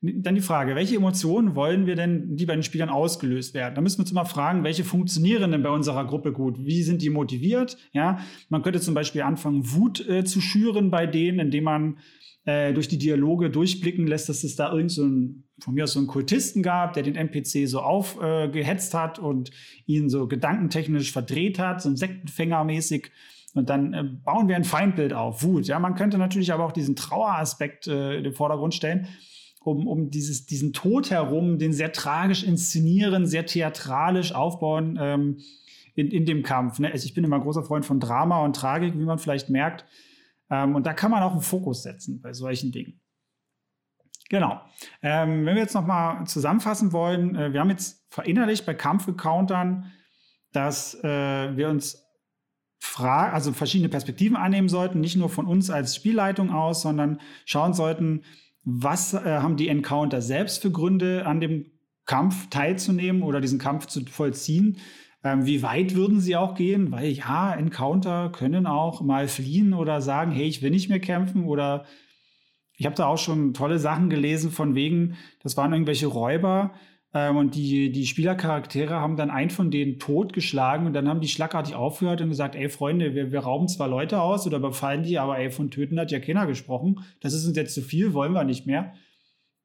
Dann 0.01 0.35
die 0.35 0.41
Frage, 0.41 0.75
welche 0.75 0.95
Emotionen 0.95 1.55
wollen 1.55 1.85
wir 1.85 1.97
denn, 1.97 2.37
die 2.37 2.45
bei 2.45 2.53
den 2.53 2.63
Spielern 2.63 2.87
ausgelöst 2.87 3.53
werden? 3.53 3.75
Da 3.75 3.81
müssen 3.81 3.97
wir 3.97 4.03
uns 4.03 4.11
immer 4.11 4.23
fragen, 4.23 4.63
welche 4.63 4.85
funktionieren 4.85 5.51
denn 5.51 5.61
bei 5.61 5.69
unserer 5.69 6.07
Gruppe 6.07 6.31
gut? 6.31 6.57
Wie 6.57 6.83
sind 6.83 7.01
die 7.01 7.09
motiviert? 7.09 7.77
Ja, 7.91 8.19
man 8.47 8.61
könnte 8.61 8.79
zum 8.79 8.93
Beispiel 8.93 9.23
anfangen, 9.23 9.73
Wut 9.73 10.07
äh, 10.07 10.23
zu 10.23 10.39
schüren 10.39 10.89
bei 10.89 11.05
denen, 11.05 11.39
indem 11.39 11.65
man 11.65 11.97
äh, 12.49 12.73
durch 12.73 12.87
die 12.87 12.97
Dialoge 12.97 13.51
durchblicken 13.51 14.07
lässt, 14.07 14.27
dass 14.27 14.43
es 14.43 14.55
da 14.55 14.71
irgend 14.71 14.91
so 14.91 15.05
ein, 15.05 15.43
von 15.59 15.75
mir 15.75 15.83
aus 15.83 15.93
so 15.93 15.99
einen 15.99 16.07
Kultisten 16.07 16.63
gab, 16.63 16.93
der 16.93 17.03
den 17.03 17.15
NPC 17.15 17.67
so 17.67 17.79
aufgehetzt 17.79 18.93
äh, 18.93 18.97
hat 18.97 19.19
und 19.19 19.51
ihn 19.85 20.09
so 20.09 20.27
gedankentechnisch 20.27 21.11
verdreht 21.11 21.59
hat, 21.59 21.81
so 21.81 21.89
ein 21.89 21.97
Sektenfängermäßig. 21.97 23.11
Und 23.53 23.69
dann 23.69 23.93
äh, 23.93 24.03
bauen 24.03 24.47
wir 24.47 24.55
ein 24.55 24.63
Feindbild 24.63 25.13
auf, 25.13 25.43
Wut. 25.43 25.67
Ja, 25.67 25.77
man 25.79 25.93
könnte 25.93 26.17
natürlich 26.17 26.51
aber 26.51 26.65
auch 26.65 26.71
diesen 26.71 26.95
Traueraspekt 26.95 27.87
äh, 27.87 28.17
in 28.17 28.23
den 28.23 28.33
Vordergrund 28.33 28.73
stellen, 28.73 29.07
um, 29.63 29.87
um 29.87 30.09
dieses, 30.09 30.47
diesen 30.47 30.73
Tod 30.73 31.11
herum, 31.11 31.59
den 31.59 31.73
sehr 31.73 31.91
tragisch 31.91 32.43
inszenieren, 32.43 33.27
sehr 33.27 33.45
theatralisch 33.45 34.33
aufbauen 34.33 34.97
ähm, 34.99 35.37
in, 35.93 36.09
in 36.09 36.25
dem 36.25 36.41
Kampf. 36.41 36.79
Ne? 36.79 36.91
Also 36.91 37.05
ich 37.05 37.13
bin 37.13 37.23
immer 37.23 37.35
ein 37.35 37.43
großer 37.43 37.63
Freund 37.63 37.85
von 37.85 37.99
Drama 37.99 38.43
und 38.43 38.55
Tragik, 38.55 38.93
wie 38.97 39.05
man 39.05 39.19
vielleicht 39.19 39.49
merkt. 39.49 39.85
Ähm, 40.49 40.75
und 40.75 40.85
da 40.85 40.93
kann 40.93 41.11
man 41.11 41.23
auch 41.23 41.33
einen 41.33 41.41
Fokus 41.41 41.83
setzen 41.83 42.21
bei 42.21 42.33
solchen 42.33 42.71
Dingen. 42.71 43.01
Genau. 44.29 44.61
Ähm, 45.01 45.45
wenn 45.45 45.55
wir 45.55 45.63
jetzt 45.63 45.73
nochmal 45.73 46.25
zusammenfassen 46.27 46.91
wollen, 46.91 47.35
äh, 47.35 47.51
wir 47.51 47.59
haben 47.59 47.71
jetzt 47.71 48.05
verinnerlicht 48.09 48.65
bei 48.65 48.75
Kampfgecountern, 48.75 49.91
dass 50.51 50.95
äh, 51.03 51.57
wir 51.57 51.69
uns 51.69 52.05
Fra 52.81 53.31
also 53.31 53.51
verschiedene 53.51 53.89
Perspektiven 53.89 54.37
annehmen 54.37 54.69
sollten, 54.69 55.01
nicht 55.01 55.17
nur 55.17 55.29
von 55.29 55.47
uns 55.47 55.69
als 55.69 55.95
Spielleitung 55.95 56.51
aus, 56.51 56.81
sondern 56.81 57.19
schauen 57.45 57.73
sollten, 57.73 58.23
was 58.63 59.13
äh, 59.13 59.19
haben 59.19 59.57
die 59.57 59.67
Encounter 59.67 60.21
selbst 60.21 60.61
für 60.61 60.71
Gründe, 60.71 61.25
an 61.25 61.41
dem 61.41 61.71
Kampf 62.05 62.49
teilzunehmen 62.49 63.21
oder 63.21 63.41
diesen 63.41 63.59
Kampf 63.59 63.87
zu 63.87 64.05
vollziehen. 64.05 64.77
Ähm, 65.23 65.45
wie 65.45 65.61
weit 65.63 65.95
würden 65.95 66.19
sie 66.21 66.35
auch 66.35 66.55
gehen? 66.55 66.91
Weil 66.91 67.09
ja, 67.11 67.53
Encounter 67.53 68.29
können 68.31 68.65
auch 68.65 69.01
mal 69.01 69.27
fliehen 69.27 69.73
oder 69.73 70.01
sagen, 70.01 70.31
hey, 70.31 70.47
ich 70.47 70.61
will 70.61 70.71
nicht 70.71 70.89
mehr 70.89 70.99
kämpfen 70.99 71.45
oder 71.45 71.85
ich 72.77 72.85
habe 72.85 72.95
da 72.95 73.07
auch 73.07 73.17
schon 73.17 73.53
tolle 73.53 73.77
Sachen 73.77 74.09
gelesen 74.09 74.51
von 74.51 74.73
wegen, 74.75 75.17
das 75.43 75.57
waren 75.57 75.73
irgendwelche 75.73 76.07
Räuber 76.07 76.71
ähm, 77.13 77.35
und 77.35 77.55
die, 77.55 77.91
die 77.91 78.05
Spielercharaktere 78.05 78.95
haben 78.95 79.17
dann 79.17 79.29
einen 79.29 79.49
von 79.49 79.71
denen 79.71 79.99
totgeschlagen 79.99 80.87
und 80.87 80.93
dann 80.93 81.09
haben 81.09 81.19
die 81.19 81.27
schlagartig 81.27 81.75
aufgehört 81.75 82.21
und 82.21 82.29
gesagt, 82.29 82.55
ey 82.55 82.69
Freunde, 82.69 83.15
wir, 83.15 83.33
wir 83.33 83.39
rauben 83.41 83.67
zwar 83.67 83.89
Leute 83.89 84.21
aus 84.21 84.47
oder 84.47 84.59
befallen 84.59 85.03
die, 85.03 85.19
aber 85.19 85.37
ey, 85.37 85.51
von 85.51 85.71
töten 85.71 85.99
hat 85.99 86.11
ja 86.11 86.19
keiner 86.19 86.47
gesprochen. 86.47 87.01
Das 87.19 87.33
ist 87.33 87.45
uns 87.45 87.57
jetzt 87.57 87.73
zu 87.73 87.81
viel, 87.81 88.13
wollen 88.13 88.33
wir 88.33 88.45
nicht 88.45 88.65
mehr. 88.65 88.93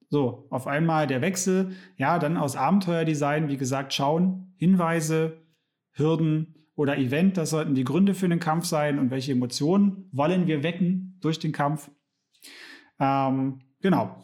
So, 0.09 0.47
auf 0.51 0.67
einmal 0.67 1.07
der 1.07 1.21
Wechsel, 1.21 1.73
ja, 1.97 2.19
dann 2.19 2.37
aus 2.37 2.57
Abenteuerdesign, 2.57 3.49
wie 3.49 3.57
gesagt, 3.57 3.95
schauen, 3.95 4.55
Hinweise, 4.57 5.44
Hürden 5.95 6.55
oder 6.77 6.99
Event, 6.99 7.37
das 7.37 7.51
sollten 7.51 7.75
die 7.75 7.85
Gründe 7.85 8.15
für 8.15 8.29
den 8.29 8.41
Kampf 8.41 8.67
sein 8.67 8.99
und 8.99 9.11
welche 9.11 9.33
Emotionen 9.33 10.09
wollen 10.13 10.47
wir 10.47 10.63
wecken 10.63 11.19
durch 11.21 11.39
den 11.39 11.53
Kampf. 11.53 11.91
Ähm, 12.99 13.61
genau. 13.81 14.23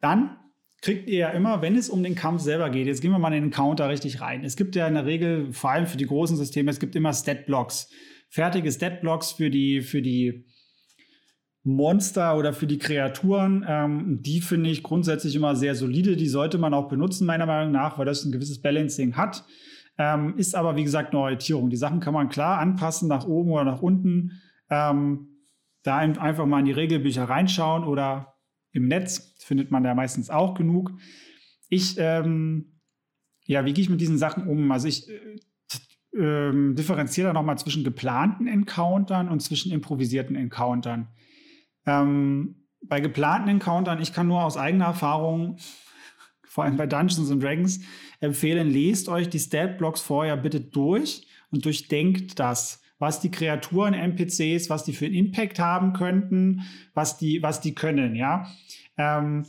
Dann 0.00 0.36
kriegt 0.80 1.08
ihr 1.08 1.18
ja 1.18 1.28
immer, 1.30 1.62
wenn 1.62 1.76
es 1.76 1.88
um 1.88 2.02
den 2.02 2.16
Kampf 2.16 2.42
selber 2.42 2.68
geht, 2.68 2.88
jetzt 2.88 3.00
gehen 3.00 3.12
wir 3.12 3.18
mal 3.20 3.32
in 3.32 3.44
den 3.44 3.50
Counter 3.52 3.88
richtig 3.88 4.20
rein. 4.20 4.44
Es 4.44 4.56
gibt 4.56 4.74
ja 4.74 4.88
in 4.88 4.94
der 4.94 5.06
Regel, 5.06 5.52
vor 5.52 5.70
allem 5.70 5.86
für 5.86 5.96
die 5.96 6.06
großen 6.06 6.36
Systeme, 6.36 6.70
es 6.70 6.80
gibt 6.80 6.96
immer 6.96 7.12
Stat-Blocks. 7.12 7.88
Fertige 8.28 8.70
Stat-Blocks 8.70 9.32
für 9.32 9.50
die, 9.50 9.80
für 9.80 10.02
die 10.02 10.46
Monster 11.64 12.36
oder 12.36 12.52
für 12.52 12.66
die 12.66 12.78
Kreaturen, 12.78 13.64
ähm, 13.68 14.22
die 14.22 14.40
finde 14.40 14.70
ich 14.70 14.82
grundsätzlich 14.82 15.36
immer 15.36 15.54
sehr 15.54 15.74
solide. 15.74 16.16
Die 16.16 16.28
sollte 16.28 16.58
man 16.58 16.74
auch 16.74 16.88
benutzen, 16.88 17.26
meiner 17.26 17.46
Meinung 17.46 17.72
nach, 17.72 17.98
weil 17.98 18.06
das 18.06 18.24
ein 18.24 18.32
gewisses 18.32 18.60
Balancing 18.60 19.16
hat. 19.16 19.44
Ähm, 19.98 20.36
ist 20.36 20.54
aber, 20.54 20.74
wie 20.76 20.82
gesagt, 20.82 21.12
eine 21.12 21.22
Orientierung. 21.22 21.70
Die 21.70 21.76
Sachen 21.76 22.00
kann 22.00 22.14
man 22.14 22.28
klar 22.28 22.58
anpassen, 22.58 23.08
nach 23.08 23.26
oben 23.26 23.52
oder 23.52 23.64
nach 23.64 23.82
unten. 23.82 24.40
Ähm, 24.70 25.28
da 25.82 25.98
einfach 25.98 26.46
mal 26.46 26.60
in 26.60 26.66
die 26.66 26.72
Regelbücher 26.72 27.24
reinschauen 27.24 27.84
oder 27.84 28.34
im 28.72 28.88
Netz 28.88 29.34
findet 29.38 29.70
man 29.70 29.84
da 29.84 29.94
meistens 29.94 30.30
auch 30.30 30.54
genug. 30.54 30.92
Ich, 31.68 31.96
ähm, 31.98 32.80
ja, 33.44 33.64
wie 33.64 33.72
gehe 33.72 33.82
ich 33.82 33.90
mit 33.90 34.00
diesen 34.00 34.18
Sachen 34.18 34.46
um? 34.46 34.70
Also 34.70 34.88
ich 34.88 35.08
äh, 35.08 36.18
äh, 36.18 36.74
differenziere 36.74 37.28
da 37.28 37.32
nochmal 37.32 37.58
zwischen 37.58 37.84
geplanten 37.84 38.46
Encountern 38.46 39.28
und 39.28 39.40
zwischen 39.40 39.72
improvisierten 39.72 40.36
Encountern. 40.36 41.08
Ähm, 41.86 42.66
bei 42.82 43.00
geplanten 43.00 43.48
Encountern, 43.48 44.00
ich 44.00 44.12
kann 44.12 44.26
nur 44.26 44.44
aus 44.44 44.56
eigener 44.56 44.86
Erfahrung, 44.86 45.58
vor 46.44 46.64
allem 46.64 46.76
bei 46.76 46.86
Dungeons 46.86 47.30
and 47.30 47.42
Dragons, 47.42 47.80
empfehlen, 48.20 48.70
lest 48.70 49.08
euch 49.08 49.28
die 49.28 49.38
Stat-Blocks 49.38 50.00
vorher 50.00 50.36
bitte 50.36 50.60
durch 50.60 51.26
und 51.50 51.64
durchdenkt 51.64 52.38
das, 52.38 52.82
was 52.98 53.20
die 53.20 53.30
Kreaturen, 53.30 53.94
NPCs, 53.94 54.70
was 54.70 54.84
die 54.84 54.92
für 54.92 55.06
einen 55.06 55.14
Impact 55.14 55.58
haben 55.58 55.92
könnten, 55.92 56.62
was 56.94 57.18
die, 57.18 57.42
was 57.42 57.60
die 57.60 57.74
können, 57.74 58.14
ja. 58.14 58.46
Ähm, 58.96 59.44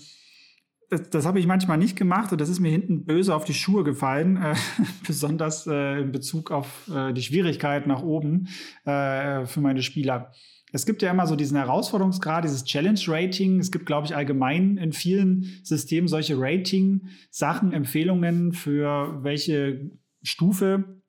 das, 0.90 1.10
das 1.10 1.26
habe 1.26 1.40
ich 1.40 1.48
manchmal 1.48 1.78
nicht 1.78 1.96
gemacht 1.96 2.32
und 2.32 2.40
das 2.40 2.50
ist 2.50 2.60
mir 2.60 2.72
hinten 2.72 3.06
böse 3.06 3.36
auf 3.36 3.46
die 3.46 3.54
Schuhe 3.54 3.84
gefallen, 3.84 4.38
äh, 4.38 4.56
besonders 5.08 5.68
äh, 5.68 6.02
in 6.02 6.12
Bezug 6.12 6.52
auf 6.52 6.90
äh, 6.94 7.14
die 7.14 7.22
Schwierigkeit 7.22 7.88
nach 7.88 8.02
oben 8.02 8.48
äh, 8.86 9.46
für 9.46 9.62
meine 9.62 9.82
Spieler. 9.82 10.32
Es 10.76 10.88
gibt 10.88 11.04
ja 11.04 11.12
immer 11.12 11.28
so 11.28 11.36
diesen 11.36 11.56
Herausforderungsgrad, 11.56 12.44
dieses 12.44 12.66
Challenge-Rating. 12.66 13.60
Es 13.60 13.72
gibt, 13.72 13.86
glaube 13.86 14.08
ich, 14.08 14.16
allgemein 14.16 14.78
in 14.78 14.92
vielen 14.92 15.60
Systemen 15.62 16.08
solche 16.08 16.36
Rating-Sachen, 16.36 17.72
Empfehlungen 17.74 18.54
für 18.54 19.24
welche 19.24 19.92
Stufe 20.24 21.02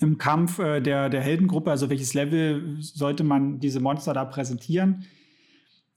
im 0.00 0.18
Kampf 0.18 0.58
äh, 0.58 0.80
der, 0.80 1.10
der 1.10 1.20
Heldengruppe, 1.20 1.70
also 1.70 1.88
welches 1.90 2.12
Level 2.12 2.76
sollte 2.80 3.22
man 3.22 3.60
diese 3.60 3.78
Monster 3.78 4.14
da 4.14 4.24
präsentieren. 4.24 5.04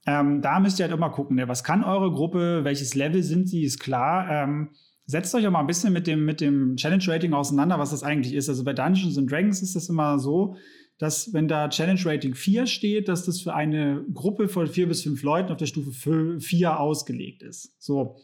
Ähm, 0.05 0.43
da 0.43 0.59
müsst 0.59 0.77
ihr 0.77 0.85
halt 0.85 0.95
immer 0.95 1.09
gucken, 1.09 1.37
ne? 1.37 1.47
was 1.47 1.63
kann 1.63 1.83
eure 1.83 2.11
Gruppe, 2.11 2.63
welches 2.63 2.93
Level 2.93 3.23
sind 3.23 3.49
sie, 3.49 3.63
ist 3.63 3.79
klar. 3.79 4.29
Ähm, 4.29 4.69
setzt 5.07 5.33
euch 5.33 5.45
auch 5.47 5.51
mal 5.51 5.59
ein 5.59 5.67
bisschen 5.67 5.91
mit 5.91 6.05
dem, 6.05 6.23
mit 6.23 6.39
dem 6.39 6.75
Challenge-Rating 6.75 7.33
auseinander, 7.33 7.79
was 7.79 7.89
das 7.89 8.03
eigentlich 8.03 8.35
ist. 8.35 8.47
Also 8.47 8.63
bei 8.63 8.73
Dungeons 8.73 9.17
and 9.17 9.29
Dragons 9.29 9.63
ist 9.63 9.75
das 9.75 9.89
immer 9.89 10.19
so, 10.19 10.55
dass 11.01 11.33
wenn 11.33 11.47
da 11.47 11.67
Challenge 11.67 11.99
Rating 12.05 12.35
4 12.35 12.67
steht, 12.67 13.07
dass 13.07 13.25
das 13.25 13.41
für 13.41 13.55
eine 13.55 14.05
Gruppe 14.13 14.47
von 14.47 14.67
vier 14.67 14.87
bis 14.87 15.01
fünf 15.01 15.23
Leuten 15.23 15.51
auf 15.51 15.57
der 15.57 15.65
Stufe 15.65 16.39
4 16.39 16.79
ausgelegt 16.79 17.41
ist. 17.41 17.75
So. 17.81 18.17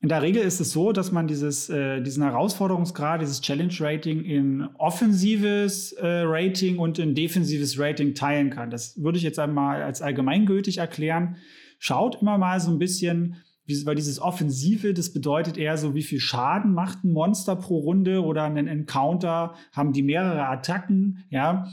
In 0.00 0.08
der 0.08 0.20
Regel 0.20 0.42
ist 0.42 0.58
es 0.58 0.72
so, 0.72 0.90
dass 0.90 1.12
man 1.12 1.28
dieses, 1.28 1.70
äh, 1.70 2.02
diesen 2.02 2.24
Herausforderungsgrad, 2.24 3.20
dieses 3.20 3.40
Challenge 3.40 3.72
Rating 3.78 4.24
in 4.24 4.68
offensives 4.78 5.92
äh, 5.92 6.22
Rating 6.24 6.78
und 6.80 6.98
in 6.98 7.14
defensives 7.14 7.78
Rating 7.78 8.16
teilen 8.16 8.50
kann. 8.50 8.70
Das 8.70 9.00
würde 9.00 9.18
ich 9.18 9.24
jetzt 9.24 9.38
einmal 9.38 9.82
als 9.82 10.02
allgemeingültig 10.02 10.78
erklären. 10.78 11.36
Schaut 11.78 12.20
immer 12.20 12.36
mal 12.38 12.58
so 12.58 12.72
ein 12.72 12.80
bisschen, 12.80 13.36
weil 13.84 13.94
dieses 13.94 14.20
Offensive, 14.20 14.94
das 14.94 15.12
bedeutet 15.12 15.58
eher 15.58 15.76
so, 15.76 15.94
wie 15.94 16.02
viel 16.02 16.20
Schaden 16.20 16.72
macht 16.72 17.04
ein 17.04 17.12
Monster 17.12 17.56
pro 17.56 17.78
Runde 17.78 18.22
oder 18.22 18.44
ein 18.44 18.66
Encounter, 18.66 19.54
haben 19.72 19.92
die 19.92 20.02
mehrere 20.02 20.46
Attacken, 20.46 21.24
ja, 21.30 21.68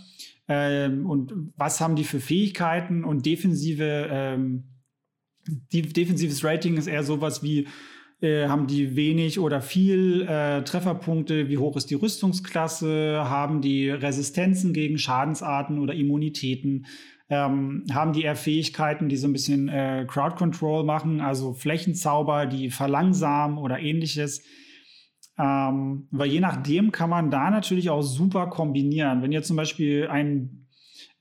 ähm, 0.47 1.09
und 1.09 1.33
was 1.57 1.81
haben 1.81 1.95
die 1.95 2.03
für 2.03 2.19
Fähigkeiten? 2.19 3.03
Und 3.03 3.25
defensive, 3.25 4.07
ähm, 4.11 4.65
die, 5.47 5.81
defensives 5.81 6.43
Rating 6.43 6.77
ist 6.77 6.87
eher 6.87 7.03
sowas 7.03 7.41
wie, 7.41 7.67
äh, 8.21 8.47
haben 8.47 8.67
die 8.67 8.95
wenig 8.95 9.39
oder 9.39 9.61
viel 9.61 10.21
äh, 10.27 10.63
Trefferpunkte, 10.63 11.49
wie 11.49 11.57
hoch 11.57 11.75
ist 11.77 11.89
die 11.89 11.95
Rüstungsklasse, 11.95 13.23
haben 13.25 13.61
die 13.61 13.89
Resistenzen 13.89 14.73
gegen 14.73 14.97
Schadensarten 14.97 15.79
oder 15.79 15.93
Immunitäten, 15.93 16.85
ähm, 17.29 17.85
haben 17.91 18.13
die 18.13 18.23
eher 18.23 18.35
Fähigkeiten, 18.35 19.09
die 19.09 19.17
so 19.17 19.27
ein 19.27 19.33
bisschen 19.33 19.67
äh, 19.67 20.05
Crowd 20.07 20.35
Control 20.35 20.83
machen, 20.83 21.21
also 21.21 21.53
Flächenzauber, 21.53 22.45
die 22.45 22.69
verlangsamen 22.69 23.57
oder 23.57 23.79
ähnliches. 23.79 24.43
Ähm, 25.37 26.07
weil 26.11 26.29
je 26.29 26.39
nachdem 26.39 26.91
kann 26.91 27.09
man 27.09 27.31
da 27.31 27.49
natürlich 27.49 27.89
auch 27.89 28.03
super 28.03 28.47
kombinieren. 28.47 29.21
Wenn 29.21 29.31
ihr 29.31 29.43
zum 29.43 29.57
Beispiel 29.57 30.07
ein 30.07 30.67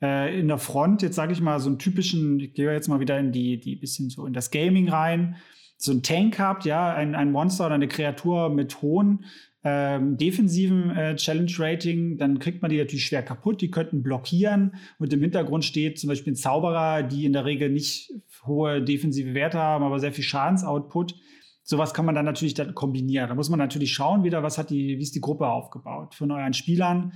äh, 0.03 0.38
in 0.38 0.49
der 0.49 0.59
Front, 0.59 1.03
jetzt 1.03 1.17
sage 1.17 1.33
ich 1.33 1.40
mal, 1.40 1.59
so 1.59 1.69
einen 1.69 1.79
typischen, 1.79 2.38
ich 2.38 2.55
gehe 2.55 2.73
jetzt 2.73 2.88
mal 2.88 3.01
wieder 3.01 3.19
in 3.19 3.33
die, 3.33 3.59
die 3.59 3.77
bisschen 3.77 4.11
so 4.11 4.27
in 4.27 4.33
das 4.33 4.51
Gaming 4.51 4.88
rein, 4.88 5.37
so 5.77 5.93
ein 5.93 6.03
Tank 6.03 6.38
habt, 6.38 6.64
ja, 6.64 6.95
ein, 6.95 7.14
ein 7.14 7.33
Monster 7.33 7.67
oder 7.67 7.75
eine 7.75 7.88
Kreatur 7.88 8.51
mit 8.51 8.83
hohen 8.83 9.25
ähm, 9.66 10.18
defensiven 10.18 10.90
äh, 10.90 11.16
Challenge-Rating, 11.16 12.18
dann 12.18 12.38
kriegt 12.38 12.61
man 12.61 12.70
die 12.70 12.77
natürlich 12.77 13.07
schwer 13.07 13.22
kaputt. 13.22 13.62
Die 13.62 13.70
könnten 13.70 14.03
blockieren 14.03 14.74
und 14.98 15.12
im 15.12 15.22
Hintergrund 15.22 15.64
steht 15.64 15.98
zum 15.98 16.09
Beispiel 16.09 16.35
ein 16.35 16.37
Zauberer, 16.37 17.03
die 17.03 17.24
in 17.24 17.33
der 17.33 17.46
Regel 17.46 17.70
nicht 17.70 18.12
hohe 18.46 18.83
defensive 18.83 19.33
Werte 19.33 19.59
haben, 19.59 19.83
aber 19.83 19.98
sehr 20.00 20.12
viel 20.12 20.24
Schadensoutput. 20.24 21.14
Sowas 21.62 21.94
kann 21.94 22.05
man 22.05 22.14
dann 22.14 22.27
natürlich 22.27 22.53
dann 22.53 22.74
kombinieren. 22.74 23.31
Da 23.31 23.35
muss 23.35 23.48
man 23.48 23.59
natürlich 23.59 23.94
schauen, 23.94 24.22
wieder, 24.22 24.42
was 24.42 24.59
hat 24.59 24.68
die, 24.68 24.98
wie 24.98 25.03
ist 25.03 25.14
die 25.14 25.22
Gruppe 25.22 25.48
aufgebaut 25.48 26.14
von 26.14 26.31
euren 26.31 26.53
Spielern. 26.53 27.14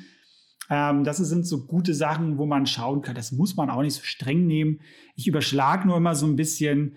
Ähm, 0.71 1.05
das 1.05 1.19
sind 1.19 1.47
so 1.47 1.67
gute 1.67 1.93
Sachen, 1.93 2.39
wo 2.39 2.47
man 2.47 2.65
schauen 2.65 3.03
kann. 3.03 3.15
Das 3.15 3.31
muss 3.31 3.57
man 3.57 3.69
auch 3.69 3.83
nicht 3.83 3.95
so 3.95 4.03
streng 4.03 4.47
nehmen. 4.47 4.81
Ich 5.17 5.27
überschlage 5.27 5.87
nur 5.87 5.99
immer 5.99 6.15
so 6.15 6.27
ein 6.27 6.37
bisschen, 6.37 6.97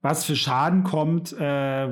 was 0.00 0.24
für 0.24 0.36
Schaden 0.36 0.84
kommt, 0.84 1.32
äh, 1.32 1.38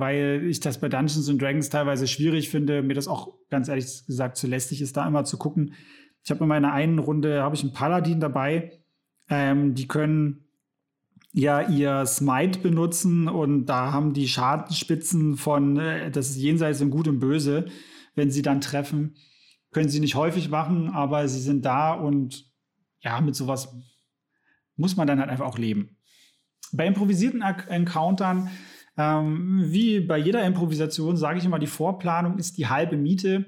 weil 0.00 0.44
ich 0.46 0.60
das 0.60 0.78
bei 0.78 0.88
Dungeons 0.88 1.28
and 1.28 1.42
Dragons 1.42 1.70
teilweise 1.70 2.06
schwierig 2.06 2.48
finde, 2.48 2.82
mir 2.82 2.94
das 2.94 3.08
auch 3.08 3.34
ganz 3.50 3.68
ehrlich 3.68 4.06
gesagt 4.06 4.36
zu 4.36 4.46
lästig 4.46 4.80
ist, 4.80 4.96
da 4.96 5.06
immer 5.06 5.24
zu 5.24 5.38
gucken. 5.38 5.74
Ich 6.22 6.30
habe 6.30 6.44
in 6.44 6.48
meiner 6.48 6.72
einen 6.72 6.98
Runde 6.98 7.42
habe 7.42 7.56
ich 7.56 7.62
einen 7.62 7.72
Paladin 7.72 8.20
dabei, 8.20 8.80
ähm, 9.28 9.74
die 9.74 9.88
können 9.88 10.44
ja 11.32 11.60
ihr 11.68 12.06
Smite 12.06 12.60
benutzen 12.60 13.28
und 13.28 13.66
da 13.66 13.92
haben 13.92 14.14
die 14.14 14.28
Schadenspitzen 14.28 15.36
von 15.36 15.76
äh, 15.78 16.10
das 16.10 16.30
ist 16.30 16.36
jenseits 16.36 16.78
von 16.78 16.90
Gut 16.90 17.08
und 17.08 17.18
Böse, 17.18 17.66
wenn 18.14 18.30
sie 18.30 18.42
dann 18.42 18.60
treffen, 18.60 19.16
können 19.72 19.88
sie 19.88 20.00
nicht 20.00 20.14
häufig 20.14 20.48
machen, 20.48 20.90
aber 20.90 21.28
sie 21.28 21.40
sind 21.40 21.64
da 21.64 21.92
und 21.92 22.50
ja, 23.00 23.20
mit 23.20 23.34
sowas 23.34 23.74
muss 24.76 24.96
man 24.96 25.06
dann 25.06 25.18
halt 25.20 25.28
einfach 25.28 25.46
auch 25.46 25.58
leben. 25.58 25.95
Bei 26.72 26.86
improvisierten 26.86 27.42
Encountern, 27.42 28.50
ähm, 28.98 29.64
wie 29.66 30.00
bei 30.00 30.18
jeder 30.18 30.44
Improvisation, 30.44 31.16
sage 31.16 31.38
ich 31.38 31.44
immer, 31.44 31.58
die 31.58 31.66
Vorplanung 31.66 32.38
ist 32.38 32.58
die 32.58 32.66
halbe 32.66 32.96
Miete. 32.96 33.46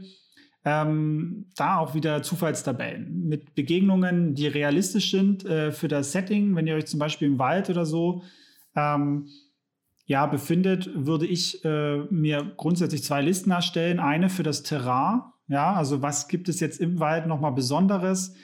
Ähm, 0.65 1.47
da 1.57 1.79
auch 1.79 1.95
wieder 1.95 2.23
Zufallstabellen 2.23 3.27
mit 3.27 3.55
Begegnungen, 3.55 4.35
die 4.35 4.49
realistisch 4.49 5.11
sind 5.11 5.45
äh, 5.45 5.73
für 5.73 5.89
das 5.89 6.13
Setting. 6.13 6.55
Wenn 6.57 6.67
ihr 6.67 6.75
euch 6.75 6.87
zum 6.87 6.99
Beispiel 6.99 7.29
im 7.29 7.39
Wald 7.39 7.71
oder 7.71 7.87
so 7.87 8.23
ähm, 8.77 9.29
ja, 10.05 10.27
befindet, 10.27 10.91
würde 10.95 11.27
ich 11.27 11.65
äh, 11.65 11.99
mir 12.11 12.53
grundsätzlich 12.57 13.05
zwei 13.05 13.23
Listen 13.23 13.51
erstellen. 13.51 14.01
Eine 14.01 14.29
für 14.29 14.43
das 14.43 14.63
Terrain, 14.63 15.23
ja, 15.49 15.73
also 15.73 16.03
was 16.03 16.29
gibt 16.29 16.49
es 16.49 16.61
jetzt 16.61 16.81
im 16.81 17.01
Wald 17.01 17.27
nochmal 17.27 17.53
Besonderes? 17.53 18.35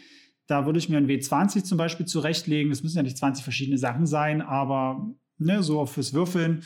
Da 0.46 0.66
würde 0.66 0.78
ich 0.78 0.88
mir 0.88 0.98
ein 0.98 1.08
W20 1.08 1.64
zum 1.64 1.78
Beispiel 1.78 2.06
zurechtlegen. 2.06 2.70
Es 2.70 2.82
müssen 2.82 2.96
ja 2.96 3.02
nicht 3.02 3.18
20 3.18 3.42
verschiedene 3.42 3.78
Sachen 3.78 4.06
sein, 4.06 4.42
aber 4.42 5.06
ne, 5.38 5.62
so 5.62 5.86
fürs 5.86 6.12
Würfeln. 6.12 6.62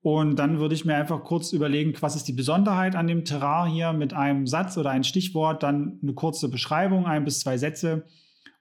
Und 0.00 0.38
dann 0.38 0.58
würde 0.58 0.74
ich 0.74 0.84
mir 0.84 0.96
einfach 0.96 1.22
kurz 1.22 1.52
überlegen, 1.52 1.94
was 2.00 2.16
ist 2.16 2.26
die 2.26 2.32
Besonderheit 2.32 2.96
an 2.96 3.06
dem 3.06 3.24
Terrain 3.24 3.70
hier 3.70 3.92
mit 3.92 4.14
einem 4.14 4.48
Satz 4.48 4.76
oder 4.76 4.90
ein 4.90 5.04
Stichwort, 5.04 5.62
dann 5.62 6.00
eine 6.02 6.14
kurze 6.14 6.48
Beschreibung, 6.48 7.06
ein 7.06 7.24
bis 7.24 7.40
zwei 7.40 7.56
Sätze 7.56 8.06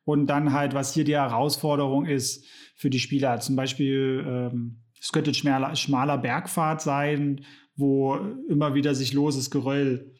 und 0.03 0.27
dann 0.27 0.53
halt, 0.53 0.75
was 0.75 0.93
hier 0.93 1.03
die 1.03 1.15
Herausforderung 1.15 2.05
ist 2.05 2.45
für 2.75 2.91
die 2.91 2.99
Spieler. 2.99 3.39
Zum 3.39 3.55
Beispiel, 3.55 4.23
ähm, 4.27 4.83
es 4.99 5.11
könnte 5.11 5.33
schmaler, 5.33 5.75
schmaler 5.75 6.19
Bergpfad 6.19 6.81
sein, 6.81 7.41
wo 7.75 8.19
immer 8.47 8.75
wieder 8.75 8.93
sich 8.93 9.13
loses 9.13 9.49
Geröll 9.49 10.13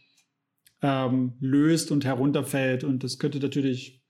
ähm, 0.82 1.34
löst 1.40 1.92
und 1.92 2.04
herunterfällt. 2.04 2.84
Und 2.84 3.04
das 3.04 3.20
könnte 3.20 3.40
natürlich 3.40 4.01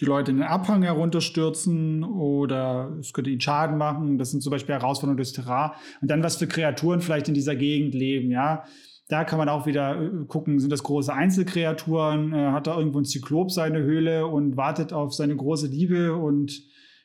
die 0.00 0.04
Leute 0.04 0.30
in 0.30 0.38
den 0.38 0.46
Abhang 0.46 0.82
herunterstürzen 0.82 2.04
oder 2.04 2.96
es 3.00 3.12
könnte 3.12 3.30
ihnen 3.30 3.40
Schaden 3.40 3.78
machen. 3.78 4.18
Das 4.18 4.30
sind 4.30 4.42
zum 4.42 4.50
Beispiel 4.50 4.74
Herausforderungen 4.74 5.16
durchs 5.16 5.32
Terrain. 5.32 5.70
Und 6.02 6.10
dann, 6.10 6.22
was 6.22 6.36
für 6.36 6.46
Kreaturen 6.46 7.00
vielleicht 7.00 7.28
in 7.28 7.34
dieser 7.34 7.56
Gegend 7.56 7.94
leben, 7.94 8.30
ja. 8.30 8.64
Da 9.08 9.22
kann 9.22 9.38
man 9.38 9.48
auch 9.48 9.66
wieder 9.66 10.02
äh, 10.02 10.24
gucken, 10.26 10.58
sind 10.58 10.70
das 10.70 10.82
große 10.82 11.12
Einzelkreaturen? 11.12 12.32
Äh, 12.32 12.50
hat 12.50 12.66
da 12.66 12.76
irgendwo 12.76 12.98
ein 12.98 13.04
Zyklop 13.04 13.52
seine 13.52 13.78
Höhle 13.78 14.26
und 14.26 14.56
wartet 14.56 14.92
auf 14.92 15.14
seine 15.14 15.36
große 15.36 15.68
Liebe 15.68 16.16
und 16.16 16.60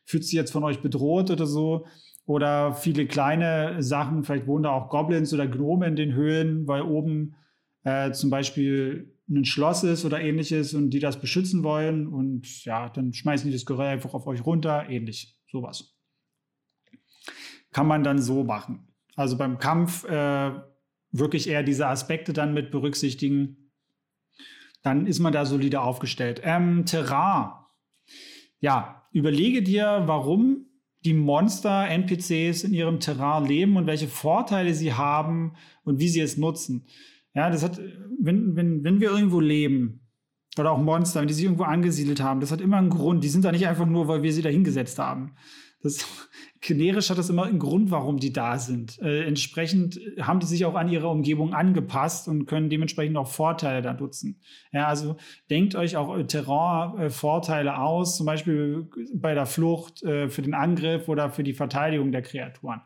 fühlt 0.05 0.23
sich 0.23 0.33
jetzt 0.33 0.51
von 0.51 0.63
euch 0.63 0.81
bedroht 0.81 1.29
oder 1.29 1.45
so? 1.45 1.85
Oder 2.25 2.73
viele 2.73 3.05
kleine 3.05 3.83
Sachen, 3.83 4.23
vielleicht 4.23 4.47
wohnen 4.47 4.63
da 4.63 4.71
auch 4.71 4.89
Goblins 4.89 5.33
oder 5.33 5.47
Gnome 5.47 5.87
in 5.87 5.95
den 5.95 6.13
Höhlen, 6.13 6.67
weil 6.67 6.81
oben 6.81 7.35
äh, 7.83 8.11
zum 8.11 8.29
Beispiel 8.29 9.10
ein 9.31 9.45
Schloss 9.45 9.83
ist 9.83 10.05
oder 10.05 10.21
ähnliches 10.21 10.73
und 10.73 10.89
die 10.89 10.99
das 10.99 11.19
beschützen 11.19 11.63
wollen 11.63 12.07
und 12.07 12.65
ja, 12.65 12.89
dann 12.89 13.13
schmeißen 13.13 13.47
die 13.47 13.53
das 13.53 13.65
Geröll 13.65 13.87
einfach 13.87 14.13
auf 14.13 14.27
euch 14.27 14.45
runter, 14.45 14.89
ähnlich, 14.89 15.39
sowas. 15.49 15.95
Kann 17.71 17.87
man 17.87 18.03
dann 18.03 18.21
so 18.21 18.43
machen. 18.43 18.87
Also 19.15 19.37
beim 19.37 19.57
Kampf 19.57 20.03
äh, 20.03 20.51
wirklich 21.11 21.47
eher 21.47 21.63
diese 21.63 21.87
Aspekte 21.87 22.33
dann 22.33 22.53
mit 22.53 22.71
berücksichtigen. 22.71 23.71
Dann 24.81 25.05
ist 25.05 25.19
man 25.19 25.33
da 25.33 25.45
solide 25.45 25.81
aufgestellt. 25.81 26.41
Ähm, 26.43 26.85
Terrain. 26.85 27.51
Ja, 28.59 29.07
überlege 29.11 29.63
dir, 29.63 30.03
warum 30.05 30.65
die 31.03 31.13
Monster, 31.13 31.87
NPCs 31.87 32.63
in 32.63 32.73
ihrem 32.73 32.99
Terrain 32.99 33.45
leben 33.45 33.77
und 33.77 33.87
welche 33.87 34.07
Vorteile 34.07 34.73
sie 34.73 34.93
haben 34.93 35.53
und 35.83 35.99
wie 35.99 36.09
sie 36.09 36.19
es 36.19 36.37
nutzen. 36.37 36.85
Ja, 37.33 37.49
das 37.49 37.63
hat, 37.63 37.79
wenn, 38.19 38.55
wenn, 38.55 38.83
wenn 38.83 38.99
wir 38.99 39.11
irgendwo 39.11 39.39
leben, 39.39 40.01
oder 40.57 40.71
auch 40.71 40.79
Monster, 40.79 41.21
wenn 41.21 41.27
die 41.27 41.33
sich 41.33 41.45
irgendwo 41.45 41.63
angesiedelt 41.63 42.21
haben, 42.21 42.41
das 42.41 42.51
hat 42.51 42.61
immer 42.61 42.77
einen 42.77 42.89
Grund. 42.89 43.23
Die 43.23 43.29
sind 43.29 43.45
da 43.45 43.51
nicht 43.51 43.67
einfach 43.67 43.85
nur, 43.85 44.07
weil 44.07 44.21
wir 44.23 44.33
sie 44.33 44.41
da 44.41 44.49
hingesetzt 44.49 44.99
haben. 44.99 45.35
Das, 45.81 46.05
generisch 46.61 47.09
hat 47.09 47.17
das 47.17 47.29
immer 47.29 47.45
einen 47.45 47.57
Grund, 47.57 47.89
warum 47.89 48.17
die 48.17 48.33
da 48.33 48.59
sind. 48.59 48.99
Äh, 48.99 49.23
entsprechend 49.23 49.99
haben 50.19 50.41
die 50.41 50.45
sich 50.45 50.65
auch 50.65 50.75
an 50.75 50.89
ihre 50.89 51.07
Umgebung 51.07 51.53
angepasst 51.53 52.27
und 52.27 52.47
können 52.47 52.69
dementsprechend 52.69 53.15
auch 53.17 53.27
Vorteile 53.27 53.81
da 53.81 53.93
nutzen. 53.93 54.41
Ja, 54.73 54.87
also 54.87 55.15
denkt 55.49 55.75
euch 55.75 55.95
auch 55.95 56.21
Terrain-Vorteile 56.21 57.69
äh, 57.69 57.73
aus, 57.73 58.17
zum 58.17 58.25
Beispiel 58.25 58.89
bei 59.15 59.33
der 59.33 59.45
Flucht, 59.45 60.03
äh, 60.03 60.29
für 60.29 60.41
den 60.41 60.53
Angriff 60.53 61.07
oder 61.07 61.29
für 61.29 61.43
die 61.43 61.53
Verteidigung 61.53 62.11
der 62.11 62.21
Kreaturen 62.23 62.81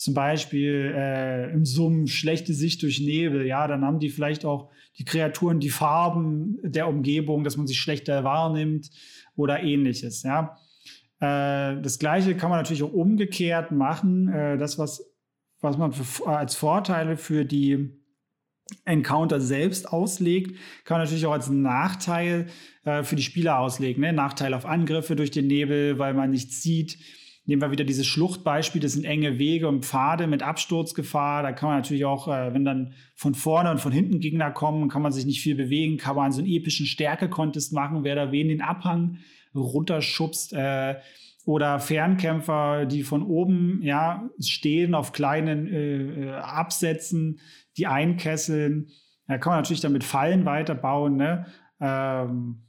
zum 0.00 0.14
Beispiel 0.14 0.94
äh, 0.96 1.52
im 1.52 1.66
Sumpf 1.66 2.10
schlechte 2.10 2.54
Sicht 2.54 2.82
durch 2.82 3.00
Nebel, 3.00 3.46
ja, 3.46 3.68
dann 3.68 3.84
haben 3.84 3.98
die 3.98 4.08
vielleicht 4.08 4.46
auch 4.46 4.70
die 4.96 5.04
Kreaturen 5.04 5.60
die 5.60 5.68
Farben 5.68 6.58
der 6.62 6.88
Umgebung, 6.88 7.44
dass 7.44 7.58
man 7.58 7.66
sich 7.66 7.78
schlechter 7.78 8.24
wahrnimmt 8.24 8.88
oder 9.36 9.62
ähnliches. 9.62 10.22
Ja. 10.22 10.56
Äh, 11.18 11.82
das 11.82 11.98
gleiche 11.98 12.34
kann 12.34 12.48
man 12.48 12.60
natürlich 12.60 12.82
auch 12.82 12.94
umgekehrt 12.94 13.72
machen. 13.72 14.28
Äh, 14.28 14.56
das, 14.56 14.78
was, 14.78 15.04
was 15.60 15.76
man 15.76 15.92
für, 15.92 16.26
als 16.26 16.54
Vorteile 16.54 17.18
für 17.18 17.44
die 17.44 17.90
Encounter 18.86 19.38
selbst 19.38 19.86
auslegt, 19.92 20.56
kann 20.84 20.94
man 20.94 21.04
natürlich 21.04 21.26
auch 21.26 21.32
als 21.32 21.50
Nachteil 21.50 22.46
äh, 22.84 23.02
für 23.02 23.16
die 23.16 23.22
Spieler 23.22 23.58
auslegen. 23.58 24.00
Ne? 24.00 24.14
Nachteil 24.14 24.54
auf 24.54 24.64
Angriffe 24.64 25.14
durch 25.14 25.30
den 25.30 25.46
Nebel, 25.46 25.98
weil 25.98 26.14
man 26.14 26.30
nichts 26.30 26.62
sieht. 26.62 26.96
Nehmen 27.46 27.62
wir 27.62 27.70
wieder 27.70 27.84
dieses 27.84 28.06
Schluchtbeispiel, 28.06 28.80
das 28.80 28.92
sind 28.92 29.04
enge 29.04 29.38
Wege 29.38 29.66
und 29.66 29.84
Pfade 29.84 30.26
mit 30.26 30.42
Absturzgefahr. 30.42 31.42
Da 31.42 31.52
kann 31.52 31.68
man 31.68 31.78
natürlich 31.78 32.04
auch, 32.04 32.28
äh, 32.28 32.52
wenn 32.54 32.64
dann 32.64 32.94
von 33.16 33.34
vorne 33.34 33.70
und 33.70 33.80
von 33.80 33.92
hinten 33.92 34.20
Gegner 34.20 34.50
kommen, 34.50 34.88
kann 34.88 35.02
man 35.02 35.12
sich 35.12 35.26
nicht 35.26 35.40
viel 35.40 35.54
bewegen, 35.54 35.96
kann 35.96 36.16
man 36.16 36.32
so 36.32 36.40
einen 36.40 36.50
epischen 36.50 36.86
Stärke-Contest 36.86 37.72
machen, 37.72 38.04
wer 38.04 38.14
da 38.14 38.30
wen 38.30 38.48
den 38.48 38.60
Abhang 38.60 39.18
runterschubst. 39.54 40.52
Äh, 40.52 40.96
oder 41.46 41.80
Fernkämpfer, 41.80 42.86
die 42.86 43.02
von 43.02 43.22
oben 43.22 43.80
ja, 43.82 44.28
stehen 44.38 44.94
auf 44.94 45.12
kleinen 45.12 45.66
äh, 45.66 46.26
äh 46.26 46.32
Absätzen, 46.34 47.40
die 47.76 47.86
einkesseln. 47.86 48.90
Da 49.26 49.38
kann 49.38 49.52
man 49.52 49.60
natürlich 49.60 49.80
damit 49.80 50.04
Fallen 50.04 50.44
weiterbauen. 50.44 51.16
Ne? 51.16 51.46
Ähm, 51.80 52.66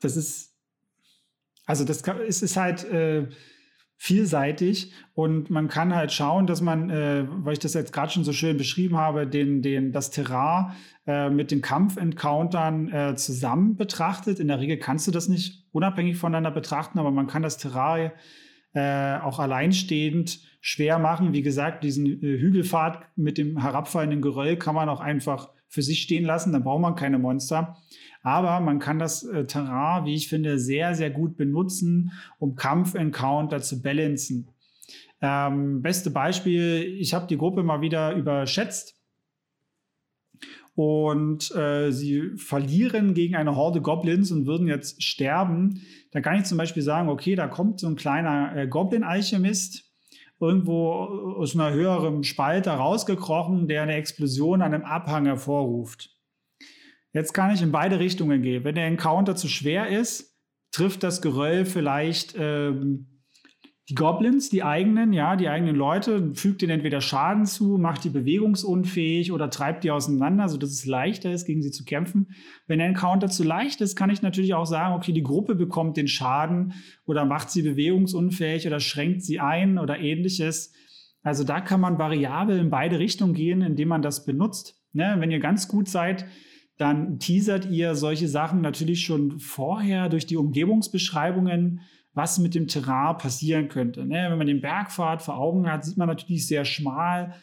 das 0.00 0.16
ist, 0.16 0.49
also 1.70 1.84
das 1.84 2.02
kann, 2.02 2.18
es 2.26 2.42
ist 2.42 2.56
halt 2.56 2.82
äh, 2.84 3.28
vielseitig 3.96 4.92
und 5.14 5.50
man 5.50 5.68
kann 5.68 5.94
halt 5.94 6.10
schauen, 6.10 6.48
dass 6.48 6.60
man, 6.60 6.90
äh, 6.90 7.28
weil 7.28 7.52
ich 7.52 7.60
das 7.60 7.74
jetzt 7.74 7.92
gerade 7.92 8.10
schon 8.10 8.24
so 8.24 8.32
schön 8.32 8.56
beschrieben 8.56 8.96
habe, 8.96 9.24
den, 9.24 9.62
den, 9.62 9.92
das 9.92 10.10
Terrain 10.10 10.72
äh, 11.06 11.30
mit 11.30 11.52
den 11.52 11.62
Kampf-Encountern 11.62 12.92
äh, 12.92 13.14
zusammen 13.14 13.76
betrachtet. 13.76 14.40
In 14.40 14.48
der 14.48 14.58
Regel 14.58 14.78
kannst 14.78 15.06
du 15.06 15.12
das 15.12 15.28
nicht 15.28 15.68
unabhängig 15.70 16.16
voneinander 16.16 16.50
betrachten, 16.50 16.98
aber 16.98 17.12
man 17.12 17.28
kann 17.28 17.42
das 17.42 17.56
Terrain 17.56 18.10
äh, 18.74 19.18
auch 19.18 19.38
alleinstehend 19.38 20.40
schwer 20.60 20.98
machen. 20.98 21.32
Wie 21.32 21.42
gesagt, 21.42 21.84
diesen 21.84 22.06
äh, 22.06 22.40
Hügelpfad 22.40 23.06
mit 23.14 23.38
dem 23.38 23.60
herabfallenden 23.60 24.22
Geröll 24.22 24.56
kann 24.56 24.74
man 24.74 24.88
auch 24.88 25.00
einfach 25.00 25.50
für 25.68 25.82
sich 25.82 26.02
stehen 26.02 26.24
lassen, 26.24 26.52
dann 26.52 26.64
braucht 26.64 26.82
man 26.82 26.96
keine 26.96 27.20
Monster. 27.20 27.76
Aber 28.22 28.60
man 28.60 28.78
kann 28.78 28.98
das 28.98 29.22
äh, 29.22 29.46
Terrain, 29.46 30.04
wie 30.04 30.14
ich 30.14 30.28
finde, 30.28 30.58
sehr, 30.58 30.94
sehr 30.94 31.10
gut 31.10 31.36
benutzen, 31.36 32.12
um 32.38 32.54
Kampf-Encounter 32.54 33.62
zu 33.62 33.82
balancen. 33.82 34.48
Ähm, 35.22 35.82
beste 35.82 36.10
Beispiel, 36.10 36.96
ich 36.98 37.14
habe 37.14 37.26
die 37.26 37.36
Gruppe 37.36 37.62
mal 37.62 37.80
wieder 37.80 38.14
überschätzt 38.14 38.96
und 40.74 41.54
äh, 41.54 41.90
sie 41.90 42.36
verlieren 42.36 43.12
gegen 43.12 43.36
eine 43.36 43.56
Horde 43.56 43.82
Goblins 43.82 44.30
und 44.30 44.46
würden 44.46 44.66
jetzt 44.66 45.02
sterben, 45.02 45.82
da 46.12 46.20
kann 46.20 46.38
ich 46.38 46.44
zum 46.44 46.58
Beispiel 46.58 46.82
sagen, 46.82 47.08
okay, 47.08 47.34
da 47.34 47.48
kommt 47.48 47.80
so 47.80 47.86
ein 47.86 47.96
kleiner 47.96 48.56
äh, 48.56 48.66
Goblin-Alchemist 48.66 49.84
irgendwo 50.40 50.92
aus 51.38 51.54
einer 51.54 51.72
höheren 51.72 52.24
Spalte 52.24 52.70
rausgekrochen, 52.70 53.68
der 53.68 53.82
eine 53.82 53.94
Explosion 53.94 54.62
an 54.62 54.72
einem 54.72 54.84
Abhang 54.84 55.26
hervorruft. 55.26 56.16
Jetzt 57.12 57.32
kann 57.32 57.52
ich 57.52 57.62
in 57.62 57.72
beide 57.72 57.98
Richtungen 57.98 58.42
gehen. 58.42 58.64
Wenn 58.64 58.74
der 58.74 58.86
Encounter 58.86 59.34
zu 59.36 59.48
schwer 59.48 59.88
ist, 59.88 60.36
trifft 60.72 61.02
das 61.02 61.22
Geröll 61.22 61.64
vielleicht 61.64 62.34
ähm, 62.38 63.10
die 63.90 63.96
Goblins, 63.96 64.50
die 64.50 64.62
eigenen, 64.62 65.12
ja, 65.12 65.34
die 65.34 65.48
eigenen 65.48 65.74
Leute, 65.74 66.32
fügt 66.34 66.62
ihnen 66.62 66.70
entweder 66.70 67.00
Schaden 67.00 67.44
zu, 67.44 67.76
macht 67.76 68.04
die 68.04 68.10
bewegungsunfähig 68.10 69.32
oder 69.32 69.50
treibt 69.50 69.82
die 69.82 69.90
auseinander, 69.90 70.48
sodass 70.48 70.70
es 70.70 70.86
leichter 70.86 71.32
ist, 71.32 71.44
gegen 71.44 71.60
sie 71.60 71.72
zu 71.72 71.84
kämpfen. 71.84 72.28
Wenn 72.68 72.78
der 72.78 72.86
Encounter 72.86 73.26
zu 73.26 73.42
leicht 73.42 73.80
ist, 73.80 73.96
kann 73.96 74.08
ich 74.08 74.22
natürlich 74.22 74.54
auch 74.54 74.64
sagen, 74.64 74.94
okay, 74.94 75.12
die 75.12 75.24
Gruppe 75.24 75.56
bekommt 75.56 75.96
den 75.96 76.06
Schaden 76.06 76.74
oder 77.04 77.24
macht 77.24 77.50
sie 77.50 77.62
bewegungsunfähig 77.62 78.68
oder 78.68 78.78
schränkt 78.78 79.22
sie 79.22 79.40
ein 79.40 79.76
oder 79.76 79.98
ähnliches. 79.98 80.72
Also 81.24 81.42
da 81.42 81.60
kann 81.60 81.80
man 81.80 81.98
variabel 81.98 82.60
in 82.60 82.70
beide 82.70 83.00
Richtungen 83.00 83.34
gehen, 83.34 83.60
indem 83.60 83.88
man 83.88 84.02
das 84.02 84.24
benutzt. 84.24 84.80
Ne? 84.92 85.16
Wenn 85.18 85.32
ihr 85.32 85.40
ganz 85.40 85.66
gut 85.66 85.88
seid, 85.88 86.26
dann 86.80 87.18
teasert 87.18 87.66
ihr 87.66 87.94
solche 87.94 88.26
Sachen 88.26 88.62
natürlich 88.62 89.04
schon 89.04 89.38
vorher 89.38 90.08
durch 90.08 90.24
die 90.24 90.38
Umgebungsbeschreibungen, 90.38 91.80
was 92.14 92.38
mit 92.38 92.54
dem 92.54 92.68
Terrain 92.68 93.18
passieren 93.18 93.68
könnte. 93.68 94.06
Ne? 94.06 94.28
Wenn 94.30 94.38
man 94.38 94.46
den 94.46 94.62
Bergpfad 94.62 95.20
vor 95.20 95.36
Augen 95.36 95.70
hat, 95.70 95.84
sieht 95.84 95.98
man 95.98 96.08
natürlich 96.08 96.46
sehr 96.46 96.64
schmal. 96.64 97.34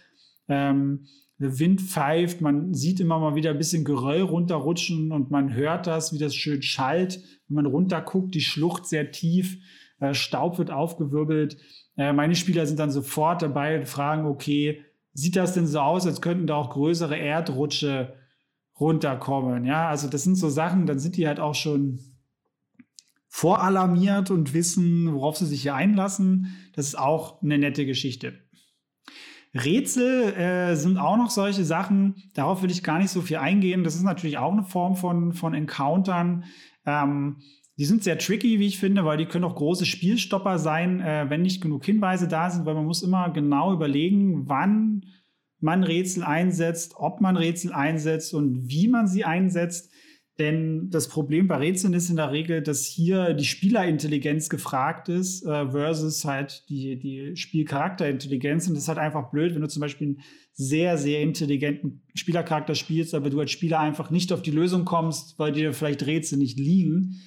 Ähm, 0.48 1.06
der 1.38 1.60
Wind 1.60 1.82
pfeift, 1.82 2.42
man 2.42 2.74
sieht 2.74 3.00
immer 3.00 3.20
mal 3.20 3.36
wieder 3.36 3.52
ein 3.52 3.60
bisschen 3.60 3.86
Geröll 3.86 4.22
runterrutschen 4.22 5.12
und 5.12 5.30
man 5.30 5.54
hört 5.54 5.86
das, 5.86 6.12
wie 6.14 6.18
das 6.18 6.34
schön 6.34 6.64
schallt. 6.64 7.22
Wenn 7.48 7.58
man 7.58 7.68
runterguckt, 7.68 8.34
die 8.34 8.42
Schlucht 8.42 8.88
sehr 8.88 9.12
tief, 9.12 9.60
äh, 10.00 10.16
Staub 10.16 10.58
wird 10.58 10.72
aufgewirbelt. 10.72 11.58
Äh, 11.96 12.12
meine 12.12 12.34
Spieler 12.34 12.66
sind 12.66 12.80
dann 12.80 12.90
sofort 12.90 13.44
dabei 13.44 13.78
und 13.78 13.88
fragen, 13.88 14.26
okay, 14.26 14.82
sieht 15.14 15.36
das 15.36 15.54
denn 15.54 15.68
so 15.68 15.80
aus, 15.80 16.08
als 16.08 16.22
könnten 16.22 16.48
da 16.48 16.56
auch 16.56 16.72
größere 16.72 17.18
Erdrutsche 17.18 18.16
runterkommen. 18.80 19.65
Ja, 19.65 19.89
also 19.89 20.07
das 20.07 20.23
sind 20.23 20.36
so 20.36 20.49
Sachen, 20.49 20.86
dann 20.86 20.99
sind 20.99 21.17
die 21.17 21.28
halt 21.28 21.39
auch 21.39 21.55
schon 21.55 21.99
voralarmiert 23.28 24.32
und 24.32 24.53
wissen, 24.53 25.13
worauf 25.13 25.38
sie 25.38 25.45
sich 25.45 25.61
hier 25.61 25.75
einlassen. 25.75 26.55
Das 26.73 26.88
ist 26.88 26.97
auch 26.97 27.41
eine 27.41 27.57
nette 27.57 27.86
Geschichte. 27.86 28.34
Rätsel 29.53 30.34
äh, 30.34 30.75
sind 30.75 30.97
auch 30.97 31.17
noch 31.17 31.30
solche 31.30 31.63
Sachen, 31.63 32.15
darauf 32.34 32.61
will 32.61 32.71
ich 32.71 32.84
gar 32.84 32.99
nicht 32.99 33.09
so 33.09 33.21
viel 33.21 33.38
eingehen. 33.38 33.84
Das 33.84 33.95
ist 33.95 34.03
natürlich 34.03 34.38
auch 34.38 34.51
eine 34.51 34.63
Form 34.63 34.95
von, 34.95 35.34
von 35.34 35.53
Encountern. 35.53 36.43
Ähm, 36.86 37.38
die 37.78 37.86
sind 37.86 38.03
sehr 38.03 38.17
tricky, 38.17 38.59
wie 38.59 38.67
ich 38.67 38.80
finde, 38.80 39.05
weil 39.05 39.17
die 39.17 39.25
können 39.25 39.45
auch 39.45 39.55
große 39.55 39.86
Spielstopper 39.86 40.57
sein, 40.57 40.99
äh, 40.99 41.25
wenn 41.30 41.43
nicht 41.43 41.61
genug 41.61 41.86
Hinweise 41.86 42.28
da 42.28 42.49
sind, 42.49 42.65
weil 42.65 42.73
man 42.73 42.86
muss 42.86 43.03
immer 43.03 43.30
genau 43.30 43.73
überlegen, 43.73 44.49
wann 44.49 45.05
man 45.60 45.84
Rätsel 45.84 46.24
einsetzt, 46.24 46.93
ob 46.95 47.22
man 47.22 47.38
Rätsel 47.38 47.74
einsetzt 47.74 48.34
und 48.34 48.70
wie 48.70 48.88
man 48.88 49.08
sie 49.08 49.24
einsetzt. 49.24 49.91
Denn 50.39 50.91
das 50.91 51.08
Problem 51.08 51.47
bei 51.47 51.55
Rätseln 51.55 51.93
ist 51.93 52.12
in 52.12 52.18
der 52.18 52.32
Regel, 52.32 52.62
dass 52.62 52.86
hier 52.86 53.34
die 53.34 53.45
Spielerintelligenz 53.45 54.49
gefragt 54.49 55.10
ist 55.10 55.43
äh, 55.43 55.72
versus 55.72 56.26
halt 56.26 56.64
die, 56.70 56.99
die 56.99 57.36
Spielcharakterintelligenz. 57.36 58.68
Und 58.68 58.76
das 58.76 58.84
ist 58.84 58.88
halt 58.88 58.99
einfach 58.99 59.32
blöd, 59.32 59.55
wenn 59.55 59.64
du 59.64 59.68
zum 59.68 59.82
Beispiel 59.82 60.08
einen 60.08 60.22
sehr, 60.53 60.99
sehr 60.99 61.22
intelligenten 61.22 62.03
Spielercharakter 62.14 62.76
spielst, 62.76 63.16
aber 63.16 63.32
du 63.32 63.39
als 63.39 63.49
Spieler 63.49 63.80
einfach 63.80 64.12
nicht 64.12 64.32
auf 64.32 64.43
die 64.43 64.51
Lösung 64.51 64.86
kommst, 64.86 65.39
weil 65.39 65.53
dir 65.53 65.74
vielleicht 65.74 66.05
Rätsel 66.05 66.38
nicht 66.38 66.60
liegen. 66.60 67.20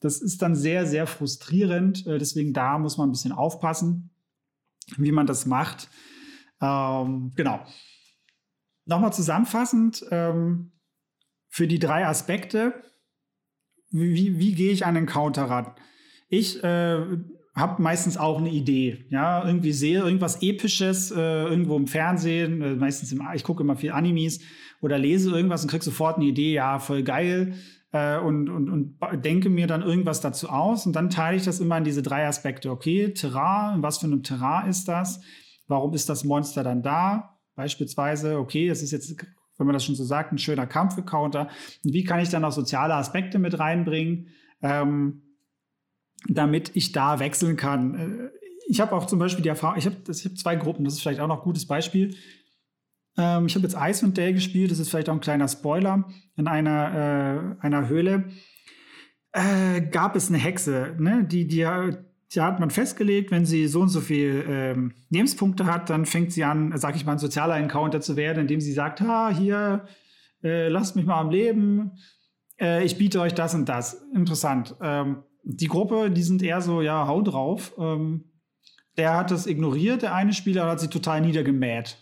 Das 0.00 0.20
ist 0.20 0.42
dann 0.42 0.54
sehr, 0.54 0.84
sehr 0.86 1.06
frustrierend. 1.06 2.06
Äh, 2.06 2.18
deswegen 2.18 2.52
da 2.52 2.78
muss 2.78 2.98
man 2.98 3.08
ein 3.08 3.12
bisschen 3.12 3.32
aufpassen, 3.32 4.10
wie 4.98 5.12
man 5.12 5.26
das 5.26 5.46
macht. 5.46 5.88
Ähm, 6.62 7.32
genau. 7.34 7.60
Nochmal 8.84 9.12
zusammenfassend 9.12 10.04
ähm, 10.10 10.72
für 11.48 11.66
die 11.66 11.78
drei 11.78 12.06
Aspekte. 12.06 12.82
Wie, 13.90 14.38
wie, 14.38 14.54
gehe 14.54 14.72
ich 14.72 14.86
an 14.86 14.94
den 14.94 15.06
Counter 15.06 15.44
ran? 15.44 15.74
Ich 16.28 16.62
äh, 16.64 17.18
habe 17.54 17.82
meistens 17.82 18.16
auch 18.16 18.38
eine 18.38 18.48
Idee. 18.48 19.04
Ja, 19.10 19.44
irgendwie 19.44 19.72
sehe 19.72 20.00
irgendwas 20.00 20.40
Episches 20.40 21.10
äh, 21.10 21.44
irgendwo 21.44 21.76
im 21.76 21.86
Fernsehen, 21.86 22.62
äh, 22.62 22.74
meistens 22.74 23.12
im, 23.12 23.22
ich 23.34 23.44
gucke 23.44 23.62
immer 23.62 23.76
viel 23.76 23.92
Animes 23.92 24.40
oder 24.80 24.98
lese 24.98 25.30
irgendwas 25.30 25.62
und 25.62 25.70
kriege 25.70 25.84
sofort 25.84 26.16
eine 26.16 26.24
Idee, 26.24 26.54
ja, 26.54 26.78
voll 26.78 27.02
geil. 27.02 27.54
Äh, 27.92 28.18
und, 28.18 28.48
und, 28.48 28.70
und 28.70 28.98
denke 29.22 29.50
mir 29.50 29.66
dann 29.66 29.82
irgendwas 29.82 30.22
dazu 30.22 30.48
aus 30.48 30.86
und 30.86 30.96
dann 30.96 31.10
teile 31.10 31.36
ich 31.36 31.44
das 31.44 31.60
immer 31.60 31.76
in 31.76 31.84
diese 31.84 32.02
drei 32.02 32.26
Aspekte. 32.26 32.70
Okay, 32.70 33.12
Terrain, 33.12 33.82
was 33.82 33.98
für 33.98 34.06
ein 34.06 34.22
Terrain 34.22 34.70
ist 34.70 34.88
das? 34.88 35.20
Warum 35.72 35.94
ist 35.94 36.10
das 36.10 36.22
Monster 36.22 36.62
dann 36.62 36.82
da? 36.82 37.38
Beispielsweise, 37.54 38.38
okay, 38.38 38.68
es 38.68 38.82
ist 38.82 38.90
jetzt, 38.90 39.16
wenn 39.56 39.66
man 39.66 39.72
das 39.72 39.86
schon 39.86 39.94
so 39.94 40.04
sagt, 40.04 40.30
ein 40.30 40.36
schöner 40.36 40.66
Kampf-Counter. 40.66 41.48
Und 41.82 41.94
wie 41.94 42.04
kann 42.04 42.20
ich 42.20 42.28
dann 42.28 42.44
auch 42.44 42.52
soziale 42.52 42.92
Aspekte 42.92 43.38
mit 43.38 43.58
reinbringen, 43.58 44.28
ähm, 44.60 45.22
damit 46.28 46.72
ich 46.76 46.92
da 46.92 47.20
wechseln 47.20 47.56
kann? 47.56 47.94
Äh, 47.94 48.28
ich 48.68 48.82
habe 48.82 48.94
auch 48.94 49.06
zum 49.06 49.18
Beispiel 49.18 49.42
die 49.42 49.48
Erfahrung, 49.48 49.78
ich 49.78 49.86
habe 49.86 49.96
hab 50.06 50.38
zwei 50.38 50.56
Gruppen, 50.56 50.84
das 50.84 50.92
ist 50.92 51.00
vielleicht 51.00 51.20
auch 51.20 51.26
noch 51.26 51.38
ein 51.38 51.44
gutes 51.44 51.66
Beispiel. 51.66 52.16
Ähm, 53.16 53.46
ich 53.46 53.54
habe 53.54 53.66
jetzt 53.66 53.76
Icewind 53.78 54.18
Dale 54.18 54.34
gespielt, 54.34 54.70
das 54.70 54.78
ist 54.78 54.90
vielleicht 54.90 55.08
auch 55.08 55.14
ein 55.14 55.20
kleiner 55.20 55.48
Spoiler, 55.48 56.04
in 56.36 56.48
einer, 56.48 57.56
äh, 57.60 57.64
einer 57.64 57.88
Höhle. 57.88 58.28
Äh, 59.32 59.80
gab 59.90 60.16
es 60.16 60.28
eine 60.28 60.36
Hexe, 60.36 60.96
ne? 60.98 61.24
die, 61.24 61.46
die, 61.46 61.66
da 62.34 62.46
hat 62.46 62.60
man 62.60 62.70
festgelegt, 62.70 63.30
wenn 63.30 63.44
sie 63.44 63.66
so 63.66 63.80
und 63.80 63.88
so 63.88 64.00
viel 64.00 64.44
ähm, 64.48 64.94
Lebenspunkte 65.10 65.66
hat, 65.66 65.90
dann 65.90 66.06
fängt 66.06 66.32
sie 66.32 66.44
an, 66.44 66.76
sag 66.76 66.96
ich 66.96 67.04
mal, 67.04 67.12
ein 67.12 67.18
sozialer 67.18 67.56
Encounter 67.56 68.00
zu 68.00 68.16
werden, 68.16 68.40
indem 68.40 68.60
sie 68.60 68.72
sagt, 68.72 69.00
ha, 69.00 69.30
hier, 69.30 69.86
äh, 70.42 70.68
lasst 70.68 70.96
mich 70.96 71.04
mal 71.04 71.20
am 71.20 71.30
Leben, 71.30 71.92
äh, 72.60 72.84
ich 72.84 72.98
biete 72.98 73.20
euch 73.20 73.34
das 73.34 73.54
und 73.54 73.68
das. 73.68 74.02
Interessant. 74.14 74.76
Ähm, 74.80 75.24
die 75.44 75.66
Gruppe, 75.66 76.10
die 76.10 76.22
sind 76.22 76.42
eher 76.42 76.60
so, 76.60 76.80
ja, 76.80 77.06
hau 77.06 77.22
drauf. 77.22 77.74
Ähm, 77.78 78.24
der 78.96 79.16
hat 79.16 79.30
das 79.30 79.46
ignoriert, 79.46 80.02
der 80.02 80.14
eine 80.14 80.32
Spieler 80.32 80.66
hat 80.68 80.80
sich 80.80 80.90
total 80.90 81.20
niedergemäht. 81.20 81.98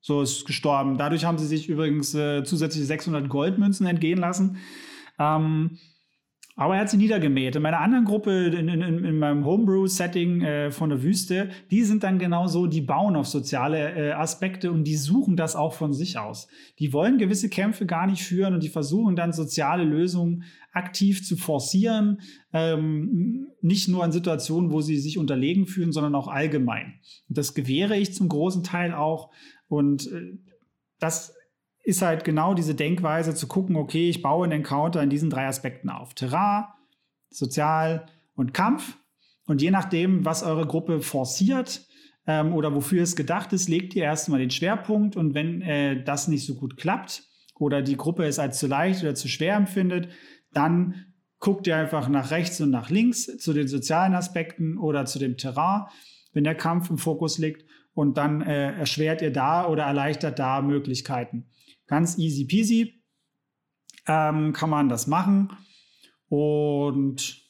So 0.00 0.20
ist 0.20 0.44
gestorben. 0.46 0.98
Dadurch 0.98 1.24
haben 1.24 1.38
sie 1.38 1.46
sich 1.46 1.68
übrigens 1.68 2.14
äh, 2.14 2.44
zusätzliche 2.44 2.86
600 2.86 3.28
Goldmünzen 3.28 3.86
entgehen 3.86 4.18
lassen. 4.18 4.58
Ähm, 5.18 5.78
Aber 6.56 6.76
er 6.76 6.82
hat 6.82 6.90
sie 6.90 6.96
niedergemäht. 6.96 7.56
In 7.56 7.62
meiner 7.62 7.80
anderen 7.80 8.04
Gruppe, 8.04 8.46
in, 8.46 8.68
in, 8.68 9.04
in 9.04 9.18
meinem 9.18 9.44
Homebrew-Setting 9.44 10.42
äh, 10.42 10.70
von 10.70 10.88
der 10.88 11.02
Wüste, 11.02 11.50
die 11.72 11.82
sind 11.82 12.04
dann 12.04 12.20
genau 12.20 12.46
so, 12.46 12.68
die 12.68 12.80
bauen 12.80 13.16
auf 13.16 13.26
soziale 13.26 13.92
äh, 13.94 14.12
Aspekte 14.12 14.70
und 14.70 14.84
die 14.84 14.94
suchen 14.94 15.36
das 15.36 15.56
auch 15.56 15.74
von 15.74 15.92
sich 15.92 16.16
aus. 16.16 16.46
Die 16.78 16.92
wollen 16.92 17.18
gewisse 17.18 17.48
Kämpfe 17.48 17.86
gar 17.86 18.06
nicht 18.06 18.22
führen 18.22 18.54
und 18.54 18.62
die 18.62 18.68
versuchen 18.68 19.16
dann 19.16 19.32
soziale 19.32 19.82
Lösungen 19.82 20.44
aktiv 20.72 21.26
zu 21.26 21.36
forcieren. 21.36 22.20
Ähm, 22.52 23.48
nicht 23.60 23.88
nur 23.88 24.04
in 24.04 24.12
Situationen, 24.12 24.70
wo 24.70 24.80
sie 24.80 24.98
sich 24.98 25.18
unterlegen 25.18 25.66
fühlen, 25.66 25.90
sondern 25.90 26.14
auch 26.14 26.28
allgemein. 26.28 27.00
Und 27.28 27.36
das 27.36 27.54
gewähre 27.54 27.96
ich 27.96 28.14
zum 28.14 28.28
großen 28.28 28.62
Teil 28.62 28.94
auch. 28.94 29.32
Und 29.66 30.06
äh, 30.06 30.38
das 31.00 31.34
ist 31.84 32.00
halt 32.00 32.24
genau 32.24 32.54
diese 32.54 32.74
Denkweise 32.74 33.34
zu 33.34 33.46
gucken, 33.46 33.76
okay, 33.76 34.08
ich 34.08 34.22
baue 34.22 34.44
einen 34.44 34.60
Encounter 34.60 35.02
in 35.02 35.10
diesen 35.10 35.28
drei 35.30 35.46
Aspekten 35.46 35.90
auf. 35.90 36.14
Terrain, 36.14 36.64
Sozial 37.30 38.06
und 38.34 38.54
Kampf. 38.54 38.96
Und 39.46 39.60
je 39.60 39.70
nachdem, 39.70 40.24
was 40.24 40.42
eure 40.42 40.66
Gruppe 40.66 41.02
forciert 41.02 41.86
ähm, 42.26 42.54
oder 42.54 42.74
wofür 42.74 43.02
es 43.02 43.16
gedacht 43.16 43.52
ist, 43.52 43.68
legt 43.68 43.94
ihr 43.94 44.04
erstmal 44.04 44.40
den 44.40 44.50
Schwerpunkt. 44.50 45.14
Und 45.14 45.34
wenn 45.34 45.60
äh, 45.60 46.02
das 46.02 46.26
nicht 46.26 46.46
so 46.46 46.54
gut 46.54 46.78
klappt 46.78 47.24
oder 47.54 47.82
die 47.82 47.98
Gruppe 47.98 48.24
es 48.24 48.38
als 48.38 48.58
zu 48.58 48.66
leicht 48.66 49.02
oder 49.02 49.14
zu 49.14 49.28
schwer 49.28 49.54
empfindet, 49.54 50.08
dann 50.52 51.04
guckt 51.38 51.66
ihr 51.66 51.76
einfach 51.76 52.08
nach 52.08 52.30
rechts 52.30 52.62
und 52.62 52.70
nach 52.70 52.88
links 52.88 53.26
zu 53.36 53.52
den 53.52 53.68
sozialen 53.68 54.14
Aspekten 54.14 54.78
oder 54.78 55.04
zu 55.04 55.18
dem 55.18 55.36
Terrain, 55.36 55.82
wenn 56.32 56.44
der 56.44 56.54
Kampf 56.54 56.88
im 56.88 56.96
Fokus 56.96 57.36
liegt. 57.36 57.66
Und 57.92 58.16
dann 58.16 58.40
äh, 58.40 58.72
erschwert 58.72 59.20
ihr 59.20 59.32
da 59.32 59.68
oder 59.68 59.84
erleichtert 59.84 60.38
da 60.38 60.62
Möglichkeiten. 60.62 61.50
Ganz 61.86 62.18
easy 62.18 62.44
peasy 62.44 63.04
ähm, 64.06 64.52
kann 64.52 64.70
man 64.70 64.88
das 64.88 65.06
machen. 65.06 65.50
Und 66.28 67.42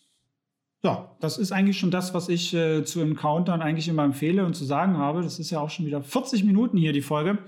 ja, 0.82 1.16
das 1.20 1.38
ist 1.38 1.52
eigentlich 1.52 1.78
schon 1.78 1.90
das, 1.90 2.12
was 2.12 2.28
ich 2.28 2.52
äh, 2.54 2.84
zu 2.84 3.00
Encountern 3.00 3.62
eigentlich 3.62 3.88
immer 3.88 4.04
empfehle 4.04 4.44
und 4.44 4.54
zu 4.54 4.64
sagen 4.64 4.98
habe. 4.98 5.22
Das 5.22 5.38
ist 5.38 5.50
ja 5.50 5.60
auch 5.60 5.70
schon 5.70 5.86
wieder 5.86 6.02
40 6.02 6.44
Minuten 6.44 6.76
hier, 6.76 6.92
die 6.92 7.00
Folge. 7.00 7.38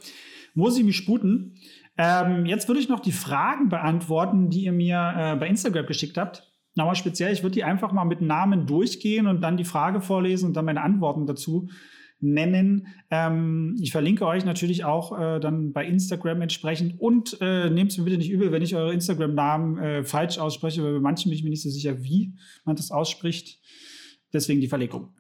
Muss 0.55 0.79
ich 0.79 0.85
mich 0.85 0.97
sputen. 0.97 1.57
Ähm, 1.99 2.47
jetzt 2.47 2.69
würde 2.69 2.81
ich 2.81 2.89
noch 2.89 3.01
die 3.01 3.13
Fragen 3.13 3.69
beantworten, 3.69 4.49
die 4.49 4.65
ihr 4.65 4.73
mir 4.73 5.15
äh, 5.17 5.37
bei 5.37 5.49
Instagram 5.49 5.87
geschickt 5.87 6.17
habt. 6.17 6.51
Nochmal 6.75 6.95
speziell, 6.95 7.33
ich 7.33 7.43
würde 7.43 7.55
die 7.55 7.65
einfach 7.65 7.93
mal 7.93 8.05
mit 8.05 8.21
Namen 8.21 8.67
durchgehen 8.67 9.27
und 9.27 9.41
dann 9.41 9.57
die 9.57 9.65
Frage 9.65 10.01
vorlesen 10.01 10.49
und 10.49 10.55
dann 10.55 10.67
meine 10.67 10.83
Antworten 10.83 11.27
dazu 11.27 11.69
nennen. 12.21 12.89
Ähm, 13.11 13.77
ich 13.81 13.93
verlinke 13.93 14.27
euch 14.27 14.45
natürlich 14.45 14.85
auch 14.85 15.19
äh, 15.19 15.41
dann 15.41 15.73
bei 15.73 15.85
Instagram 15.87 16.43
entsprechend 16.43 16.99
und 16.99 17.39
äh, 17.41 17.71
nehmt 17.71 17.93
es 17.93 17.99
mir 17.99 18.05
bitte 18.05 18.19
nicht 18.19 18.31
übel, 18.31 18.53
wenn 18.53 18.63
ich 18.63 18.75
eure 18.75 18.95
Instagram-Namen 18.95 19.79
äh, 19.79 20.05
falsch 20.05 20.39
ausspreche, 20.39 20.83
weil 20.83 20.95
bei 20.95 21.01
manchen 21.01 21.31
bin 21.31 21.39
ich 21.39 21.45
mir 21.45 21.51
nicht 21.51 21.63
so 21.63 21.71
sicher, 21.71 22.03
wie 22.03 22.35
man 22.65 22.77
das 22.77 22.91
ausspricht. 22.91 23.61
Deswegen 24.33 24.61
die 24.61 24.69
Verlegung. 24.69 25.15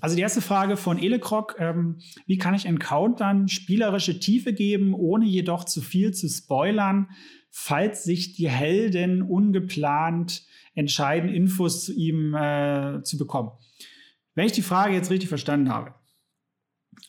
Also 0.00 0.16
die 0.16 0.22
erste 0.22 0.40
Frage 0.40 0.76
von 0.76 0.98
Elekrok. 0.98 1.56
Ähm, 1.58 1.98
wie 2.26 2.38
kann 2.38 2.54
ich 2.54 2.66
Encountern 2.66 3.48
spielerische 3.48 4.20
Tiefe 4.20 4.52
geben, 4.52 4.94
ohne 4.94 5.26
jedoch 5.26 5.64
zu 5.64 5.80
viel 5.80 6.12
zu 6.12 6.28
spoilern, 6.28 7.08
falls 7.50 8.04
sich 8.04 8.34
die 8.34 8.48
Helden 8.48 9.22
ungeplant 9.22 10.46
entscheiden, 10.74 11.28
Infos 11.28 11.84
zu 11.84 11.92
ihm 11.92 12.34
äh, 12.34 13.02
zu 13.02 13.18
bekommen? 13.18 13.50
Wenn 14.34 14.46
ich 14.46 14.52
die 14.52 14.62
Frage 14.62 14.94
jetzt 14.94 15.10
richtig 15.10 15.28
verstanden 15.28 15.68
habe, 15.68 15.94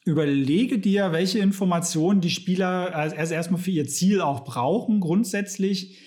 überlege 0.05 0.77
dir, 0.77 1.11
welche 1.11 1.39
Informationen 1.39 2.21
die 2.21 2.29
Spieler 2.29 2.91
erst 2.93 3.31
erstmal 3.31 3.59
für 3.59 3.71
ihr 3.71 3.87
Ziel 3.87 4.21
auch 4.21 4.45
brauchen, 4.45 4.99
grundsätzlich. 4.99 5.99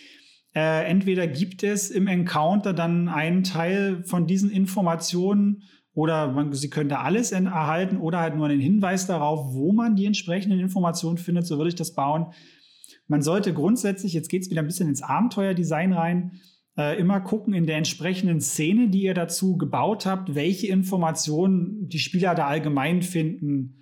Äh, 0.54 0.88
entweder 0.88 1.26
gibt 1.26 1.62
es 1.62 1.90
im 1.90 2.06
Encounter 2.06 2.72
dann 2.72 3.08
einen 3.08 3.42
Teil 3.42 4.04
von 4.04 4.26
diesen 4.26 4.50
Informationen 4.50 5.64
oder 5.92 6.30
man, 6.30 6.52
sie 6.52 6.70
können 6.70 6.88
da 6.88 7.00
alles 7.00 7.32
erhalten 7.32 7.98
oder 7.98 8.20
halt 8.20 8.36
nur 8.36 8.46
einen 8.46 8.60
Hinweis 8.60 9.06
darauf, 9.06 9.52
wo 9.52 9.72
man 9.72 9.96
die 9.96 10.06
entsprechenden 10.06 10.60
Informationen 10.60 11.18
findet. 11.18 11.46
So 11.46 11.58
würde 11.58 11.70
ich 11.70 11.74
das 11.74 11.94
bauen. 11.94 12.26
Man 13.08 13.20
sollte 13.20 13.52
grundsätzlich, 13.52 14.12
jetzt 14.12 14.28
geht 14.28 14.42
es 14.42 14.50
wieder 14.50 14.62
ein 14.62 14.66
bisschen 14.66 14.88
ins 14.88 15.02
Abenteuerdesign 15.02 15.92
rein, 15.92 16.40
äh, 16.76 16.98
immer 17.00 17.20
gucken 17.20 17.52
in 17.52 17.66
der 17.66 17.78
entsprechenden 17.78 18.40
Szene, 18.40 18.90
die 18.90 19.02
ihr 19.02 19.14
dazu 19.14 19.56
gebaut 19.56 20.06
habt, 20.06 20.36
welche 20.36 20.68
Informationen 20.68 21.88
die 21.88 21.98
Spieler 21.98 22.36
da 22.36 22.46
allgemein 22.46 23.02
finden 23.02 23.77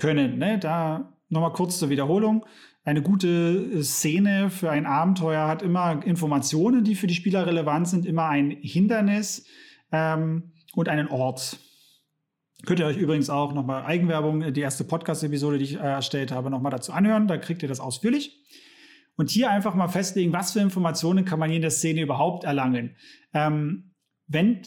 können. 0.00 0.38
Ne? 0.38 0.58
Da 0.58 1.12
nochmal 1.28 1.52
kurz 1.52 1.78
zur 1.78 1.90
Wiederholung. 1.90 2.44
Eine 2.82 3.02
gute 3.02 3.28
äh, 3.28 3.82
Szene 3.82 4.50
für 4.50 4.70
ein 4.70 4.86
Abenteuer 4.86 5.46
hat 5.46 5.62
immer 5.62 6.04
Informationen, 6.04 6.82
die 6.82 6.94
für 6.94 7.06
die 7.06 7.14
Spieler 7.14 7.46
relevant 7.46 7.88
sind, 7.88 8.06
immer 8.06 8.26
ein 8.28 8.50
Hindernis 8.50 9.46
ähm, 9.92 10.52
und 10.74 10.88
einen 10.88 11.08
Ort. 11.08 11.58
Könnt 12.66 12.80
ihr 12.80 12.86
euch 12.86 12.98
übrigens 12.98 13.30
auch 13.30 13.54
nochmal 13.54 13.84
Eigenwerbung, 13.84 14.42
äh, 14.42 14.52
die 14.52 14.60
erste 14.60 14.84
Podcast-Episode, 14.84 15.58
die 15.58 15.64
ich 15.64 15.74
äh, 15.74 15.78
erstellt 15.78 16.32
habe, 16.32 16.50
nochmal 16.50 16.72
dazu 16.72 16.92
anhören. 16.92 17.28
Da 17.28 17.38
kriegt 17.38 17.62
ihr 17.62 17.68
das 17.68 17.80
ausführlich. 17.80 18.36
Und 19.16 19.28
hier 19.28 19.50
einfach 19.50 19.74
mal 19.74 19.88
festlegen, 19.88 20.32
was 20.32 20.52
für 20.52 20.60
Informationen 20.60 21.26
kann 21.26 21.38
man 21.38 21.50
hier 21.50 21.56
in 21.56 21.62
der 21.62 21.70
Szene 21.70 22.00
überhaupt 22.00 22.44
erlangen. 22.44 22.96
Ähm, 23.34 23.92
wenn 24.26 24.62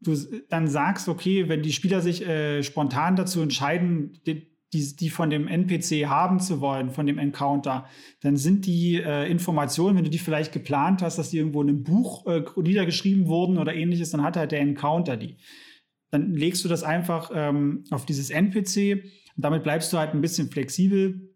du 0.00 0.14
dann 0.48 0.68
sagst, 0.68 1.08
okay, 1.08 1.48
wenn 1.48 1.62
die 1.62 1.72
Spieler 1.72 2.00
sich 2.00 2.24
äh, 2.24 2.62
spontan 2.62 3.16
dazu 3.16 3.40
entscheiden, 3.40 4.20
die, 4.26 4.55
die, 4.72 4.96
die 4.96 5.10
von 5.10 5.30
dem 5.30 5.48
NPC 5.48 6.06
haben 6.06 6.40
zu 6.40 6.60
wollen, 6.60 6.90
von 6.90 7.06
dem 7.06 7.18
Encounter, 7.18 7.86
dann 8.20 8.36
sind 8.36 8.66
die 8.66 8.96
äh, 8.96 9.30
Informationen, 9.30 9.96
wenn 9.96 10.04
du 10.04 10.10
die 10.10 10.18
vielleicht 10.18 10.52
geplant 10.52 11.02
hast, 11.02 11.18
dass 11.18 11.30
die 11.30 11.38
irgendwo 11.38 11.62
in 11.62 11.68
einem 11.68 11.84
Buch 11.84 12.26
äh, 12.26 12.42
niedergeschrieben 12.56 13.26
wurden 13.26 13.58
oder 13.58 13.74
ähnliches, 13.74 14.10
dann 14.10 14.22
hat 14.22 14.36
halt 14.36 14.52
der 14.52 14.60
Encounter 14.60 15.16
die. 15.16 15.36
Dann 16.10 16.34
legst 16.34 16.64
du 16.64 16.68
das 16.68 16.82
einfach 16.82 17.30
ähm, 17.34 17.84
auf 17.90 18.06
dieses 18.06 18.30
NPC 18.30 19.04
und 19.36 19.44
damit 19.44 19.62
bleibst 19.62 19.92
du 19.92 19.98
halt 19.98 20.14
ein 20.14 20.20
bisschen 20.20 20.50
flexibel. 20.50 21.34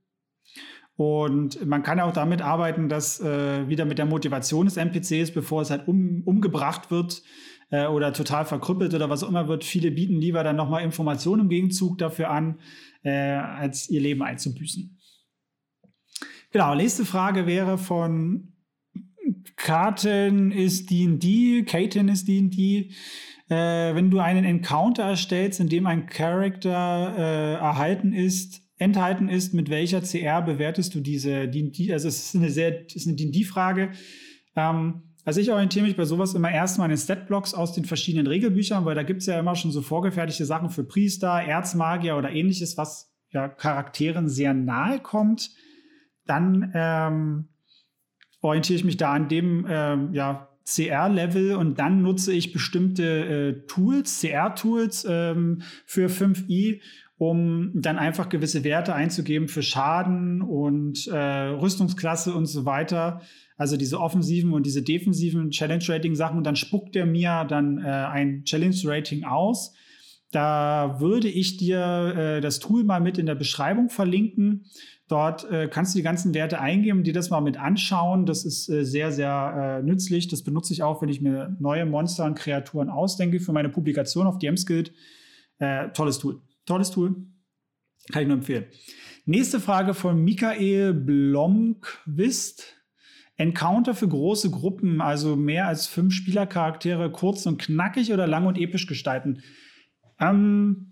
Und 0.97 1.65
man 1.65 1.83
kann 1.83 2.01
auch 2.01 2.13
damit 2.13 2.43
arbeiten, 2.43 2.89
dass 2.89 3.21
äh, 3.21 3.69
wieder 3.69 3.87
mit 3.87 3.99
der 3.99 4.07
Motivation 4.07 4.67
des 4.67 4.77
NPCs, 4.77 5.31
bevor 5.33 5.63
es 5.63 5.71
halt 5.71 5.89
um, 5.89 6.23
umgebracht 6.25 6.91
wird, 6.91 7.23
äh, 7.71 7.87
oder 7.87 8.13
total 8.13 8.45
verkrüppelt 8.45 8.95
oder 8.95 9.11
was 9.11 9.23
auch 9.23 9.29
immer 9.29 9.49
wird. 9.49 9.65
Viele 9.65 9.91
bieten 9.91 10.21
lieber 10.21 10.45
dann 10.45 10.57
nochmal 10.57 10.85
Informationen 10.85 11.43
im 11.43 11.49
Gegenzug 11.49 11.99
dafür 11.99 12.31
an, 12.31 12.59
äh, 13.03 13.11
als 13.11 13.89
ihr 13.89 14.01
Leben 14.01 14.23
einzubüßen. 14.23 14.99
Genau, 16.53 16.75
nächste 16.75 17.05
Frage 17.05 17.47
wäre 17.47 17.79
von 17.79 18.53
Karten 19.57 20.51
ist 20.51 20.91
D&D, 20.91 21.65
Katen 21.65 22.09
ist 22.09 22.27
D&D. 22.27 22.91
Äh, 23.49 23.95
wenn 23.95 24.11
du 24.11 24.19
einen 24.19 24.45
Encounter 24.45 25.05
erstellst, 25.05 25.61
in 25.61 25.69
dem 25.69 25.87
ein 25.87 26.07
Charakter 26.07 27.15
äh, 27.17 27.55
erhalten 27.55 28.13
ist, 28.13 28.63
enthalten 28.79 29.29
ist, 29.29 29.55
mit 29.55 29.69
welcher 29.71 30.01
CR 30.01 30.43
bewertest 30.43 30.95
du 30.95 31.01
diese 31.01 31.47
D&D? 31.49 31.93
Also 31.93 32.09
es 32.09 32.27
ist 32.27 32.37
eine 32.37 32.51
sehr, 32.51 32.87
ist 32.87 33.07
eine 33.07 33.17
D&D-Frage. 33.17 33.91
Ähm, 34.57 35.10
also 35.25 35.41
ich 35.41 35.51
orientiere 35.51 35.85
mich 35.85 35.97
bei 35.97 36.05
sowas 36.05 36.35
immer 36.35 36.51
erstmal 36.51 36.87
an 36.87 36.91
den 36.91 36.99
Statblocks 36.99 37.55
aus 37.55 37.73
den 37.73 37.85
verschiedenen 37.85 38.27
Regelbüchern, 38.27 38.85
weil 38.85 38.95
da 38.95 39.03
gibt 39.03 39.21
es 39.21 39.27
ja 39.27 39.39
immer 39.39 39.55
schon 39.55 39.71
so 39.71 39.83
vorgefertigte 39.83 40.45
Sachen 40.45 40.71
für 40.71 40.85
Priester, 40.85 41.43
Erzmagier 41.43 42.17
oder 42.17 42.31
ähnliches, 42.31 42.77
was 42.77 43.13
ja 43.31 43.49
Charakteren 43.49 44.29
sehr 44.29 44.55
nahe 44.55 44.99
kommt. 45.01 45.51
Dann 46.27 46.73
ähm, 46.75 47.49
orientiere 48.41 48.77
ich 48.79 48.85
mich 48.85 48.97
da 48.97 49.13
an 49.13 49.29
dem 49.29 49.67
ähm, 49.69 50.15
ja, 50.15 50.49
CR-Level 50.65 51.57
und 51.57 51.79
dann 51.79 52.03
nutze 52.03 52.33
ich 52.33 52.53
bestimmte 52.53 53.03
äh, 53.05 53.67
Tools, 53.67 54.21
CR-Tools 54.21 55.07
ähm, 55.09 55.63
für 55.85 56.09
5i, 56.09 56.81
um 57.19 57.73
dann 57.75 57.99
einfach 57.99 58.29
gewisse 58.29 58.65
Werte 58.65 58.95
einzugeben 58.95 59.49
für 59.49 59.63
Schaden 59.63 60.41
und 60.41 61.07
äh, 61.09 61.17
Rüstungsklasse 61.17 62.35
und 62.35 62.47
so 62.47 62.65
weiter 62.65 63.21
also 63.61 63.77
diese 63.77 64.01
offensiven 64.01 64.55
und 64.55 64.65
diese 64.65 64.81
defensiven 64.81 65.51
Challenge-Rating-Sachen 65.51 66.39
und 66.39 66.45
dann 66.45 66.57
spuckt 66.57 66.97
er 66.97 67.05
mir 67.05 67.45
dann 67.45 67.77
äh, 67.77 67.89
ein 67.91 68.43
Challenge-Rating 68.45 69.25
aus. 69.25 69.75
Da 70.31 70.97
würde 70.99 71.29
ich 71.29 71.59
dir 71.59 72.15
äh, 72.17 72.41
das 72.41 72.59
Tool 72.59 72.85
mal 72.85 73.03
mit 73.03 73.19
in 73.19 73.27
der 73.27 73.35
Beschreibung 73.35 73.91
verlinken. 73.91 74.65
Dort 75.09 75.45
äh, 75.51 75.69
kannst 75.71 75.95
du 75.95 75.99
die 75.99 76.03
ganzen 76.03 76.33
Werte 76.33 76.59
eingeben, 76.59 77.05
dir 77.05 77.13
das 77.13 77.29
mal 77.29 77.43
mit 77.43 77.59
anschauen. 77.59 78.25
Das 78.25 78.47
ist 78.47 78.71
äh, 78.71 78.83
sehr, 78.83 79.13
sehr 79.13 79.81
äh, 79.81 79.87
nützlich. 79.87 80.29
Das 80.29 80.43
benutze 80.43 80.73
ich 80.73 80.83
auch, 80.83 81.03
wenn 81.03 81.11
ich 81.11 81.21
mir 81.21 81.55
neue 81.61 81.85
Monster 81.85 82.25
und 82.25 82.37
Kreaturen 82.37 82.89
ausdenke 82.89 83.41
für 83.41 83.53
meine 83.53 83.69
Publikation 83.69 84.27
auf 84.27 84.39
DM 84.39 84.55
Guild. 84.55 84.95
Äh, 85.59 85.91
tolles 85.91 86.19
Tool. 86.19 86.41
Tolles 86.65 86.91
Tool. 86.93 87.15
Kann 88.11 88.23
ich 88.23 88.29
nur 88.29 88.39
empfehlen. 88.39 88.65
Nächste 89.27 89.61
Frage 89.61 89.93
von 89.93 90.25
Michael 90.25 90.95
Blomqvist. 90.95 92.80
Encounter 93.41 93.95
für 93.95 94.09
große 94.09 94.51
Gruppen, 94.51 95.01
also 95.01 95.35
mehr 95.35 95.67
als 95.67 95.87
fünf 95.87 96.13
Spielercharaktere, 96.13 97.11
kurz 97.11 97.47
und 97.47 97.59
knackig 97.59 98.13
oder 98.13 98.27
lang 98.27 98.47
und 98.47 98.59
episch 98.59 98.87
gestalten? 98.87 99.43
Ähm, 100.21 100.87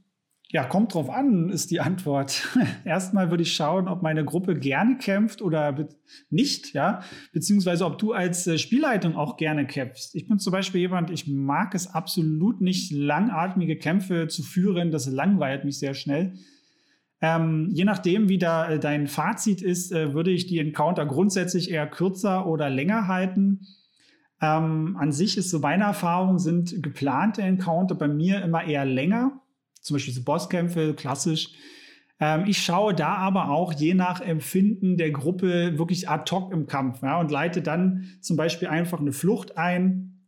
Ja, 0.50 0.64
kommt 0.64 0.94
drauf 0.94 1.10
an, 1.10 1.50
ist 1.50 1.70
die 1.70 1.80
Antwort. 1.80 2.48
Erstmal 2.86 3.28
würde 3.28 3.42
ich 3.42 3.52
schauen, 3.54 3.86
ob 3.86 4.00
meine 4.00 4.24
Gruppe 4.24 4.58
gerne 4.58 4.96
kämpft 4.96 5.42
oder 5.42 5.86
nicht, 6.30 6.72
ja, 6.72 7.02
beziehungsweise 7.34 7.84
ob 7.84 7.98
du 7.98 8.14
als 8.14 8.46
äh, 8.46 8.56
Spielleitung 8.56 9.14
auch 9.14 9.36
gerne 9.36 9.66
kämpfst. 9.66 10.14
Ich 10.14 10.26
bin 10.26 10.38
zum 10.38 10.52
Beispiel 10.52 10.80
jemand, 10.80 11.10
ich 11.10 11.26
mag 11.28 11.74
es 11.74 11.86
absolut 11.86 12.62
nicht, 12.62 12.90
langatmige 12.92 13.76
Kämpfe 13.76 14.28
zu 14.28 14.42
führen. 14.42 14.90
Das 14.90 15.06
langweilt 15.06 15.66
mich 15.66 15.78
sehr 15.78 15.92
schnell. 15.92 16.32
Ähm, 17.20 17.68
je 17.72 17.84
nachdem, 17.84 18.28
wie 18.28 18.38
da 18.38 18.70
äh, 18.70 18.78
dein 18.78 19.06
Fazit 19.08 19.60
ist, 19.60 19.92
äh, 19.92 20.14
würde 20.14 20.30
ich 20.30 20.46
die 20.46 20.58
Encounter 20.58 21.04
grundsätzlich 21.04 21.70
eher 21.70 21.86
kürzer 21.86 22.46
oder 22.46 22.70
länger 22.70 23.08
halten. 23.08 23.66
Ähm, 24.40 24.96
an 24.98 25.10
sich 25.10 25.36
ist 25.36 25.50
so 25.50 25.58
meine 25.58 25.84
Erfahrung, 25.84 26.38
sind 26.38 26.82
geplante 26.82 27.42
Encounter 27.42 27.96
bei 27.96 28.06
mir 28.06 28.42
immer 28.42 28.64
eher 28.64 28.84
länger 28.84 29.40
zum 29.88 29.96
Beispiel 29.96 30.14
so 30.14 30.22
Bosskämpfe, 30.22 30.94
klassisch. 30.94 31.50
Ähm, 32.20 32.44
ich 32.46 32.58
schaue 32.58 32.94
da 32.94 33.14
aber 33.14 33.50
auch 33.50 33.72
je 33.72 33.94
nach 33.94 34.20
Empfinden 34.20 34.96
der 34.96 35.10
Gruppe 35.10 35.78
wirklich 35.78 36.08
ad 36.08 36.30
hoc 36.30 36.52
im 36.52 36.66
Kampf 36.66 37.02
ja, 37.02 37.18
und 37.18 37.30
leite 37.30 37.62
dann 37.62 38.04
zum 38.20 38.36
Beispiel 38.36 38.68
einfach 38.68 39.00
eine 39.00 39.12
Flucht 39.12 39.56
ein, 39.56 40.26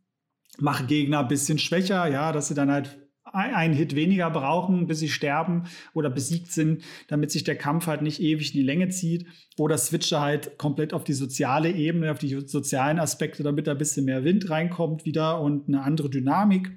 mache 0.59 0.85
Gegner 0.85 1.19
ein 1.19 1.27
bisschen 1.27 1.59
schwächer, 1.59 2.07
ja, 2.07 2.31
dass 2.31 2.47
sie 2.47 2.55
dann 2.55 2.71
halt 2.71 3.00
einen 3.33 3.73
Hit 3.73 3.95
weniger 3.95 4.29
brauchen, 4.29 4.87
bis 4.87 4.99
sie 4.99 5.09
sterben 5.09 5.63
oder 5.93 6.09
besiegt 6.09 6.51
sind, 6.51 6.83
damit 7.07 7.31
sich 7.31 7.43
der 7.43 7.57
Kampf 7.57 7.87
halt 7.87 8.01
nicht 8.01 8.21
ewig 8.21 8.53
in 8.53 8.59
die 8.59 8.65
Länge 8.65 8.89
zieht. 8.89 9.25
Oder 9.57 9.77
switche 9.77 10.19
halt 10.19 10.57
komplett 10.57 10.93
auf 10.93 11.03
die 11.03 11.13
soziale 11.13 11.71
Ebene, 11.71 12.11
auf 12.11 12.19
die 12.19 12.47
sozialen 12.47 12.99
Aspekte, 12.99 13.43
damit 13.43 13.67
da 13.67 13.71
ein 13.71 13.77
bisschen 13.77 14.05
mehr 14.05 14.23
Wind 14.23 14.49
reinkommt 14.49 15.05
wieder 15.05 15.41
und 15.41 15.67
eine 15.67 15.83
andere 15.83 16.09
Dynamik 16.09 16.71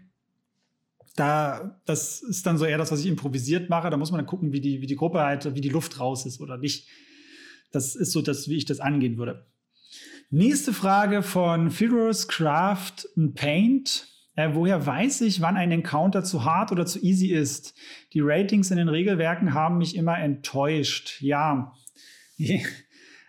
da, 1.16 1.80
das 1.84 2.22
ist 2.22 2.44
dann 2.46 2.58
so 2.58 2.64
eher 2.64 2.78
das, 2.78 2.90
was 2.90 3.00
ich 3.00 3.06
improvisiert 3.06 3.70
mache. 3.70 3.90
Da 3.90 3.96
muss 3.96 4.10
man 4.10 4.18
dann 4.18 4.26
gucken, 4.26 4.52
wie 4.52 4.60
die, 4.60 4.80
wie 4.80 4.86
die 4.86 4.96
Gruppe 4.96 5.20
halt, 5.20 5.54
wie 5.54 5.60
die 5.60 5.68
Luft 5.68 6.00
raus 6.00 6.26
ist 6.26 6.40
oder 6.40 6.58
nicht. 6.58 6.88
Das 7.70 7.94
ist 7.94 8.12
so 8.12 8.22
das, 8.22 8.48
wie 8.48 8.56
ich 8.56 8.64
das 8.64 8.80
angehen 8.80 9.16
würde. 9.16 9.46
Nächste 10.30 10.72
Frage 10.72 11.22
von 11.22 11.70
Figures 11.70 12.26
Craft 12.26 13.08
and 13.16 13.34
Paint. 13.34 14.08
Äh, 14.36 14.50
woher 14.52 14.84
weiß 14.84 15.22
ich, 15.22 15.40
wann 15.40 15.56
ein 15.56 15.70
Encounter 15.70 16.24
zu 16.24 16.44
hart 16.44 16.72
oder 16.72 16.86
zu 16.86 17.02
easy 17.02 17.28
ist? 17.28 17.74
Die 18.12 18.20
Ratings 18.20 18.70
in 18.70 18.76
den 18.76 18.88
Regelwerken 18.88 19.54
haben 19.54 19.78
mich 19.78 19.96
immer 19.96 20.18
enttäuscht. 20.18 21.20
Ja. 21.20 21.72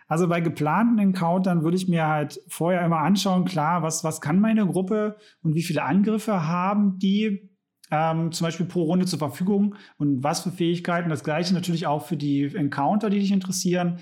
Also 0.08 0.28
bei 0.28 0.40
geplanten 0.40 1.00
Encountern 1.00 1.64
würde 1.64 1.76
ich 1.76 1.88
mir 1.88 2.06
halt 2.06 2.40
vorher 2.46 2.84
immer 2.84 2.98
anschauen, 2.98 3.44
klar, 3.44 3.82
was, 3.82 4.04
was 4.04 4.20
kann 4.20 4.38
meine 4.38 4.64
Gruppe 4.64 5.16
und 5.42 5.56
wie 5.56 5.64
viele 5.64 5.82
Angriffe 5.82 6.46
haben 6.46 7.00
die? 7.00 7.50
ähm, 7.90 8.32
zum 8.32 8.46
Beispiel 8.46 8.66
pro 8.66 8.82
Runde 8.82 9.06
zur 9.06 9.18
Verfügung 9.18 9.76
und 9.98 10.22
was 10.22 10.42
für 10.42 10.50
Fähigkeiten. 10.50 11.08
Das 11.08 11.24
gleiche 11.24 11.54
natürlich 11.54 11.86
auch 11.86 12.06
für 12.06 12.16
die 12.16 12.44
Encounter, 12.54 13.10
die 13.10 13.20
dich 13.20 13.32
interessieren. 13.32 14.00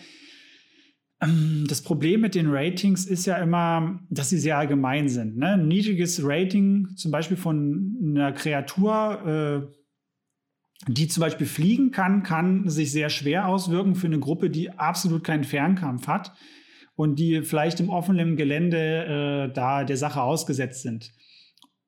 Ähm, 1.25 1.64
das 1.68 1.83
Problem 1.83 2.20
mit 2.20 2.35
den 2.35 2.51
Ratings 2.51 3.07
ist 3.07 3.27
ja 3.27 3.37
immer, 3.37 4.01
dass 4.11 4.31
sie 4.31 4.39
sehr 4.39 4.59
allgemein 4.59 5.09
sind. 5.09 5.37
Ne? 5.37 5.55
Ein 5.55 5.68
niedriges 5.68 6.20
Rating, 6.22 6.89
zum 6.97 7.11
Beispiel 7.11 7.37
von 7.37 7.97
einer 8.03 8.33
Kreatur, 8.33 9.68
äh, 9.68 9.85
die 10.89 11.09
zum 11.09 11.20
Beispiel 11.20 11.47
fliegen 11.47 11.91
kann, 11.91 12.22
kann 12.22 12.68
sich 12.68 12.93
sehr 12.93 13.09
schwer 13.09 13.49
auswirken 13.49 13.95
für 13.95 14.07
eine 14.07 14.18
Gruppe, 14.18 14.51
die 14.51 14.70
absolut 14.70 15.25
keinen 15.25 15.45
Fernkampf 15.45 16.07
hat 16.07 16.35
und 16.97 17.18
die 17.18 17.43
vielleicht 17.43 17.81
im 17.81 17.91
offenen 17.91 18.37
Gelände 18.37 19.49
äh, 19.49 19.53
da 19.53 19.85
der 19.85 19.97
Sache 19.97 20.22
ausgesetzt 20.22 20.83
sind. 20.83 21.12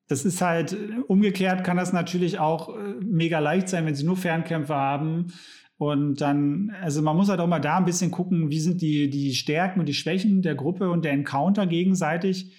Das 0.07 0.23
ist 0.23 0.41
halt, 0.41 0.75
umgekehrt 1.07 1.63
kann 1.63 1.77
das 1.77 1.91
natürlich 1.91 2.39
auch 2.39 2.69
äh, 2.69 2.95
mega 3.01 3.39
leicht 3.39 3.67
sein, 3.69 3.85
wenn 3.85 3.95
sie 3.95 4.05
nur 4.05 4.17
Fernkämpfe 4.17 4.73
haben. 4.73 5.27
Und 5.77 6.21
dann, 6.21 6.73
also 6.81 7.01
man 7.01 7.15
muss 7.15 7.29
halt 7.29 7.39
auch 7.39 7.47
mal 7.47 7.59
da 7.59 7.77
ein 7.77 7.85
bisschen 7.85 8.09
gucken, 8.09 8.49
wie 8.49 8.59
sind 8.59 8.81
die, 8.81 9.09
die 9.09 9.35
Stärken 9.35 9.79
und 9.79 9.85
die 9.85 9.93
Schwächen 9.93 10.41
der 10.41 10.55
Gruppe 10.55 10.89
und 10.89 11.05
der 11.05 11.11
Encounter 11.11 11.67
gegenseitig. 11.67 12.51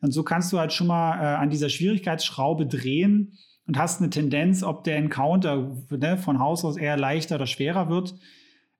Und 0.00 0.12
so 0.12 0.22
kannst 0.22 0.52
du 0.52 0.58
halt 0.58 0.72
schon 0.72 0.86
mal 0.86 1.18
äh, 1.18 1.36
an 1.36 1.50
dieser 1.50 1.68
Schwierigkeitsschraube 1.68 2.66
drehen 2.66 3.36
und 3.66 3.76
hast 3.76 4.00
eine 4.00 4.10
Tendenz, 4.10 4.62
ob 4.62 4.84
der 4.84 4.96
Encounter 4.96 5.76
ne, 5.90 6.16
von 6.16 6.38
Haus 6.38 6.64
aus 6.64 6.76
eher 6.76 6.96
leichter 6.96 7.36
oder 7.36 7.46
schwerer 7.46 7.88
wird. 7.88 8.14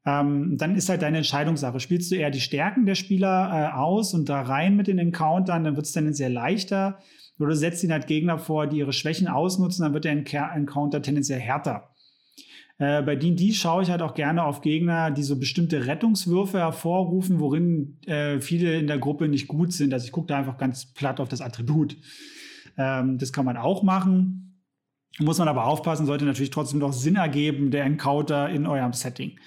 Ähm, 0.06 0.56
dann 0.56 0.76
ist 0.76 0.88
halt 0.88 1.02
deine 1.02 1.18
Entscheidungssache. 1.18 1.80
Spielst 1.80 2.10
du 2.10 2.14
eher 2.14 2.30
die 2.30 2.40
Stärken 2.40 2.86
der 2.86 2.94
Spieler 2.94 3.50
äh, 3.52 3.76
aus 3.76 4.14
und 4.14 4.28
da 4.28 4.40
rein 4.40 4.76
mit 4.76 4.86
den 4.86 4.98
Encountern, 4.98 5.64
dann 5.64 5.76
wird 5.76 5.86
es 5.86 5.92
sehr 5.92 6.30
leichter. 6.30 7.00
Oder 7.38 7.50
du 7.50 7.56
setzt 7.56 7.82
ihn 7.84 7.92
halt 7.92 8.06
Gegner 8.06 8.38
vor, 8.38 8.66
die 8.66 8.78
ihre 8.78 8.92
Schwächen 8.92 9.26
ausnutzen, 9.28 9.82
dann 9.82 9.94
wird 9.94 10.04
der 10.04 10.12
Encounter 10.12 11.02
tendenziell 11.02 11.40
härter. 11.40 11.90
Äh, 12.80 13.02
bei 13.02 13.14
D&D 13.14 13.52
schaue 13.52 13.82
ich 13.82 13.90
halt 13.90 14.00
auch 14.00 14.14
gerne 14.14 14.42
auf 14.42 14.62
Gegner, 14.62 15.10
die 15.10 15.22
so 15.22 15.38
bestimmte 15.38 15.86
Rettungswürfe 15.86 16.58
hervorrufen, 16.58 17.38
worin 17.38 17.98
äh, 18.06 18.40
viele 18.40 18.78
in 18.78 18.86
der 18.86 18.98
Gruppe 18.98 19.28
nicht 19.28 19.48
gut 19.48 19.74
sind. 19.74 19.92
Also 19.92 20.06
ich 20.06 20.12
gucke 20.12 20.28
da 20.28 20.38
einfach 20.38 20.56
ganz 20.56 20.86
platt 20.86 21.20
auf 21.20 21.28
das 21.28 21.42
Attribut. 21.42 21.98
Ähm, 22.78 23.18
das 23.18 23.34
kann 23.34 23.44
man 23.44 23.58
auch 23.58 23.82
machen. 23.82 24.64
Muss 25.18 25.38
man 25.38 25.48
aber 25.48 25.66
aufpassen, 25.66 26.06
sollte 26.06 26.24
natürlich 26.24 26.50
trotzdem 26.50 26.78
noch 26.78 26.94
Sinn 26.94 27.16
ergeben, 27.16 27.70
der 27.70 27.84
Encounter 27.84 28.48
in 28.48 28.66
eurem 28.66 28.94
Setting. 28.94 29.38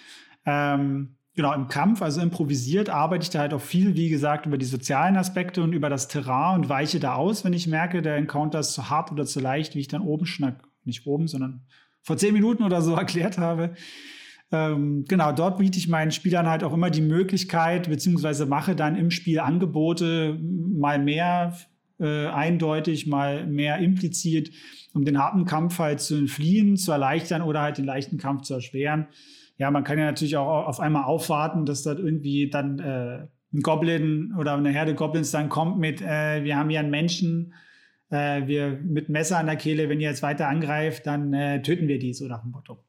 Ähm, 0.46 1.16
genau, 1.34 1.54
im 1.54 1.68
Kampf, 1.70 2.04
also 2.04 2.22
improvisiert, 2.22 2.90
arbeite 2.90 3.24
ich 3.24 3.32
da 3.32 3.40
halt 3.40 3.56
auch 3.56 3.62
viel, 3.62 3.96
wie 3.96 4.10
gesagt, 4.10 4.46
über 4.46 4.60
die 4.60 4.66
sozialen 4.66 5.18
Aspekte 5.18 5.64
und 5.64 5.74
über 5.74 5.90
das 5.90 6.08
Terrain 6.08 6.60
und 6.60 6.70
weiche 6.70 7.00
da 7.00 7.16
aus, 7.16 7.44
wenn 7.44 7.54
ich 7.54 7.66
merke, 7.66 8.04
der 8.04 8.18
Encounter 8.18 8.60
ist 8.60 8.74
zu 8.74 8.92
hart 8.92 9.12
oder 9.12 9.26
zu 9.26 9.40
leicht, 9.40 9.74
wie 9.74 9.80
ich 9.80 9.88
dann 9.88 10.04
oben 10.04 10.28
schnack, 10.28 10.68
nicht 10.84 11.08
oben, 11.08 11.28
sondern 11.28 11.66
vor 12.04 12.18
zehn 12.18 12.34
Minuten 12.34 12.64
oder 12.64 12.82
so 12.82 12.94
erklärt 12.96 13.38
habe. 13.38 13.74
Ähm, 14.52 15.06
genau, 15.08 15.32
dort 15.32 15.58
biete 15.58 15.80
ich 15.80 15.88
meinen 15.88 16.12
Spielern 16.12 16.48
halt 16.48 16.64
auch 16.64 16.74
immer 16.74 16.92
die 16.92 17.02
Möglichkeit, 17.02 17.90
beziehungsweise 17.90 18.46
mache 18.46 18.76
dann 18.76 18.96
im 18.96 19.10
Spiel 19.10 19.40
Angebote, 19.40 20.38
mal 20.42 21.00
mehr 21.00 21.58
äh, 22.00 22.28
eindeutig, 22.28 23.08
mal 23.08 23.48
mehr 23.48 23.80
implizit, 23.80 24.52
um 24.94 25.06
den 25.06 25.18
harten 25.18 25.46
Kampf 25.46 25.80
halt 25.80 26.02
zu 26.02 26.16
entfliehen, 26.16 26.78
zu 26.78 26.92
erleichtern 26.92 27.42
oder 27.42 27.62
halt 27.62 27.80
den 27.80 27.86
leichten 27.86 28.18
Kampf 28.18 28.44
zu 28.44 28.54
erschweren 28.54 29.08
ja, 29.58 29.72
man 29.72 29.84
kann 29.84 29.98
ja 29.98 30.06
natürlich 30.06 30.38
auch 30.38 30.68
auf 30.68 30.80
einmal 30.80 31.04
aufwarten, 31.04 31.66
dass 31.66 31.84
dort 31.84 32.00
irgendwie 32.00 32.50
dann 32.50 32.80
äh, 32.80 33.28
ein 33.54 33.62
Goblin 33.62 34.34
oder 34.38 34.54
eine 34.56 34.72
Herde 34.72 34.96
Goblins 34.96 35.32
dann 35.32 35.50
kommt 35.50 35.78
mit, 35.78 36.02
äh, 36.02 36.44
wir 36.44 36.58
haben 36.58 36.70
hier 36.70 36.80
einen 36.80 36.90
Menschen, 36.90 37.54
äh, 38.14 38.48
wir 38.48 38.80
mit 38.84 39.10
Messer 39.10 39.40
an 39.40 39.48
der 39.48 39.56
Kehle, 39.56 39.90
wenn 39.90 40.00
ihr 40.00 40.10
jetzt 40.10 40.24
weiter 40.24 40.48
angreift, 40.48 41.08
dann 41.08 41.34
äh, 41.34 41.62
töten 41.62 41.88
wir 41.88 42.00
die, 42.00 42.14
so 42.14 42.28
nach 42.28 42.42
dem 42.42 42.52
Motto. 42.52 42.84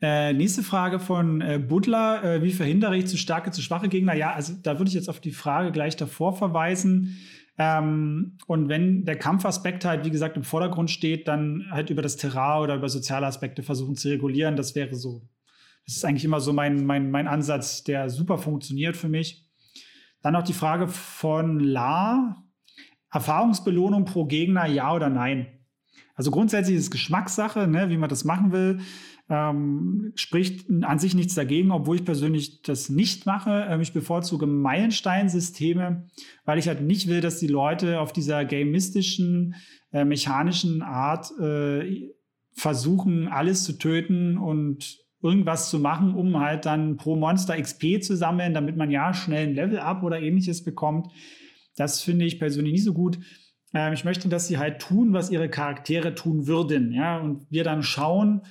Äh, 0.00 0.32
nächste 0.32 0.62
Frage 0.62 0.98
von 0.98 1.40
äh, 1.40 1.58
Butler. 1.58 2.24
Äh, 2.24 2.42
wie 2.42 2.52
verhindere 2.52 2.96
ich 2.96 3.06
zu 3.06 3.16
starke, 3.16 3.52
zu 3.52 3.62
schwache 3.62 3.88
Gegner? 3.88 4.14
Ja, 4.14 4.32
also 4.32 4.52
da 4.60 4.78
würde 4.78 4.88
ich 4.88 4.94
jetzt 4.94 5.08
auf 5.08 5.20
die 5.20 5.30
Frage 5.30 5.70
gleich 5.70 5.96
davor 5.96 6.36
verweisen. 6.36 7.18
Ähm, 7.56 8.36
und 8.46 8.68
wenn 8.68 9.04
der 9.04 9.16
Kampfaspekt 9.16 9.84
halt, 9.84 10.04
wie 10.04 10.10
gesagt, 10.10 10.36
im 10.36 10.42
Vordergrund 10.42 10.90
steht, 10.90 11.28
dann 11.28 11.66
halt 11.70 11.90
über 11.90 12.02
das 12.02 12.16
Terrain 12.16 12.62
oder 12.62 12.74
über 12.74 12.88
soziale 12.88 13.26
Aspekte 13.26 13.62
versuchen 13.62 13.94
zu 13.94 14.08
regulieren. 14.08 14.56
Das 14.56 14.74
wäre 14.74 14.96
so, 14.96 15.22
das 15.86 15.96
ist 15.96 16.04
eigentlich 16.04 16.24
immer 16.24 16.40
so 16.40 16.52
mein, 16.52 16.84
mein, 16.84 17.10
mein 17.10 17.28
Ansatz, 17.28 17.84
der 17.84 18.10
super 18.10 18.38
funktioniert 18.38 18.96
für 18.96 19.08
mich. 19.08 19.46
Dann 20.20 20.32
noch 20.32 20.42
die 20.42 20.52
Frage 20.52 20.88
von 20.88 21.60
La. 21.60 22.41
Erfahrungsbelohnung 23.12 24.04
pro 24.04 24.24
Gegner, 24.24 24.66
ja 24.66 24.94
oder 24.94 25.10
nein? 25.10 25.46
Also 26.14 26.30
grundsätzlich 26.30 26.76
ist 26.76 26.84
es 26.84 26.90
Geschmackssache, 26.90 27.66
ne, 27.66 27.90
wie 27.90 27.96
man 27.96 28.08
das 28.08 28.24
machen 28.24 28.52
will 28.52 28.80
ähm, 29.32 30.12
spricht 30.14 30.68
an 30.82 30.98
sich 30.98 31.14
nichts 31.14 31.34
dagegen, 31.34 31.70
obwohl 31.70 31.96
ich 31.96 32.04
persönlich 32.04 32.62
das 32.62 32.90
nicht 32.90 33.24
mache. 33.24 33.66
Ähm, 33.68 33.80
ich 33.80 33.92
bevorzuge 33.92 34.46
Meilensteinsysteme, 34.46 36.06
weil 36.44 36.58
ich 36.58 36.68
halt 36.68 36.82
nicht 36.82 37.08
will, 37.08 37.20
dass 37.20 37.38
die 37.38 37.46
Leute 37.46 38.00
auf 38.00 38.12
dieser 38.12 38.44
gamistischen, 38.44 39.54
äh, 39.92 40.04
mechanischen 40.04 40.82
Art 40.82 41.32
äh, 41.40 42.10
versuchen, 42.52 43.28
alles 43.28 43.64
zu 43.64 43.78
töten 43.78 44.36
und 44.36 44.98
irgendwas 45.22 45.70
zu 45.70 45.78
machen, 45.78 46.14
um 46.14 46.38
halt 46.38 46.66
dann 46.66 46.96
pro 46.96 47.16
Monster 47.16 47.58
XP 47.60 48.02
zu 48.02 48.16
sammeln, 48.16 48.52
damit 48.52 48.76
man 48.76 48.90
ja 48.90 49.14
schnell 49.14 49.46
ein 49.46 49.54
Level-Up 49.54 50.02
oder 50.02 50.20
ähnliches 50.20 50.62
bekommt. 50.64 51.06
Das 51.76 52.02
finde 52.02 52.24
ich 52.24 52.38
persönlich 52.38 52.72
nicht 52.72 52.84
so 52.84 52.92
gut. 52.92 53.18
Ähm, 53.74 53.92
ich 53.92 54.04
möchte, 54.04 54.28
dass 54.28 54.48
sie 54.48 54.58
halt 54.58 54.80
tun, 54.80 55.12
was 55.12 55.30
ihre 55.30 55.48
Charaktere 55.48 56.14
tun 56.14 56.46
würden. 56.46 56.92
Ja? 56.92 57.18
Und 57.18 57.46
wir 57.50 57.64
dann 57.64 57.82
schauen, 57.82 58.42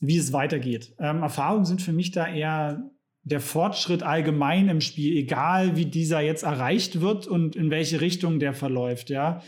wie 0.00 0.18
es 0.18 0.32
weitergeht. 0.32 0.94
Ähm, 0.98 1.22
Erfahrungen 1.22 1.64
sind 1.64 1.82
für 1.82 1.92
mich 1.92 2.10
da 2.10 2.26
eher 2.26 2.90
der 3.22 3.40
Fortschritt 3.40 4.02
allgemein 4.02 4.68
im 4.68 4.80
Spiel, 4.80 5.16
egal 5.16 5.76
wie 5.76 5.86
dieser 5.86 6.20
jetzt 6.20 6.42
erreicht 6.42 7.00
wird 7.00 7.26
und 7.26 7.56
in 7.56 7.70
welche 7.70 8.00
Richtung 8.00 8.38
der 8.38 8.52
verläuft, 8.52 9.08
ja. 9.08 9.40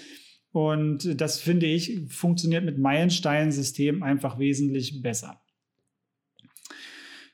Und 0.51 1.21
das 1.21 1.39
finde 1.39 1.67
ich 1.67 2.01
funktioniert 2.09 2.65
mit 2.65 2.79
Meilenstein-System 2.79 4.03
einfach 4.03 4.39
wesentlich 4.39 5.03
besser. 5.03 5.43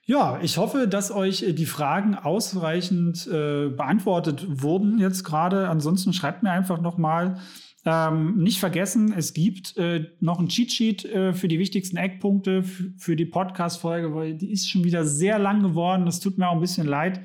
Ja, 0.05 0.41
ich 0.43 0.59
hoffe, 0.59 0.89
dass 0.89 1.11
euch 1.11 1.45
die 1.55 1.67
Fragen 1.67 2.15
ausreichend 2.17 3.27
äh, 3.27 3.69
beantwortet 3.69 4.45
wurden 4.49 4.99
jetzt 4.99 5.23
gerade. 5.25 5.69
Ansonsten 5.69 6.13
schreibt 6.13 6.43
mir 6.43 6.51
einfach 6.51 6.81
noch 6.81 6.99
mal 6.99 7.39
Ähm, 7.85 8.37
nicht 8.37 8.61
vergessen, 8.61 9.13
es 9.13 9.33
gibt 9.33 9.77
äh, 9.77 10.07
noch 10.21 10.39
ein 10.39 10.47
Cheat-Sheet 10.47 11.05
äh, 11.05 11.33
für 11.33 11.49
die 11.49 11.59
wichtigsten 11.59 11.97
Eckpunkte 11.97 12.63
für 12.63 13.17
die 13.17 13.27
Podcast-Folge, 13.27 14.15
weil 14.15 14.37
die 14.37 14.53
ist 14.53 14.71
schon 14.71 14.85
wieder 14.85 15.05
sehr 15.05 15.41
lang 15.41 15.63
geworden. 15.65 16.07
Das 16.07 16.21
tut 16.21 16.39
mir 16.39 16.49
auch 16.49 16.55
ein 16.55 16.61
bisschen 16.61 16.87
leid. 16.87 17.23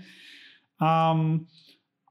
Ähm, 0.82 1.46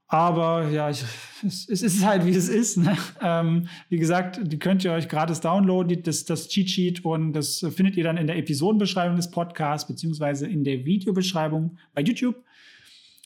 aber 0.07 0.69
ja, 0.69 0.89
ich, 0.89 1.03
es, 1.45 1.67
es, 1.67 1.81
ist 1.81 2.05
halt, 2.05 2.25
wie 2.25 2.31
es 2.31 2.47
ist. 2.47 2.77
Ne? 2.77 2.97
Ähm, 3.21 3.67
wie 3.89 3.97
gesagt, 3.97 4.39
die 4.41 4.57
könnt 4.57 4.83
ihr 4.85 4.93
euch 4.93 5.09
gratis 5.09 5.41
downloaden, 5.41 6.01
das, 6.03 6.23
das 6.23 6.47
Cheat 6.47 6.69
Sheet, 6.69 7.03
und 7.03 7.33
das 7.33 7.65
findet 7.75 7.97
ihr 7.97 8.05
dann 8.05 8.15
in 8.15 8.27
der 8.27 8.37
Episodenbeschreibung 8.37 9.17
des 9.17 9.31
Podcasts, 9.31 9.87
beziehungsweise 9.87 10.47
in 10.47 10.63
der 10.63 10.85
Videobeschreibung 10.85 11.77
bei 11.93 12.01
YouTube. 12.01 12.35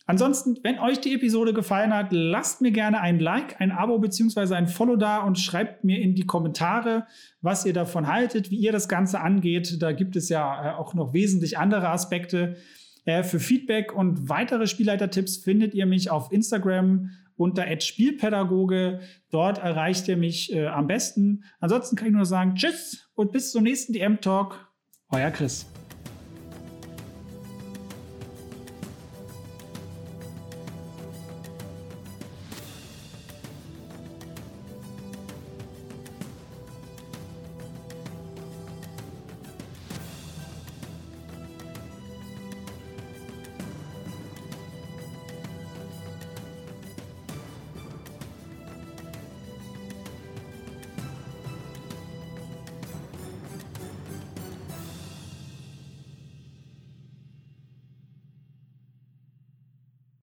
Ansonsten, 0.07 0.57
wenn 0.63 0.79
euch 0.79 0.99
die 0.99 1.13
Episode 1.13 1.53
gefallen 1.53 1.93
hat, 1.93 2.07
lasst 2.11 2.61
mir 2.61 2.71
gerne 2.71 2.99
ein 2.99 3.19
Like, 3.19 3.61
ein 3.61 3.71
Abo 3.71 3.99
beziehungsweise 3.99 4.55
ein 4.55 4.67
Follow 4.67 4.95
da 4.95 5.19
und 5.19 5.37
schreibt 5.37 5.83
mir 5.83 6.01
in 6.01 6.15
die 6.15 6.25
Kommentare, 6.25 7.05
was 7.41 7.65
ihr 7.65 7.73
davon 7.73 8.07
haltet, 8.07 8.49
wie 8.49 8.57
ihr 8.57 8.71
das 8.71 8.89
Ganze 8.89 9.21
angeht. 9.21 9.81
Da 9.81 9.91
gibt 9.91 10.15
es 10.15 10.29
ja 10.29 10.71
äh, 10.71 10.73
auch 10.73 10.95
noch 10.95 11.13
wesentlich 11.13 11.59
andere 11.59 11.89
Aspekte. 11.89 12.57
Äh, 13.05 13.23
für 13.23 13.39
Feedback 13.39 13.93
und 13.93 14.29
weitere 14.29 14.67
Spielleitertipps 14.67 15.37
findet 15.37 15.73
ihr 15.73 15.85
mich 15.85 16.09
auf 16.09 16.31
Instagram 16.31 17.09
unter 17.35 17.65
Spielpädagoge. 17.79 18.99
Dort 19.31 19.57
erreicht 19.57 20.07
ihr 20.07 20.17
mich 20.17 20.53
äh, 20.53 20.67
am 20.67 20.87
besten. 20.87 21.43
Ansonsten 21.59 21.95
kann 21.95 22.07
ich 22.07 22.13
nur 22.13 22.25
sagen 22.25 22.55
Tschüss 22.55 23.09
und 23.15 23.31
bis 23.31 23.51
zum 23.51 23.63
nächsten 23.63 23.93
DM-Talk. 23.93 24.67
Euer 25.09 25.31
Chris. 25.31 25.65